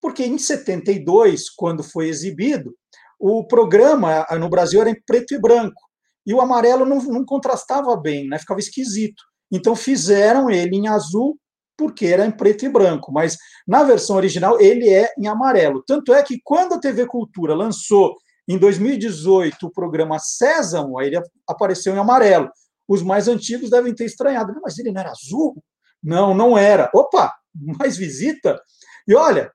[0.00, 2.72] Porque em 72, quando foi exibido,
[3.18, 5.82] o programa no Brasil era em preto e branco.
[6.24, 8.38] E o amarelo não, não contrastava bem, né?
[8.38, 9.20] ficava esquisito.
[9.50, 11.36] Então fizeram ele em azul
[11.76, 15.82] porque era em preto e branco, mas na versão original ele é em amarelo.
[15.84, 18.14] Tanto é que quando a TV Cultura lançou
[18.48, 22.50] em 2018 o programa Sésamo, aí ele apareceu em amarelo.
[22.86, 25.56] Os mais antigos devem ter estranhado, "Não, mas ele não era azul?
[26.02, 26.90] Não, não era.
[26.94, 27.32] Opa,
[27.78, 28.60] mais visita.
[29.08, 29.50] E olha,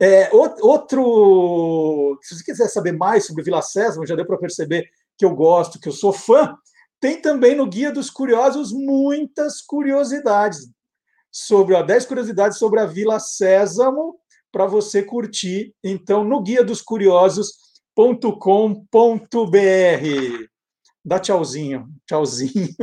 [0.00, 2.18] é, outro.
[2.22, 5.80] Se você quiser saber mais sobre Vila Sésamo, já deu para perceber que eu gosto,
[5.80, 6.56] que eu sou fã.
[7.00, 10.68] Tem também no Guia dos Curiosos muitas curiosidades
[11.30, 14.18] sobre ó, 10 curiosidades sobre a Vila Sésamo
[14.50, 15.74] para você curtir.
[15.82, 16.82] Então, no guia dos
[17.98, 18.86] curiosos.com.br.
[21.04, 22.76] Dá tchauzinho, tchauzinho.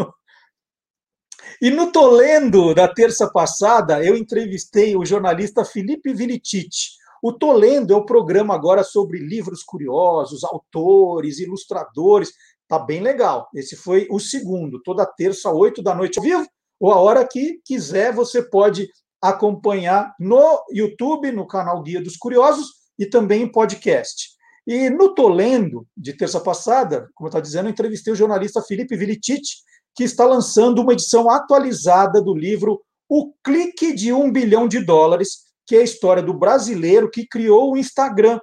[1.61, 6.97] E no Tolendo da terça passada, eu entrevistei o jornalista Felipe Vilitite.
[7.23, 12.33] O Tolendo é o programa agora sobre livros curiosos, autores, ilustradores.
[12.67, 13.47] Tá bem legal.
[13.55, 16.45] Esse foi o segundo, toda terça, oito da noite ao vivo.
[16.77, 18.89] ou a hora que quiser, você pode
[19.21, 22.67] acompanhar no YouTube, no canal Guia dos Curiosos
[22.99, 24.34] e também em podcast.
[24.67, 28.97] E no Tolendo, de terça passada, como eu estava dizendo, eu entrevistei o jornalista Felipe
[28.97, 29.57] Vilitite,
[29.95, 35.45] que está lançando uma edição atualizada do livro O Clique de um Bilhão de Dólares,
[35.65, 38.39] que é a história do brasileiro que criou o Instagram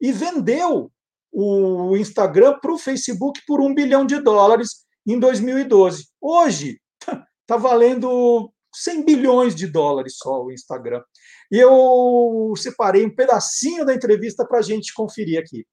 [0.00, 0.90] e vendeu
[1.32, 6.06] o Instagram para o Facebook por um bilhão de dólares em 2012.
[6.20, 6.80] Hoje
[7.42, 11.02] está valendo 100 bilhões de dólares só o Instagram.
[11.50, 15.64] E eu separei um pedacinho da entrevista para a gente conferir aqui.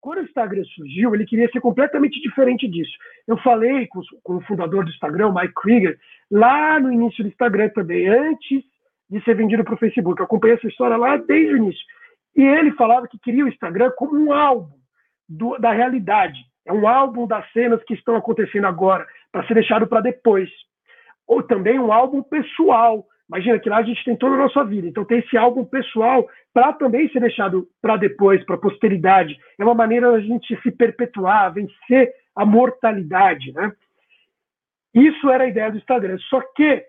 [0.00, 2.92] Quando o Instagram surgiu, ele queria ser completamente diferente disso.
[3.26, 5.98] Eu falei com, com o fundador do Instagram, Mike Krieger,
[6.30, 8.62] lá no início do Instagram também, antes
[9.08, 10.20] de ser vendido para o Facebook.
[10.20, 11.82] Eu acompanhei essa história lá desde o início.
[12.36, 14.83] E ele falava que queria o Instagram como um álbum
[15.28, 16.38] do, da realidade.
[16.66, 20.48] É um álbum das cenas que estão acontecendo agora, para ser deixado para depois.
[21.26, 23.04] Ou também um álbum pessoal.
[23.28, 24.86] Imagina que lá a gente tem toda a nossa vida.
[24.86, 29.38] Então tem esse álbum pessoal para também ser deixado para depois, para a posteridade.
[29.58, 33.52] É uma maneira da gente se perpetuar, vencer a mortalidade.
[33.52, 33.72] Né?
[34.94, 36.18] Isso era a ideia do Instagram.
[36.28, 36.84] Só que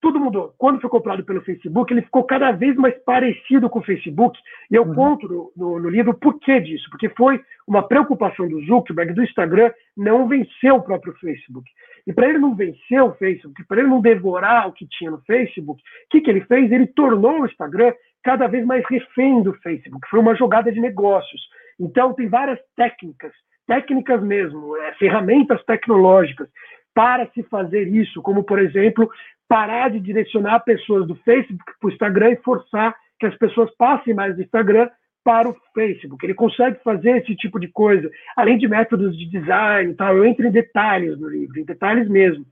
[0.00, 0.54] tudo mudou.
[0.56, 4.38] Quando foi comprado pelo Facebook, ele ficou cada vez mais parecido com o Facebook.
[4.70, 4.94] E eu uhum.
[4.94, 6.88] conto no, no, no, livro o porquê disso.
[6.90, 11.68] Porque foi uma preocupação do Zuckerberg, do Instagram, não vencer o próprio Facebook.
[12.06, 15.20] E para ele não vencer o Facebook, para ele não devorar o que tinha no
[15.22, 16.72] Facebook, o que, que ele fez?
[16.72, 20.08] Ele tornou o Instagram cada vez mais refém do Facebook.
[20.08, 21.40] Foi uma jogada de negócios.
[21.78, 23.32] Então, tem várias técnicas,
[23.66, 26.48] técnicas mesmo, é, ferramentas tecnológicas
[26.94, 29.10] para se fazer isso, como, por exemplo,
[29.50, 34.14] parar de direcionar pessoas do Facebook para o Instagram e forçar que as pessoas passem
[34.14, 34.88] mais do Instagram
[35.24, 36.24] para o Facebook.
[36.24, 40.16] Ele consegue fazer esse tipo de coisa, além de métodos de design e tal.
[40.16, 42.46] Eu entro em detalhes no livro, em detalhes mesmo,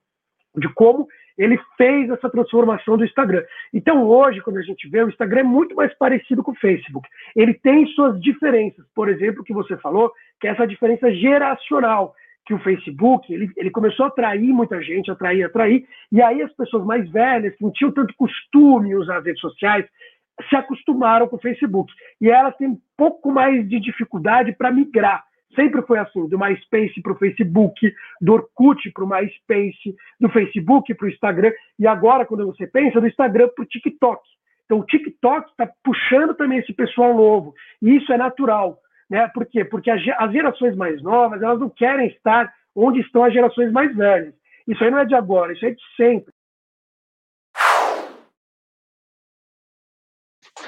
[0.57, 1.07] de como
[1.39, 3.45] ele fez essa transformação do Instagram.
[3.73, 7.09] Então, hoje, quando a gente vê, o Instagram é muito mais parecido com o Facebook.
[7.37, 8.85] Ele tem suas diferenças.
[8.93, 12.13] Por exemplo, que você falou, que é essa diferença geracional
[12.49, 16.51] que o Facebook ele, ele começou a atrair muita gente, atrair, atrair, e aí as
[16.55, 19.85] pessoas mais velhas, que não tinham tanto costume usar as redes sociais,
[20.49, 21.93] se acostumaram com o Facebook.
[22.19, 25.23] E elas têm um pouco mais de dificuldade para migrar.
[25.55, 30.95] Sempre foi assim, do MySpace para o Facebook, do Orkut para o MySpace, do Facebook
[30.95, 34.23] para o Instagram, e agora, quando você pensa, do Instagram para o TikTok.
[34.65, 37.53] Então, o TikTok está puxando também esse pessoal novo,
[37.83, 38.79] e isso é natural.
[39.09, 39.27] Né?
[39.29, 39.65] Por quê?
[39.65, 40.03] Porque as
[40.33, 44.35] gerações mais novas elas não querem estar onde estão as gerações mais velhas.
[44.67, 46.33] Isso aí não é de agora, isso é de sempre.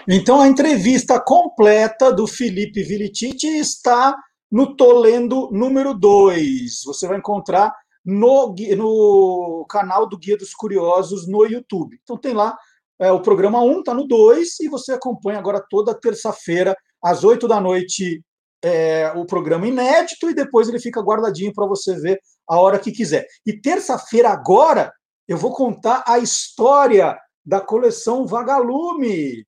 [0.08, 4.16] Então a entrevista completa do Felipe Vilitite está
[4.50, 6.82] no Tolendo número 2.
[6.86, 7.72] Você vai encontrar
[8.04, 11.98] no, no canal do Guia dos Curiosos no YouTube.
[12.02, 12.56] Então tem lá
[12.98, 17.46] é, o programa 1, está no 2, e você acompanha agora toda terça-feira, às 8
[17.46, 18.22] da noite,
[18.62, 22.92] é, o programa inédito e depois ele fica guardadinho para você ver a hora que
[22.92, 23.26] quiser.
[23.46, 24.92] E terça-feira, agora,
[25.26, 29.46] eu vou contar a história da coleção Vagalume.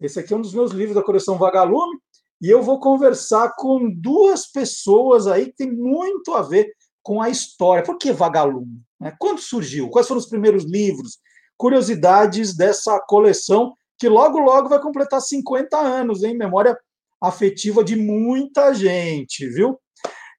[0.00, 1.98] Esse aqui é um dos meus livros da coleção Vagalume.
[2.42, 6.72] E eu vou conversar com duas pessoas aí que tem muito a ver
[7.02, 7.84] com a história.
[7.84, 8.80] Por que Vagalume?
[8.98, 9.14] Né?
[9.18, 9.90] Quando surgiu?
[9.90, 11.18] Quais foram os primeiros livros?
[11.56, 16.74] Curiosidades dessa coleção que logo, logo vai completar 50 anos, em memória
[17.20, 19.78] afetiva de muita gente, viu?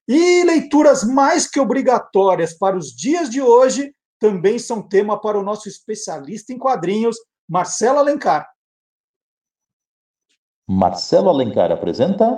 [0.08, 5.42] E leituras mais que obrigatórias para os dias de hoje também são tema para o
[5.42, 7.16] nosso especialista em quadrinhos,
[7.48, 8.48] Marcelo Alencar.
[10.68, 12.36] Marcelo Alencar apresenta.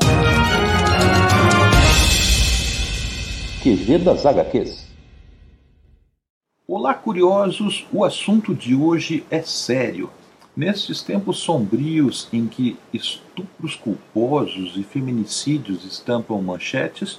[3.63, 4.85] QG das HQs.
[6.67, 7.87] Olá, curiosos!
[7.93, 10.11] O assunto de hoje é sério.
[10.57, 17.19] Nestes tempos sombrios em que estupros culposos e feminicídios estampam manchetes,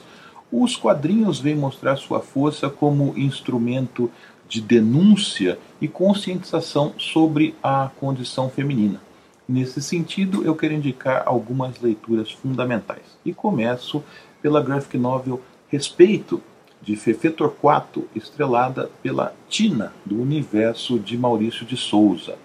[0.49, 4.09] os quadrinhos vêm mostrar sua força como instrumento
[4.47, 9.01] de denúncia e conscientização sobre a condição feminina.
[9.47, 13.17] Nesse sentido, eu quero indicar algumas leituras fundamentais.
[13.25, 14.01] E começo
[14.41, 16.41] pela graphic novel Respeito,
[16.81, 22.37] de Fefe Torquato, estrelada pela Tina, do universo de Maurício de Souza.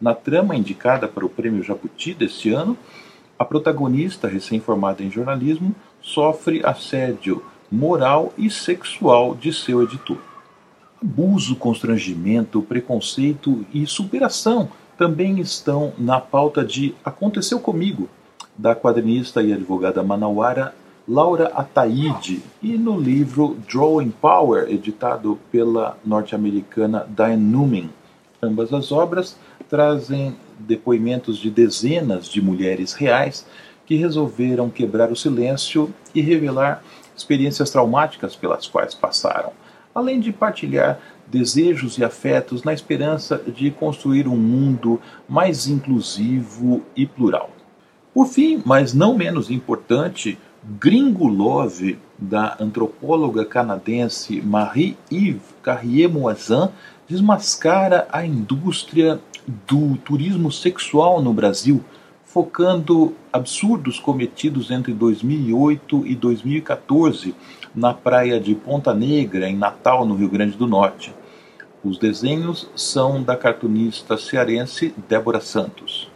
[0.00, 2.78] Na trama indicada para o Prêmio Jabuti deste ano,
[3.38, 10.18] a protagonista, recém-formada em jornalismo, sofre assédio moral e sexual de seu editor.
[11.02, 18.08] Abuso, constrangimento, preconceito e superação também estão na pauta de Aconteceu Comigo,
[18.56, 20.74] da quadrinista e advogada manauara
[21.06, 27.90] Laura Ataide e no livro Drawing Power, editado pela norte-americana Diane Newman.
[28.42, 29.36] Ambas as obras
[29.68, 33.46] trazem depoimentos de dezenas de mulheres reais
[33.86, 36.82] que resolveram quebrar o silêncio e revelar
[37.16, 39.52] experiências traumáticas pelas quais passaram,
[39.94, 47.06] além de partilhar desejos e afetos na esperança de construir um mundo mais inclusivo e
[47.06, 47.50] plural.
[48.14, 50.38] Por fim, mas não menos importante,
[50.80, 56.68] Gringo Love, da antropóloga canadense Marie-Yves Carrier-Moisin,
[57.08, 59.20] desmascara a indústria
[59.66, 61.82] do turismo sexual no Brasil,
[62.24, 67.34] focando absurdos cometidos entre 2008 e 2014
[67.74, 71.14] na praia de Ponta Negra, em Natal, no Rio Grande do Norte.
[71.82, 76.10] Os desenhos são da cartunista cearense Débora Santos.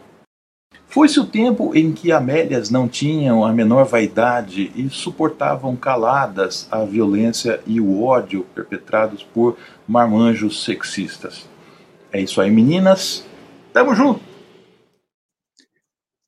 [0.85, 6.85] Foi-se o tempo em que Amélias não tinham a menor vaidade e suportavam caladas a
[6.85, 9.57] violência e o ódio perpetrados por
[9.87, 11.51] marmanjos sexistas.
[12.13, 13.25] É isso aí, meninas.
[13.73, 14.21] Tamo junto!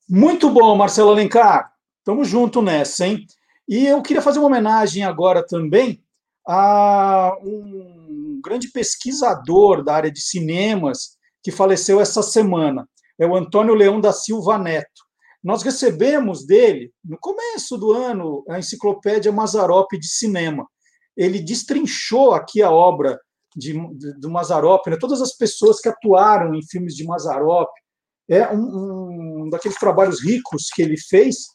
[0.09, 1.71] Muito bom, Marcelo Alencar.
[2.03, 3.23] Tamo junto nessa, hein?
[3.69, 6.03] E eu queria fazer uma homenagem agora também
[6.47, 12.87] a um grande pesquisador da área de cinemas que faleceu essa semana
[13.19, 15.05] é o Antônio Leão da Silva Neto.
[15.43, 20.67] Nós recebemos dele, no começo do ano, a enciclopédia Mazarope de Cinema.
[21.15, 23.19] Ele destrinchou aqui a obra
[23.56, 24.98] de, de, do Mazarope, né?
[24.98, 27.80] todas as pessoas que atuaram em filmes de Mazarope.
[28.27, 31.48] É um, um daqueles trabalhos ricos que ele fez,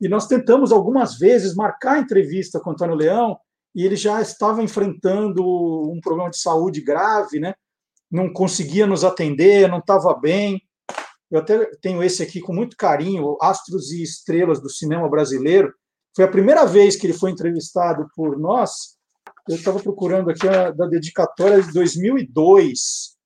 [0.00, 3.38] e nós tentamos algumas vezes marcar entrevista com Antônio Leão,
[3.74, 7.54] e ele já estava enfrentando um problema de saúde grave, né?
[8.12, 10.60] não conseguia nos atender, não estava bem.
[11.30, 15.72] Eu até tenho esse aqui com muito carinho, Astros e Estrelas do Cinema Brasileiro.
[16.14, 18.98] Foi a primeira vez que ele foi entrevistado por nós.
[19.48, 23.16] Eu estava procurando aqui a da dedicatória de 2002.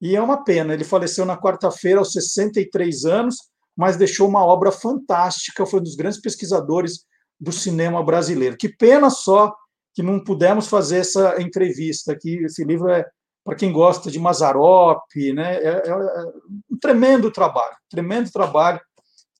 [0.00, 3.36] E é uma pena, ele faleceu na quarta-feira aos 63 anos,
[3.74, 7.06] mas deixou uma obra fantástica, foi um dos grandes pesquisadores
[7.40, 8.56] do cinema brasileiro.
[8.56, 9.54] Que pena só
[9.94, 12.44] que não pudemos fazer essa entrevista aqui.
[12.44, 13.06] Esse livro é
[13.42, 15.00] para quem gosta de Mazarop,
[15.34, 15.56] né?
[15.56, 16.32] É, é, é,
[16.70, 18.80] um tremendo trabalho, tremendo trabalho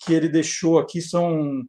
[0.01, 1.03] que ele deixou aqui.
[1.03, 1.63] São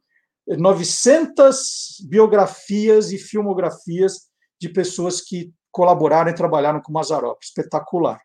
[0.46, 4.27] 900 biografias e filmografias
[4.60, 7.38] de pessoas que colaboraram e trabalharam com Mazarop.
[7.42, 8.20] Espetacular.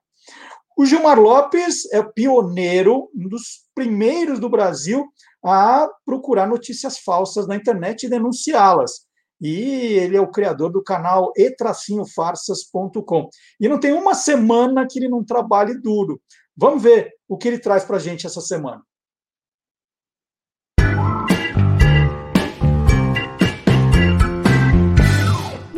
[0.77, 5.05] O Gilmar Lopes é pioneiro, um dos primeiros do Brasil
[5.45, 9.05] a procurar notícias falsas na internet e denunciá-las
[9.43, 13.30] e ele é o criador do canal e-farsas.com.
[13.60, 16.22] E não tem uma semana que ele não trabalhe duro.
[16.55, 18.81] Vamos ver o que ele traz para a gente essa semana.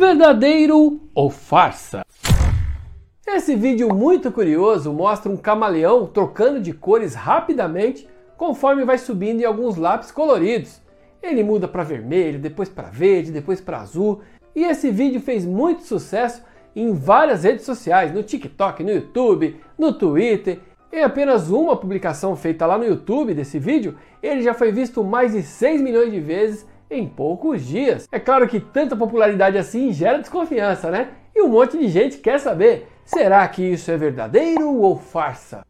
[0.08, 2.06] Verdadeiro ou farsa?
[3.26, 9.44] Esse vídeo muito curioso mostra um camaleão trocando de cores rapidamente conforme vai subindo em
[9.44, 10.80] alguns lápis coloridos.
[11.20, 14.20] Ele muda para vermelho, depois para verde, depois para azul.
[14.54, 16.40] E esse vídeo fez muito sucesso
[16.76, 20.60] em várias redes sociais, no TikTok, no YouTube, no Twitter.
[20.92, 25.32] Em apenas uma publicação feita lá no YouTube desse vídeo, ele já foi visto mais
[25.32, 28.08] de 6 milhões de vezes em poucos dias.
[28.10, 31.08] É claro que tanta popularidade assim gera desconfiança, né?
[31.34, 35.64] E um monte de gente quer saber: será que isso é verdadeiro ou farsa?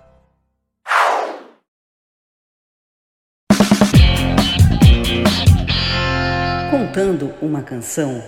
[6.70, 8.22] Contando uma canção.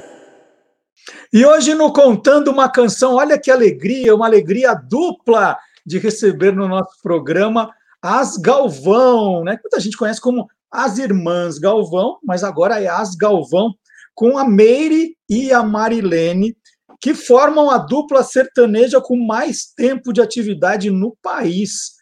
[1.33, 5.57] E hoje no Contando uma Canção, olha que alegria, uma alegria dupla
[5.87, 7.71] de receber no nosso programa
[8.03, 9.59] as Galvão, né?
[9.63, 13.73] Muita gente conhece como as Irmãs Galvão, mas agora é as Galvão
[14.15, 16.57] com a Meire e a Marilene,
[17.03, 21.97] que formam a dupla sertaneja com mais tempo de atividade no país.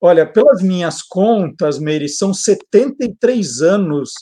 [0.00, 4.12] Olha, pelas minhas contas, Meire, são 73 anos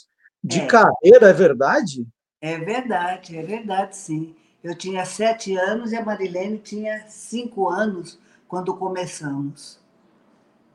[0.43, 0.65] de É.
[0.67, 2.05] carreira, é verdade?
[2.41, 4.35] É verdade, é verdade, sim.
[4.61, 9.79] Eu tinha sete anos e a Marilene tinha cinco anos quando começamos.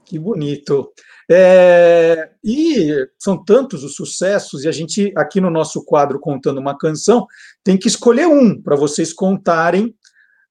[0.07, 0.93] Que bonito.
[1.31, 6.77] É, e são tantos os sucessos, e a gente, aqui no nosso quadro Contando uma
[6.77, 7.27] Canção,
[7.65, 9.95] tem que escolher um para vocês contarem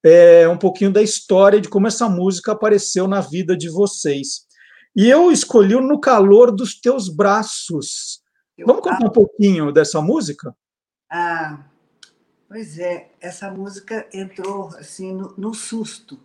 [0.03, 4.45] é, um pouquinho da história de como essa música apareceu na vida de vocês.
[4.95, 8.22] E eu escolhi o No Calor dos Teus Braços.
[8.65, 10.56] Vamos contar um pouquinho dessa música?
[11.10, 11.64] Ah,
[12.48, 16.19] pois é, essa música entrou assim no, no susto.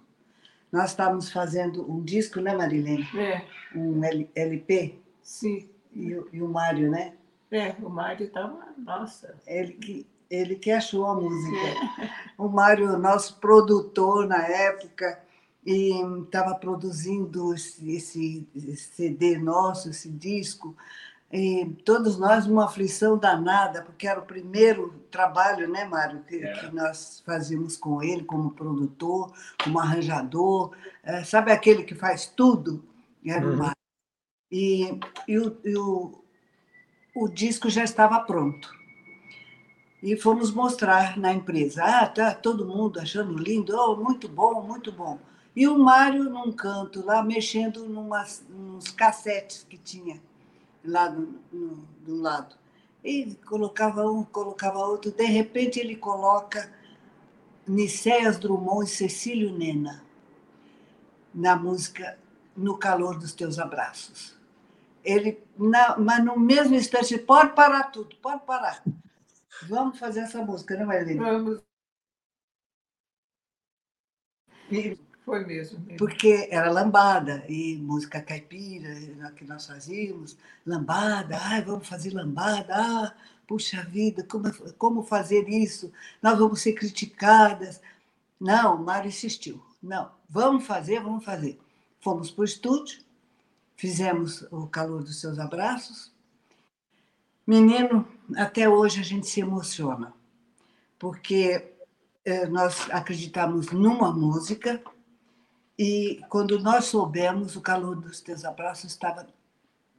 [0.71, 3.07] Nós estávamos fazendo um disco, né, Marilene?
[3.17, 3.45] É.
[3.75, 4.99] Um L- LP.
[5.23, 5.69] Sim.
[5.95, 7.15] E, o- e o Mário, né?
[7.51, 9.35] É, o Mário estava, nossa.
[9.47, 11.57] Ele que, ele que achou a música.
[12.37, 15.19] O Mário, nosso produtor na época,
[15.65, 15.91] e
[16.23, 20.77] estava produzindo esse, esse CD nosso, esse disco,
[21.31, 26.75] e todos nós numa aflição danada, porque era o primeiro trabalho, né, Mário, que, que
[26.75, 29.31] nós fazíamos com ele como produtor,
[29.63, 30.73] como arranjador,
[31.03, 32.83] eh, sabe aquele que faz tudo?
[33.27, 33.57] Era o Uhum.
[33.57, 33.77] Mário.
[34.51, 34.99] E,
[35.29, 36.25] e, o, e o,
[37.15, 38.78] o disco já estava pronto.
[40.03, 41.83] E fomos mostrar na empresa.
[41.85, 45.19] Ah, tá todo mundo achando lindo, oh, muito bom, muito bom.
[45.55, 50.23] E o Mário num canto lá, mexendo numas, nos cassetes que tinha
[50.85, 52.57] lá do, no, do lado.
[53.03, 55.11] E colocava um, colocava outro.
[55.11, 56.73] De repente ele coloca
[57.67, 60.05] Nicéias Drummond e Cecílio Nena
[61.35, 62.19] na música
[62.57, 64.37] No Calor dos Teus Abraços.
[65.05, 68.83] Ele, na, mas no mesmo instante, pode parar tudo, pode parar.
[69.69, 71.19] Vamos fazer essa música, né, Marilene?
[71.21, 71.63] Vamos.
[74.71, 75.79] E- Foi mesmo.
[75.81, 75.99] mesmo.
[75.99, 78.95] porque era lambada e música caipira
[79.37, 83.15] que nós fazíamos, lambada, ai, vamos fazer lambada, ah,
[83.47, 85.93] puxa vida, como, como fazer isso?
[86.23, 87.81] Nós vamos ser criticadas.
[88.41, 91.59] Não, o Mário insistiu, não, vamos fazer, vamos fazer.
[92.01, 93.03] Fomos para o estúdio,
[93.77, 96.13] fizemos o calor dos seus abraços.
[97.49, 98.07] Menino,
[98.37, 100.15] até hoje a gente se emociona,
[100.99, 101.73] porque
[102.25, 104.83] eh, nós acreditamos numa música
[105.79, 109.27] e quando nós soubemos, o calor dos teus abraços estava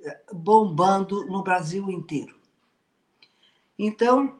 [0.01, 2.35] eh, bombando no Brasil inteiro.
[3.77, 4.37] Então,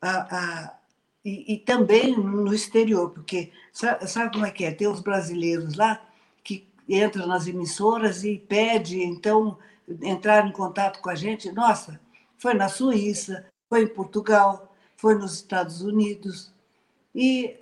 [0.00, 0.78] a- a-
[1.24, 4.72] e, e também no exterior, porque sabe, sabe como é que é?
[4.72, 6.00] Tem os brasileiros lá
[6.44, 9.58] que entram nas emissoras e pede, então,
[10.02, 11.50] entrar em contato com a gente.
[11.50, 12.00] Nossa,
[12.38, 16.52] foi na Suíça, foi em Portugal, foi nos Estados Unidos.
[17.14, 17.56] E,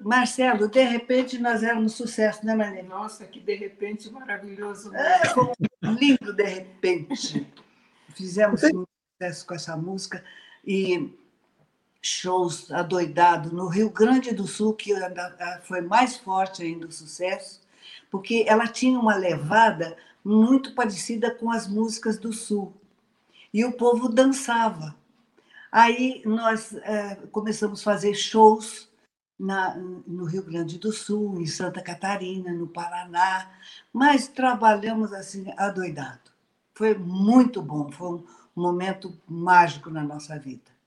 [0.00, 2.88] Marcelo, de repente nós éramos sucesso, né, Marlene?
[2.88, 4.94] Nossa, que de repente maravilhoso.
[4.94, 5.52] É, como
[5.82, 7.46] um lindo de repente.
[8.14, 10.24] Fizemos um sucesso com essa música
[10.64, 11.14] e
[12.00, 17.60] shows adoidados no Rio Grande do Sul, que ah, foi mais forte ainda o sucesso,
[18.10, 22.72] porque ela tinha uma levada muito parecida com as músicas do Sul.
[23.52, 24.94] E o povo dançava.
[25.70, 28.88] Aí nós eh, começamos a fazer shows
[29.38, 33.50] na, no Rio Grande do Sul, em Santa Catarina, no Paraná,
[33.92, 36.30] mas trabalhamos assim, adoidado.
[36.74, 38.24] Foi muito bom, foi um
[38.56, 40.78] momento mágico na nossa vida.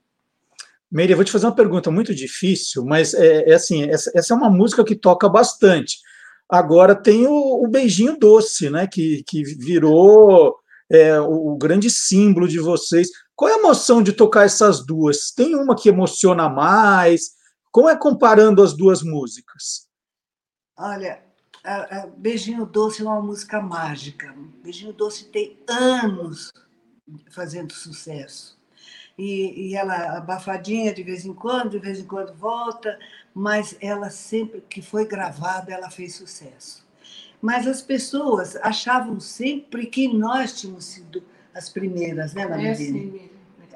[0.90, 4.36] Meire, vou te fazer uma pergunta muito difícil, mas é, é assim, essa, essa é
[4.36, 5.98] uma música que toca bastante.
[6.48, 8.86] Agora tem o, o beijinho doce, né?
[8.86, 10.54] Que, que virou
[10.92, 13.08] é, o, grande símbolo de vocês.
[13.34, 15.30] Qual é a emoção de tocar essas duas?
[15.30, 17.30] Tem uma que emociona mais?
[17.70, 19.88] Como é comparando as duas músicas?
[20.76, 21.22] Olha,
[22.18, 24.34] Beijinho Doce é uma música mágica.
[24.62, 26.52] Beijinho Doce tem anos
[27.30, 28.60] fazendo sucesso.
[29.16, 32.98] E, e ela abafadinha de vez em quando, de vez em quando volta,
[33.34, 36.86] mas ela sempre que foi gravada, ela fez sucesso.
[37.42, 42.76] Mas as pessoas achavam sempre que nós tínhamos sido as primeiras, né, É, Marilene?
[42.76, 43.32] sim, Miriam.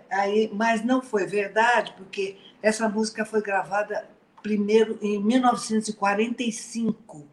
[0.09, 4.09] Aí, mas não foi verdade, porque essa música foi gravada
[4.41, 7.27] primeiro em 1945.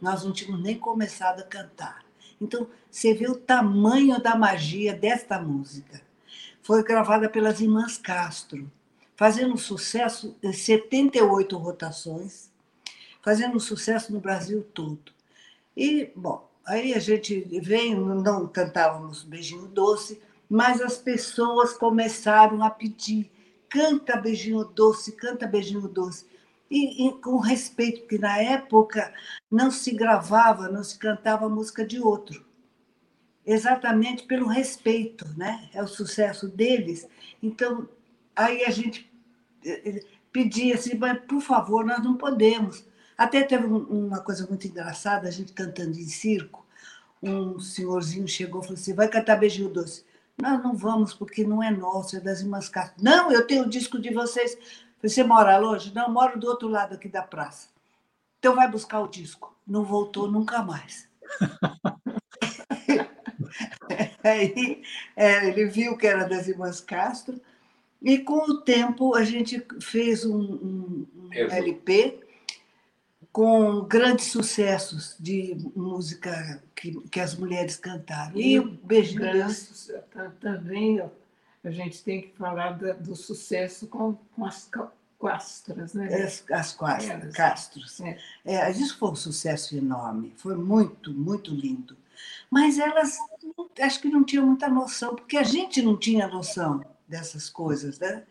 [0.00, 2.04] Nós não tínhamos nem começado a cantar.
[2.40, 6.02] Então, você vê o tamanho da magia desta música.
[6.60, 8.68] foi gravada pelas irmãs Castro,
[9.16, 12.50] fazendo sucesso em 78 rotações,
[13.22, 15.12] fazendo sucesso no Brasil todo.
[15.78, 22.68] E, bom, aí a gente veio, não cantávamos Beijinho Doce, mas as pessoas começaram a
[22.68, 23.30] pedir:
[23.68, 26.26] canta Beijinho Doce, canta Beijinho Doce.
[26.68, 29.14] E, e, com respeito, porque na época
[29.48, 32.44] não se gravava, não se cantava música de outro.
[33.46, 35.70] Exatamente pelo respeito, né?
[35.72, 37.08] É o sucesso deles.
[37.40, 37.88] Então,
[38.34, 39.08] aí a gente
[39.64, 40.00] eh,
[40.32, 42.84] pedia assim, mas por favor, nós não podemos.
[43.18, 46.64] Até teve uma coisa muito engraçada, a gente cantando em circo,
[47.20, 50.04] um senhorzinho chegou e falou assim, vai cantar Beijinho Doce.
[50.40, 53.02] Nós não vamos, porque não é nosso, é das irmãs Castro.
[53.02, 54.56] Não, eu tenho o disco de vocês.
[55.02, 55.92] Você mora longe?
[55.92, 57.70] Não, moro do outro lado aqui da praça.
[58.38, 59.52] Então vai buscar o disco.
[59.66, 61.08] Não voltou nunca mais.
[64.22, 64.82] Aí
[65.16, 67.40] é, ele viu que era das irmãs Castro,
[68.00, 72.27] e com o tempo a gente fez um, um, um LP
[73.38, 78.36] com grandes sucessos de música que, que as mulheres cantaram.
[78.36, 79.20] E, o Beijinho.
[80.10, 81.06] Tá- Também ó,
[81.62, 84.68] a gente tem que falar da- do sucesso com, com as
[85.16, 86.12] quastras, né?
[86.20, 87.32] As, as quatro, Elas.
[87.32, 88.00] Castros.
[88.44, 91.96] É, isso foi um sucesso enorme, foi muito, muito lindo.
[92.50, 93.18] Mas elas
[93.80, 98.24] acho que não tinham muita noção, porque a gente não tinha noção dessas coisas, né?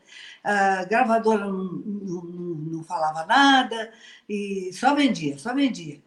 [0.43, 3.91] A gravadora não, não, não- falava nada
[4.29, 6.01] e só vendia, só vendia.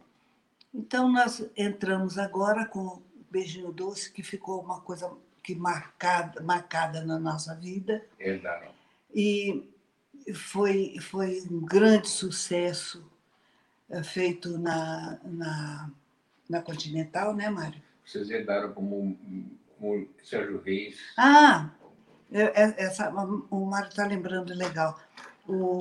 [0.73, 5.11] Então nós entramos agora com o Beijinho Doce, que ficou uma coisa
[5.43, 8.03] que marcada, marcada na nossa vida.
[8.19, 8.71] Herdaram.
[9.13, 9.63] E
[10.33, 13.03] foi, foi um grande sucesso
[13.89, 15.91] eh, feito na, na,
[16.49, 17.81] na Continental, né, Mário?
[18.05, 19.17] Vocês herdaram como,
[19.77, 20.99] como Sérgio Reis.
[21.17, 21.69] Ah,
[22.31, 23.09] essa,
[23.49, 24.99] o Mário está lembrando legal.
[25.47, 25.79] O,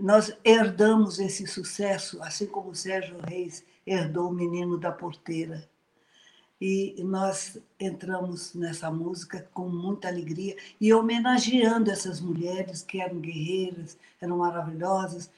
[0.00, 5.68] nós herdamos esse sucesso, assim como o Sérgio Reis herdou o Menino da Porteira.
[6.60, 13.98] E nós entramos nessa música com muita alegria e homenageando essas mulheres que eram guerreiras,
[14.20, 15.28] eram maravilhosas.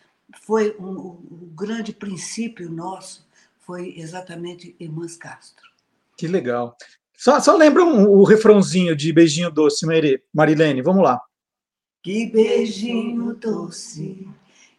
[0.43, 3.27] Foi um, o grande princípio nosso
[3.61, 5.65] foi exatamente Irmãs Castro.
[6.17, 6.77] Que legal.
[7.17, 10.83] Só, só lembra um- o refrãozinho de Beijinho Doce, Mari- Marilene.
[10.83, 11.21] Vamos lá.
[12.03, 14.29] Que beijinho doce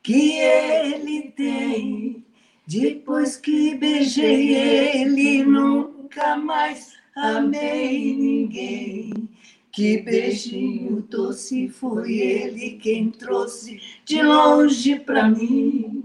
[0.03, 2.23] que ele tem.
[2.67, 9.11] Depois que beijei ele, nunca mais amei ninguém.
[9.71, 16.04] Que beijinho doce foi ele quem trouxe de longe pra mim.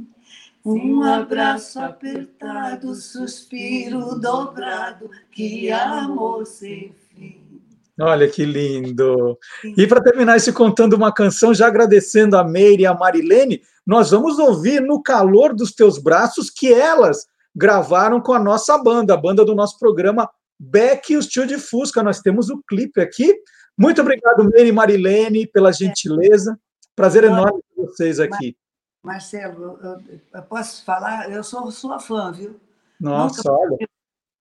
[0.65, 7.62] Um abraço apertado, suspiro dobrado, que amor sem fim.
[7.99, 9.39] Olha que lindo.
[9.77, 14.11] E para terminar esse contando uma canção, já agradecendo a Meire e a Marilene, nós
[14.11, 19.16] vamos ouvir no calor dos teus braços que elas gravaram com a nossa banda, a
[19.16, 22.03] banda do nosso programa Beck e o Tio de Fusca.
[22.03, 23.35] Nós temos o clipe aqui.
[23.77, 26.59] Muito obrigado, Meire e Marilene, pela gentileza.
[26.95, 28.57] Prazer enorme ter vocês aqui.
[29.03, 31.31] Marcelo, eu, eu posso falar?
[31.31, 32.61] Eu sou sua fã, viu?
[33.01, 33.89] Nossa, Nunca olha.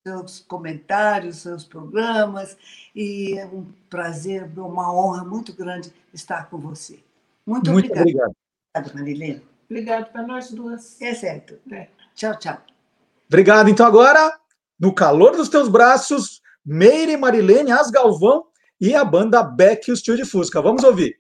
[0.06, 2.58] Seus comentários, seus programas,
[2.96, 7.00] e é um prazer, uma honra muito grande estar com você.
[7.46, 8.02] Muito, Muito obrigada.
[8.02, 8.36] obrigado.
[8.76, 9.48] Obrigada, Marilene.
[9.70, 11.02] Obrigado para nós duas.
[11.02, 11.58] É certo.
[12.16, 12.58] Tchau, tchau.
[13.28, 13.70] Obrigado.
[13.70, 14.40] Então, agora,
[14.80, 18.46] no calor dos teus braços, Meire Marilene, As Galvão
[18.80, 20.62] e a banda Beck e os Tio de Fusca.
[20.62, 21.19] Vamos ouvir.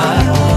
[0.00, 0.49] Próprio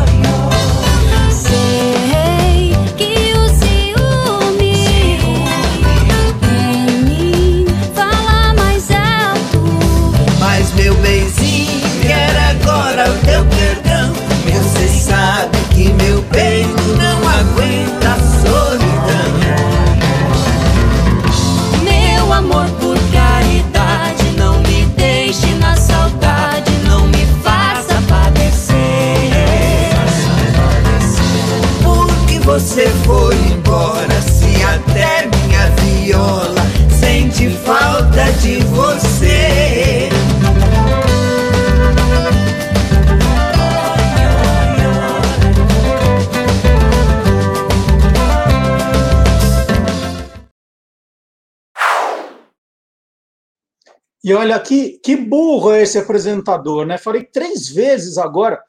[54.23, 56.97] E olha que, que burro é esse apresentador, né?
[56.97, 58.63] Falei três vezes agora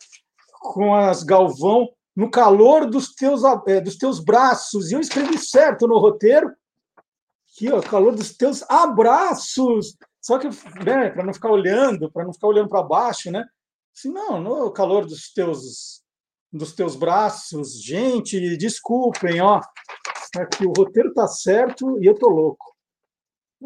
[0.61, 4.91] com as Galvão no calor dos teus, é, dos teus braços.
[4.91, 6.53] E eu escrevi certo no roteiro.
[7.53, 9.97] Aqui, ó, calor dos teus abraços.
[10.21, 10.49] Só que,
[10.85, 13.45] né, para não ficar olhando, para não ficar olhando para baixo, né?
[13.97, 16.03] Assim, não, no calor dos teus
[16.53, 17.83] dos teus braços.
[17.83, 19.61] Gente, desculpem, ó.
[20.37, 22.74] Aqui o roteiro tá certo e eu tô louco.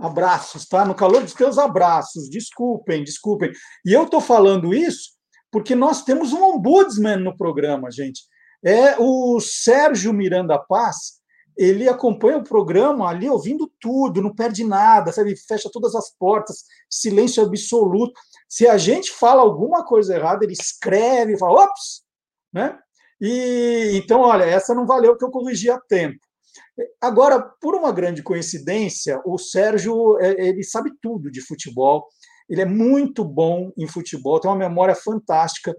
[0.01, 0.85] Abraços, tá?
[0.85, 2.29] No calor dos teus abraços.
[2.31, 3.51] Desculpem, desculpem.
[3.85, 5.19] E eu tô falando isso
[5.51, 8.23] porque nós temos um ombudsman no programa, gente.
[8.65, 11.19] É o Sérgio Miranda Paz.
[11.57, 15.35] Ele acompanha o programa ali ouvindo tudo, não perde nada, sabe?
[15.37, 18.13] Fecha todas as portas, silêncio absoluto.
[18.49, 22.05] Se a gente fala alguma coisa errada, ele escreve fala, ops,
[22.53, 22.79] né?
[23.21, 26.21] E então, olha, essa não valeu que eu corrigi a tempo.
[27.01, 32.07] Agora, por uma grande coincidência, o Sérgio é, ele sabe tudo de futebol.
[32.49, 35.75] Ele é muito bom em futebol, tem uma memória fantástica.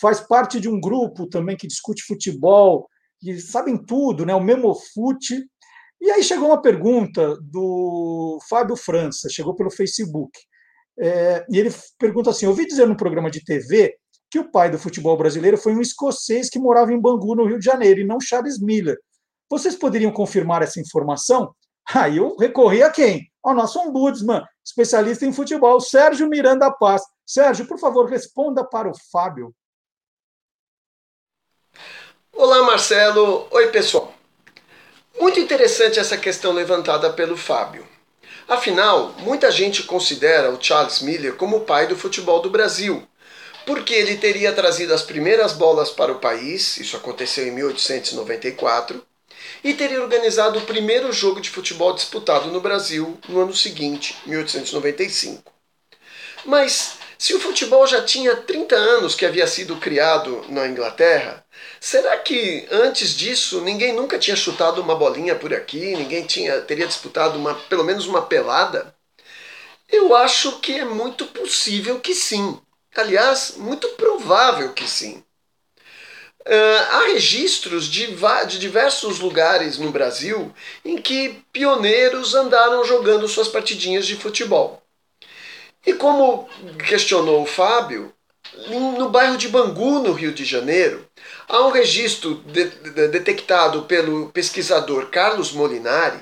[0.00, 2.88] Faz parte de um grupo também que discute futebol,
[3.20, 4.34] que sabem tudo, né?
[4.34, 5.44] O Memofute.
[6.00, 10.30] E aí chegou uma pergunta do Fábio França, chegou pelo Facebook.
[10.98, 13.96] É, e ele pergunta assim: ouvi dizer no programa de TV
[14.30, 17.58] que o pai do futebol brasileiro foi um escocês que morava em Bangu, no Rio
[17.58, 18.98] de Janeiro, e não Charles Miller.
[19.50, 21.54] Vocês poderiam confirmar essa informação?
[21.94, 23.30] Aí eu recorri a quem?
[23.42, 27.02] Ao nosso ombudsman, especialista em futebol, Sérgio Miranda Paz.
[27.26, 29.54] Sérgio, por favor, responda para o Fábio.
[32.32, 33.46] Olá, Marcelo.
[33.50, 34.12] Oi, pessoal.
[35.20, 37.86] Muito interessante essa questão levantada pelo Fábio.
[38.48, 43.06] Afinal, muita gente considera o Charles Miller como o pai do futebol do Brasil,
[43.64, 49.02] porque ele teria trazido as primeiras bolas para o país, isso aconteceu em 1894,
[49.62, 55.52] e teria organizado o primeiro jogo de futebol disputado no Brasil no ano seguinte, 1895.
[56.44, 61.44] Mas se o futebol já tinha 30 anos que havia sido criado na Inglaterra,
[61.80, 66.86] será que antes disso ninguém nunca tinha chutado uma bolinha por aqui, ninguém tinha teria
[66.86, 68.94] disputado uma, pelo menos uma pelada?
[69.88, 72.60] Eu acho que é muito possível que sim.
[72.94, 75.23] Aliás, muito provável que sim.
[76.46, 78.06] Uh, há registros de,
[78.48, 80.52] de diversos lugares no Brasil
[80.84, 84.82] em que pioneiros andaram jogando suas partidinhas de futebol.
[85.86, 86.48] E como
[86.86, 88.12] questionou o Fábio,
[88.68, 91.06] no bairro de Bangu, no Rio de Janeiro,
[91.48, 96.20] há um registro de, de, detectado pelo pesquisador Carlos Molinari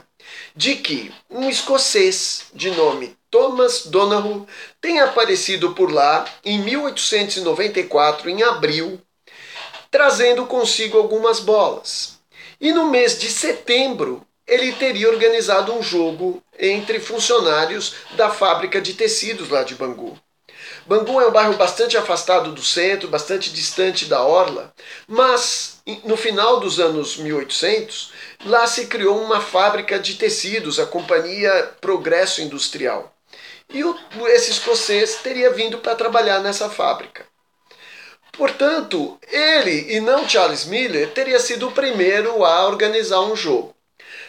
[0.54, 4.46] de que um escocês de nome Thomas Donoghue
[4.80, 9.00] tem aparecido por lá em 1894, em abril,
[9.92, 12.18] trazendo consigo algumas bolas.
[12.58, 18.94] E no mês de setembro, ele teria organizado um jogo entre funcionários da fábrica de
[18.94, 20.18] tecidos lá de Bangu.
[20.86, 24.72] Bangu é um bairro bastante afastado do centro, bastante distante da orla,
[25.06, 28.12] mas no final dos anos 1800,
[28.46, 33.14] lá se criou uma fábrica de tecidos, a Companhia Progresso Industrial.
[33.68, 33.94] E o,
[34.28, 37.31] esse escocês teria vindo para trabalhar nessa fábrica.
[38.32, 43.74] Portanto, ele e não Charles Miller teria sido o primeiro a organizar um jogo.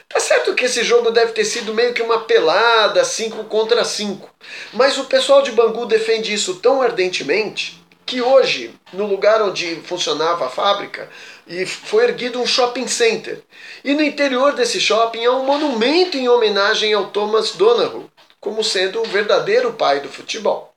[0.10, 4.30] Tá certo que esse jogo deve ter sido meio que uma pelada, 5 contra 5,
[4.74, 10.46] mas o pessoal de Bangu defende isso tão ardentemente que hoje, no lugar onde funcionava
[10.46, 11.10] a fábrica,
[11.48, 13.42] e foi erguido um shopping center.
[13.84, 18.10] E no interior desse shopping há um monumento em homenagem ao Thomas Donoghue,
[18.40, 20.73] como sendo o verdadeiro pai do futebol.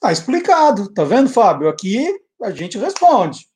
[0.00, 1.68] Tá explicado, tá vendo, Fábio?
[1.68, 2.06] Aqui
[2.42, 3.48] a gente responde.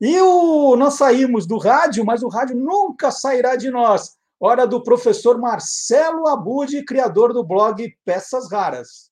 [0.00, 4.16] E o, nós saímos do rádio, mas o rádio nunca sairá de nós.
[4.38, 9.10] Hora do professor Marcelo Abud, criador do blog Peças Raras.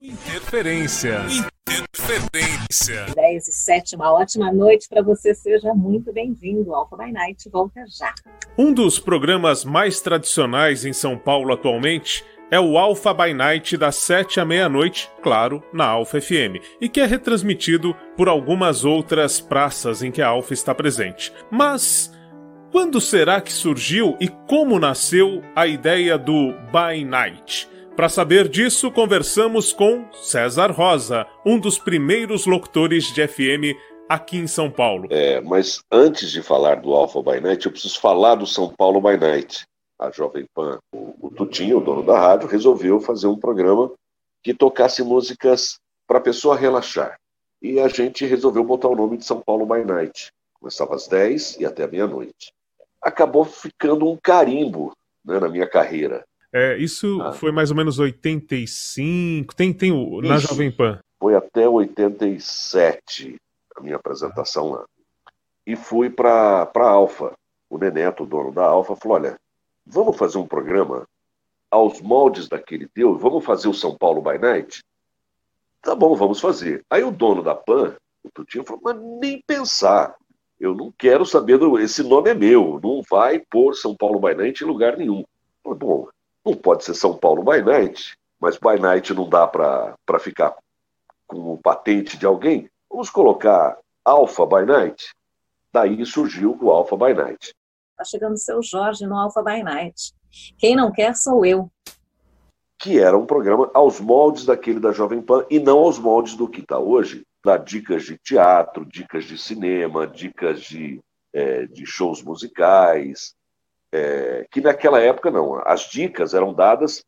[0.00, 1.18] Interferência.
[1.68, 3.06] Interferência.
[3.14, 5.34] 10 e 7, uma ótima noite para você.
[5.34, 6.74] Seja muito bem-vindo.
[6.74, 8.14] Alpha by Night volta já.
[8.56, 13.96] Um dos programas mais tradicionais em São Paulo atualmente é o Alpha by Night das
[13.96, 20.02] 7 à meia-noite, claro, na Alpha FM, e que é retransmitido por algumas outras praças
[20.02, 21.32] em que a Alpha está presente.
[21.50, 22.12] Mas
[22.72, 27.68] quando será que surgiu e como nasceu a ideia do By Night?
[27.96, 33.76] Para saber disso, conversamos com César Rosa, um dos primeiros locutores de FM
[34.08, 35.06] aqui em São Paulo.
[35.10, 39.00] É, mas antes de falar do Alpha by Night, eu preciso falar do São Paulo
[39.00, 39.64] by Night.
[40.00, 43.92] A Jovem Pan, o, o Tutinho, o dono da rádio, resolveu fazer um programa
[44.42, 47.20] que tocasse músicas para a pessoa relaxar.
[47.60, 50.32] E a gente resolveu botar o nome de São Paulo by Night.
[50.58, 52.50] Começava às 10 e até meia-noite.
[53.02, 56.24] Acabou ficando um carimbo né, na minha carreira.
[56.50, 57.32] É, isso ah.
[57.32, 59.54] foi mais ou menos 85.
[59.54, 60.98] Tem, tem o, na Jovem Pan.
[61.18, 63.36] Foi até 87
[63.76, 64.84] a minha apresentação lá.
[65.66, 67.32] E fui para a Alfa.
[67.68, 69.38] O Neneto, o dono da Alfa, falou: olha,
[69.90, 71.06] vamos fazer um programa
[71.70, 74.82] aos moldes daquele teu, vamos fazer o São Paulo by Night?
[75.82, 76.84] Tá bom, vamos fazer.
[76.90, 80.14] Aí o dono da PAN, o Tutinho, falou: mas nem pensar.
[80.58, 81.78] Eu não quero saber, do...
[81.78, 85.24] esse nome é meu, não vai pôr São Paulo by Night em lugar nenhum.
[85.64, 86.08] Falei, bom,
[86.44, 90.54] não pode ser São Paulo by Night, mas by Night não dá para ficar
[91.26, 92.68] com o patente de alguém.
[92.90, 95.14] Vamos colocar Alpha by Night.
[95.72, 97.54] Daí surgiu o Alpha by Night.
[98.00, 100.14] Tá chegando o seu Jorge no Alpha by Night.
[100.56, 101.70] Quem não quer sou eu.
[102.78, 106.48] Que era um programa aos moldes daquele da Jovem Pan e não aos moldes do
[106.48, 107.26] que está hoje.
[107.44, 110.98] Dá dicas de teatro, dicas de cinema, dicas de,
[111.30, 113.34] é, de shows musicais.
[113.92, 115.56] É, que naquela época não.
[115.66, 117.04] As dicas eram dadas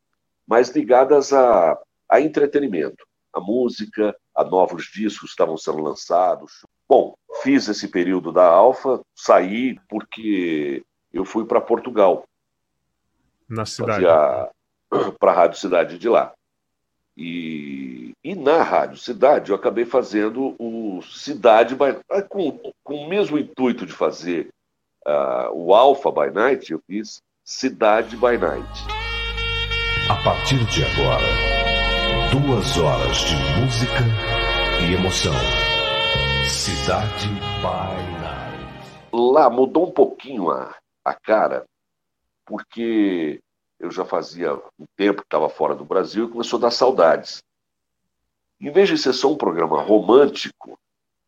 [0.46, 1.74] mais ligadas a,
[2.06, 3.02] a entretenimento.
[3.32, 6.66] A música, a novos discos estavam sendo lançados.
[6.92, 12.24] Bom, fiz esse período da Alfa, saí porque eu fui para Portugal.
[13.48, 14.04] Na cidade.
[15.18, 16.34] Para a Rádio Cidade de lá.
[17.16, 23.08] E, e, na Rádio Cidade eu acabei fazendo o Cidade by ah, com, com o
[23.08, 24.50] mesmo intuito de fazer
[25.06, 28.84] uh, o Alpha by Night, eu fiz Cidade by Night.
[30.10, 31.26] A partir de agora,
[32.32, 34.04] duas horas de música
[34.86, 35.71] e emoção.
[36.48, 37.28] Cidade
[37.60, 39.12] by Night.
[39.12, 40.74] Lá mudou um pouquinho a,
[41.04, 41.64] a cara,
[42.44, 43.40] porque
[43.78, 47.42] eu já fazia um tempo que estava fora do Brasil e começou a dar saudades.
[48.60, 50.78] Em vez de ser só um programa romântico,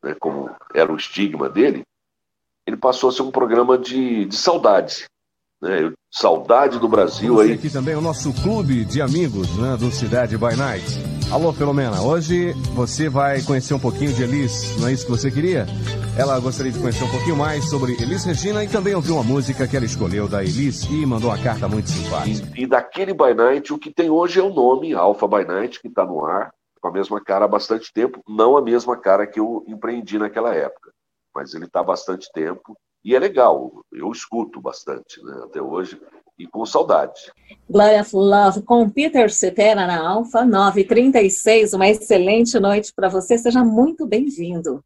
[0.03, 1.83] né, como era o estigma dele,
[2.67, 5.07] ele passou a ser um programa de, de saudade.
[5.61, 5.93] Né?
[6.11, 7.53] Saudade do Brasil aí.
[7.53, 11.24] Aqui também o nosso clube de amigos né, do Cidade by Night.
[11.35, 15.33] Alô, Filomena, hoje você vai conhecer um pouquinho de Elis, não é isso que você
[15.33, 15.67] queria?
[16.17, 19.67] Ela gostaria de conhecer um pouquinho mais sobre Elis Regina e também ouvir uma música
[19.67, 22.57] que ela escolheu da Elis e mandou uma carta muito simpática.
[22.57, 25.81] E, e daquele By Night, o que tem hoje é o nome Alpha By Night,
[25.81, 29.27] que está no ar, com a mesma cara há bastante tempo, não a mesma cara
[29.27, 30.93] que eu empreendi naquela época,
[31.35, 36.01] mas ele está há bastante tempo e é legal, eu escuto bastante né, até hoje
[36.39, 37.33] e com saudade.
[37.69, 41.73] Glory of Love com Peter Cetera na Alfa 936.
[41.73, 44.85] Uma excelente noite para você, seja muito bem-vindo.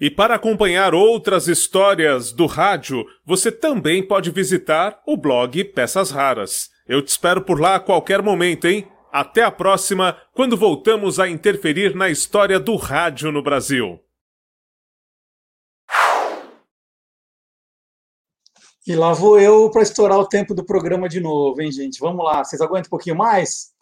[0.00, 6.70] E para acompanhar outras histórias do rádio, você também pode visitar o blog Peças Raras.
[6.88, 8.88] Eu te espero por lá a qualquer momento, hein?
[9.12, 14.00] Até a próxima, quando voltamos a interferir na história do rádio no Brasil.
[18.86, 22.00] E lá vou eu para estourar o tempo do programa de novo, hein, gente?
[22.00, 23.72] Vamos lá, vocês aguentam um pouquinho mais?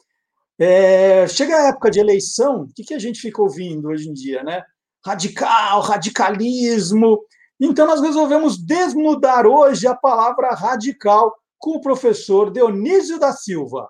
[0.59, 4.13] É, chega a época de eleição, o que, que a gente fica ouvindo hoje em
[4.13, 4.65] dia, né?
[5.07, 7.21] Radical, radicalismo.
[7.61, 13.89] Então, nós resolvemos desnudar hoje a palavra radical com o professor Dionísio da Silva.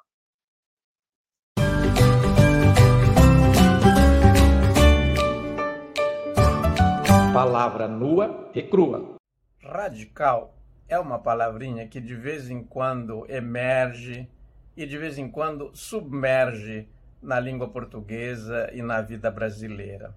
[7.33, 9.17] Palavra nua e crua.
[9.63, 10.58] Radical
[10.89, 14.29] é uma palavrinha que de vez em quando emerge
[14.77, 16.89] e de vez em quando submerge
[17.21, 20.15] na língua portuguesa e na vida brasileira.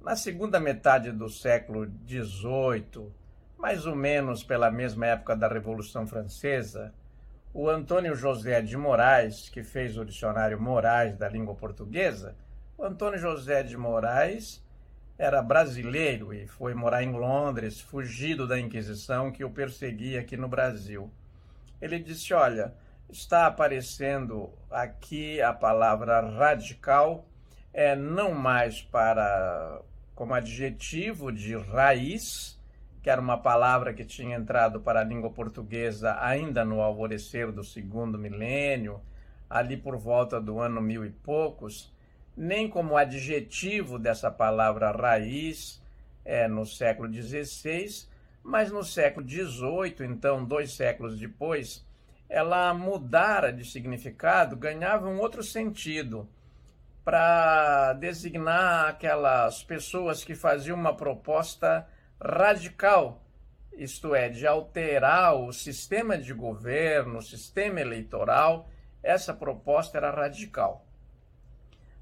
[0.00, 3.10] Na segunda metade do século XVIII,
[3.58, 6.94] mais ou menos pela mesma época da Revolução Francesa,
[7.52, 12.36] o Antônio José de Moraes, que fez o dicionário Moraes da língua portuguesa,
[12.76, 14.63] o Antônio José de Moraes
[15.16, 20.48] era brasileiro e foi morar em Londres, fugido da Inquisição que o perseguia aqui no
[20.48, 21.10] Brasil.
[21.80, 22.74] Ele disse: Olha,
[23.08, 27.26] está aparecendo aqui a palavra radical,
[27.72, 29.80] é não mais para
[30.14, 32.60] como adjetivo de raiz,
[33.02, 37.62] que era uma palavra que tinha entrado para a língua portuguesa ainda no alvorecer do
[37.62, 39.00] segundo milênio,
[39.48, 41.93] ali por volta do ano mil e poucos
[42.36, 45.82] nem como adjetivo dessa palavra raiz
[46.24, 48.06] é, no século XVI,
[48.42, 51.86] mas no século XVIII, então dois séculos depois,
[52.28, 56.28] ela mudara de significado, ganhava um outro sentido
[57.04, 61.86] para designar aquelas pessoas que faziam uma proposta
[62.20, 63.22] radical,
[63.74, 68.68] isto é, de alterar o sistema de governo, o sistema eleitoral.
[69.02, 70.83] Essa proposta era radical.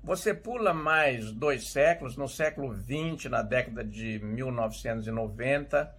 [0.05, 5.95] Você pula mais dois séculos, no século XX, na década de 1990,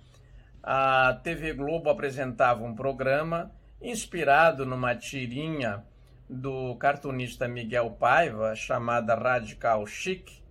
[0.62, 3.50] a TV Globo apresentava um programa
[3.82, 5.86] inspirado numa tirinha
[6.30, 10.44] do cartunista Miguel Paiva, chamada Radical Chic.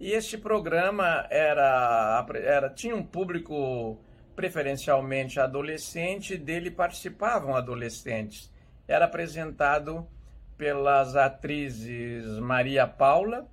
[0.00, 4.00] E este programa era, era tinha um público
[4.34, 8.50] preferencialmente adolescente, dele participavam adolescentes.
[8.88, 10.08] Era apresentado
[10.56, 13.46] pelas atrizes Maria Paula,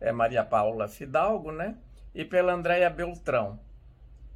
[0.00, 1.76] é Maria Paula Fidalgo, né?
[2.14, 3.58] E pela Andréia Beltrão.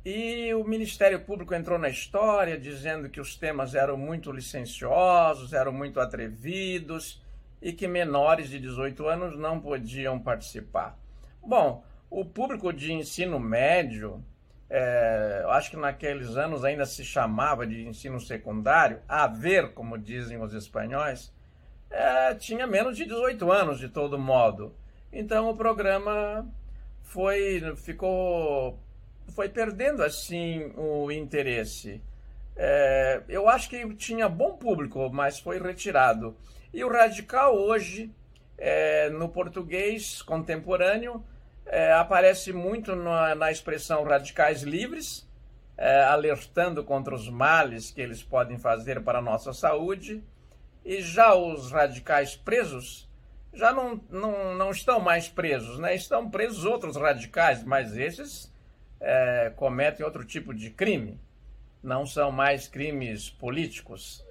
[0.04, 5.72] E o Ministério Público entrou na história dizendo que os temas eram muito licenciosos, eram
[5.72, 7.22] muito atrevidos
[7.60, 10.98] e que menores de 18 anos não podiam participar.
[11.40, 14.22] Bom, o público de ensino médio,
[14.68, 20.42] é, acho que naqueles anos ainda se chamava de ensino secundário, a ver, como dizem
[20.42, 21.32] os espanhóis,
[21.92, 24.74] é, tinha menos de 18 anos de todo modo.
[25.12, 26.48] Então o programa
[27.02, 28.78] foi ficou
[29.28, 32.02] foi perdendo assim o interesse.
[32.56, 36.36] É, eu acho que tinha bom público, mas foi retirado.
[36.72, 38.10] E o radical hoje,
[38.58, 41.24] é, no português contemporâneo,
[41.66, 45.28] é, aparece muito na, na, expressão radicais livres,
[45.76, 50.22] é, alertando contra os males que eles podem fazer para a nossa saúde.
[50.84, 53.08] E já os radicais presos
[53.52, 55.94] já não, não, não estão mais presos, né?
[55.94, 58.52] estão presos outros radicais, mas esses
[58.98, 61.20] é, cometem outro tipo de crime,
[61.82, 64.24] não são mais crimes políticos.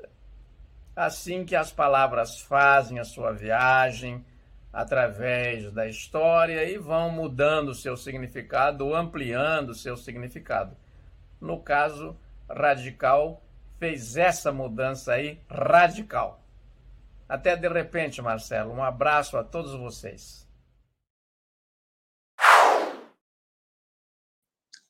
[0.95, 4.25] Assim que as palavras fazem a sua viagem
[4.73, 10.75] através da história e vão mudando seu significado, ampliando seu significado.
[11.39, 12.17] No caso,
[12.49, 13.41] radical
[13.77, 16.40] fez essa mudança aí radical.
[17.31, 18.73] Até de repente, Marcelo.
[18.73, 20.45] Um abraço a todos vocês.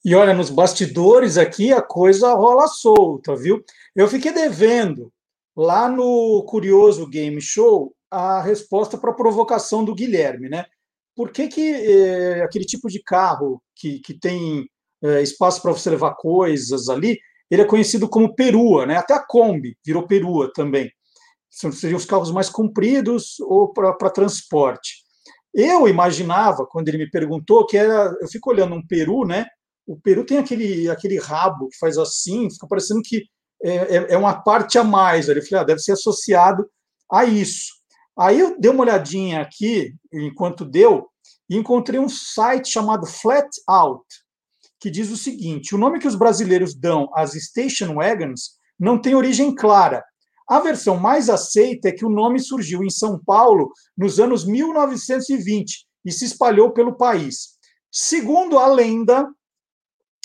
[0.03, 3.63] E olha, nos bastidores aqui a coisa rola solta, viu?
[3.95, 5.13] Eu fiquei devendo
[5.55, 10.65] lá no Curioso Game Show a resposta para a provocação do Guilherme, né?
[11.15, 14.67] Por que, que é, aquele tipo de carro que, que tem
[15.03, 17.19] é, espaço para você levar coisas ali,
[17.51, 18.97] ele é conhecido como perua, né?
[18.97, 20.91] Até a Kombi virou perua também.
[21.51, 25.03] Seriam os carros mais compridos ou para transporte.
[25.53, 28.15] Eu imaginava, quando ele me perguntou, que era.
[28.21, 29.45] Eu fico olhando um peru, né?
[29.91, 33.25] o peru tem aquele, aquele rabo que faz assim, fica parecendo que
[33.63, 35.27] é, é, é uma parte a mais.
[35.27, 36.67] Eu falei, ah, deve ser associado
[37.11, 37.73] a isso.
[38.17, 41.07] Aí eu dei uma olhadinha aqui, enquanto deu,
[41.49, 44.05] e encontrei um site chamado Flat Out,
[44.79, 49.15] que diz o seguinte: o nome que os brasileiros dão às station wagons não tem
[49.15, 50.03] origem clara.
[50.51, 55.87] A versão mais aceita é que o nome surgiu em São Paulo nos anos 1920
[56.03, 57.51] e se espalhou pelo país.
[57.89, 59.29] Segundo a lenda,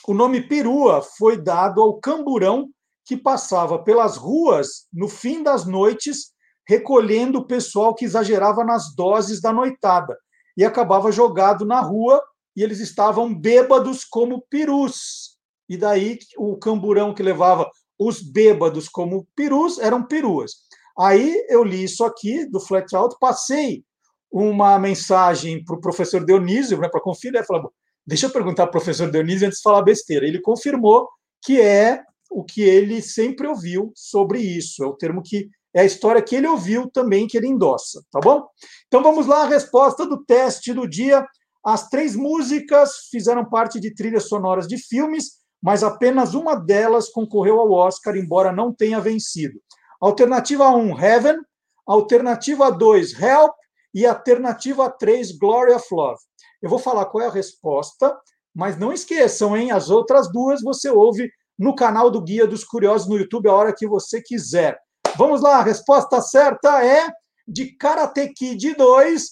[0.04, 2.68] o nome perua foi dado ao camburão
[3.04, 6.32] que passava pelas ruas no fim das noites,
[6.66, 10.18] recolhendo o pessoal que exagerava nas doses da noitada
[10.56, 12.20] e acabava jogado na rua
[12.56, 15.38] e eles estavam bêbados como perus.
[15.68, 20.52] E daí o camburão que levava os bêbados como perus eram peruas.
[20.98, 23.84] Aí eu li isso aqui do Flat Out, passei
[24.30, 27.72] uma mensagem para o professor Dionísio, né, para conferir, ele falou,
[28.06, 30.26] Deixa eu perguntar ao professor Dionísio antes de falar besteira.
[30.26, 31.08] Ele confirmou
[31.44, 34.84] que é o que ele sempre ouviu sobre isso.
[34.84, 38.20] É o termo que é a história que ele ouviu também, que ele endossa, tá
[38.20, 38.46] bom?
[38.86, 41.26] Então vamos lá, a resposta do teste do dia.
[41.64, 47.58] As três músicas fizeram parte de trilhas sonoras de filmes, mas apenas uma delas concorreu
[47.58, 49.60] ao Oscar, embora não tenha vencido.
[50.00, 51.38] Alternativa 1, Heaven.
[51.84, 53.52] Alternativa 2, Help.
[53.92, 56.20] E alternativa 3, Glory of Love.
[56.62, 58.16] Eu vou falar qual é a resposta,
[58.54, 59.72] mas não esqueçam, hein?
[59.72, 61.28] As outras duas você ouve
[61.58, 64.78] no canal do Guia dos Curiosos no YouTube a hora que você quiser.
[65.16, 67.10] Vamos lá, a resposta certa é
[67.48, 69.22] de Karate Kid 2,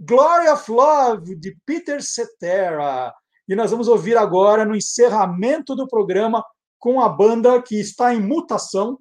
[0.00, 3.12] Glory of Love, de Peter Cetera.
[3.48, 6.44] E nós vamos ouvir agora no encerramento do programa
[6.78, 8.98] com a banda que está em mutação,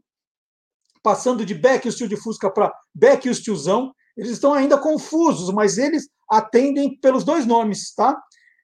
[1.01, 3.93] passando de Beck e o Steel de Fusca para Beck e o Steelzão.
[4.15, 8.17] Eles estão ainda confusos, mas eles atendem pelos dois nomes, tá?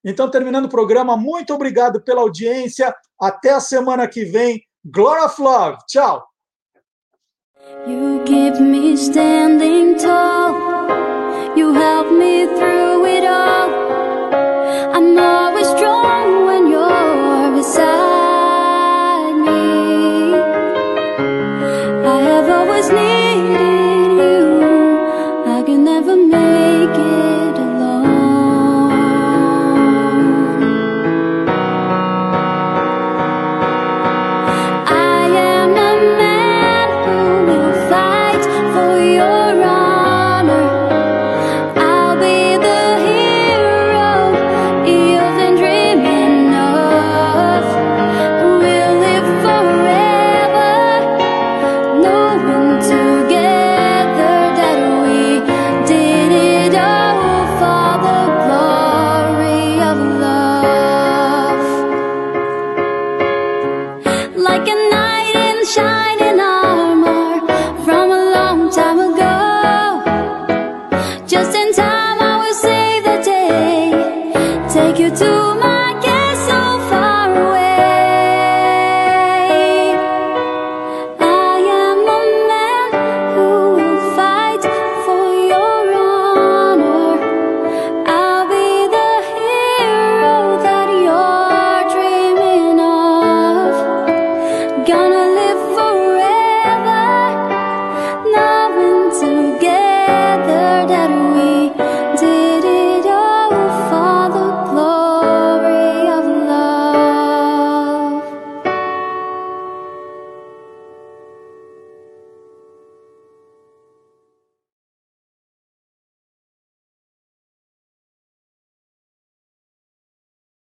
[0.04, 2.96] Então, terminando o programa, muito obrigado pela audiência.
[3.20, 4.62] Até a semana que vem.
[4.86, 5.78] Glory of Love.
[5.88, 6.26] Tchau.
[7.86, 10.54] You keep me standing tall.
[11.58, 13.70] You help me through it all.
[14.96, 15.49] I'm always
[15.80, 16.19] 说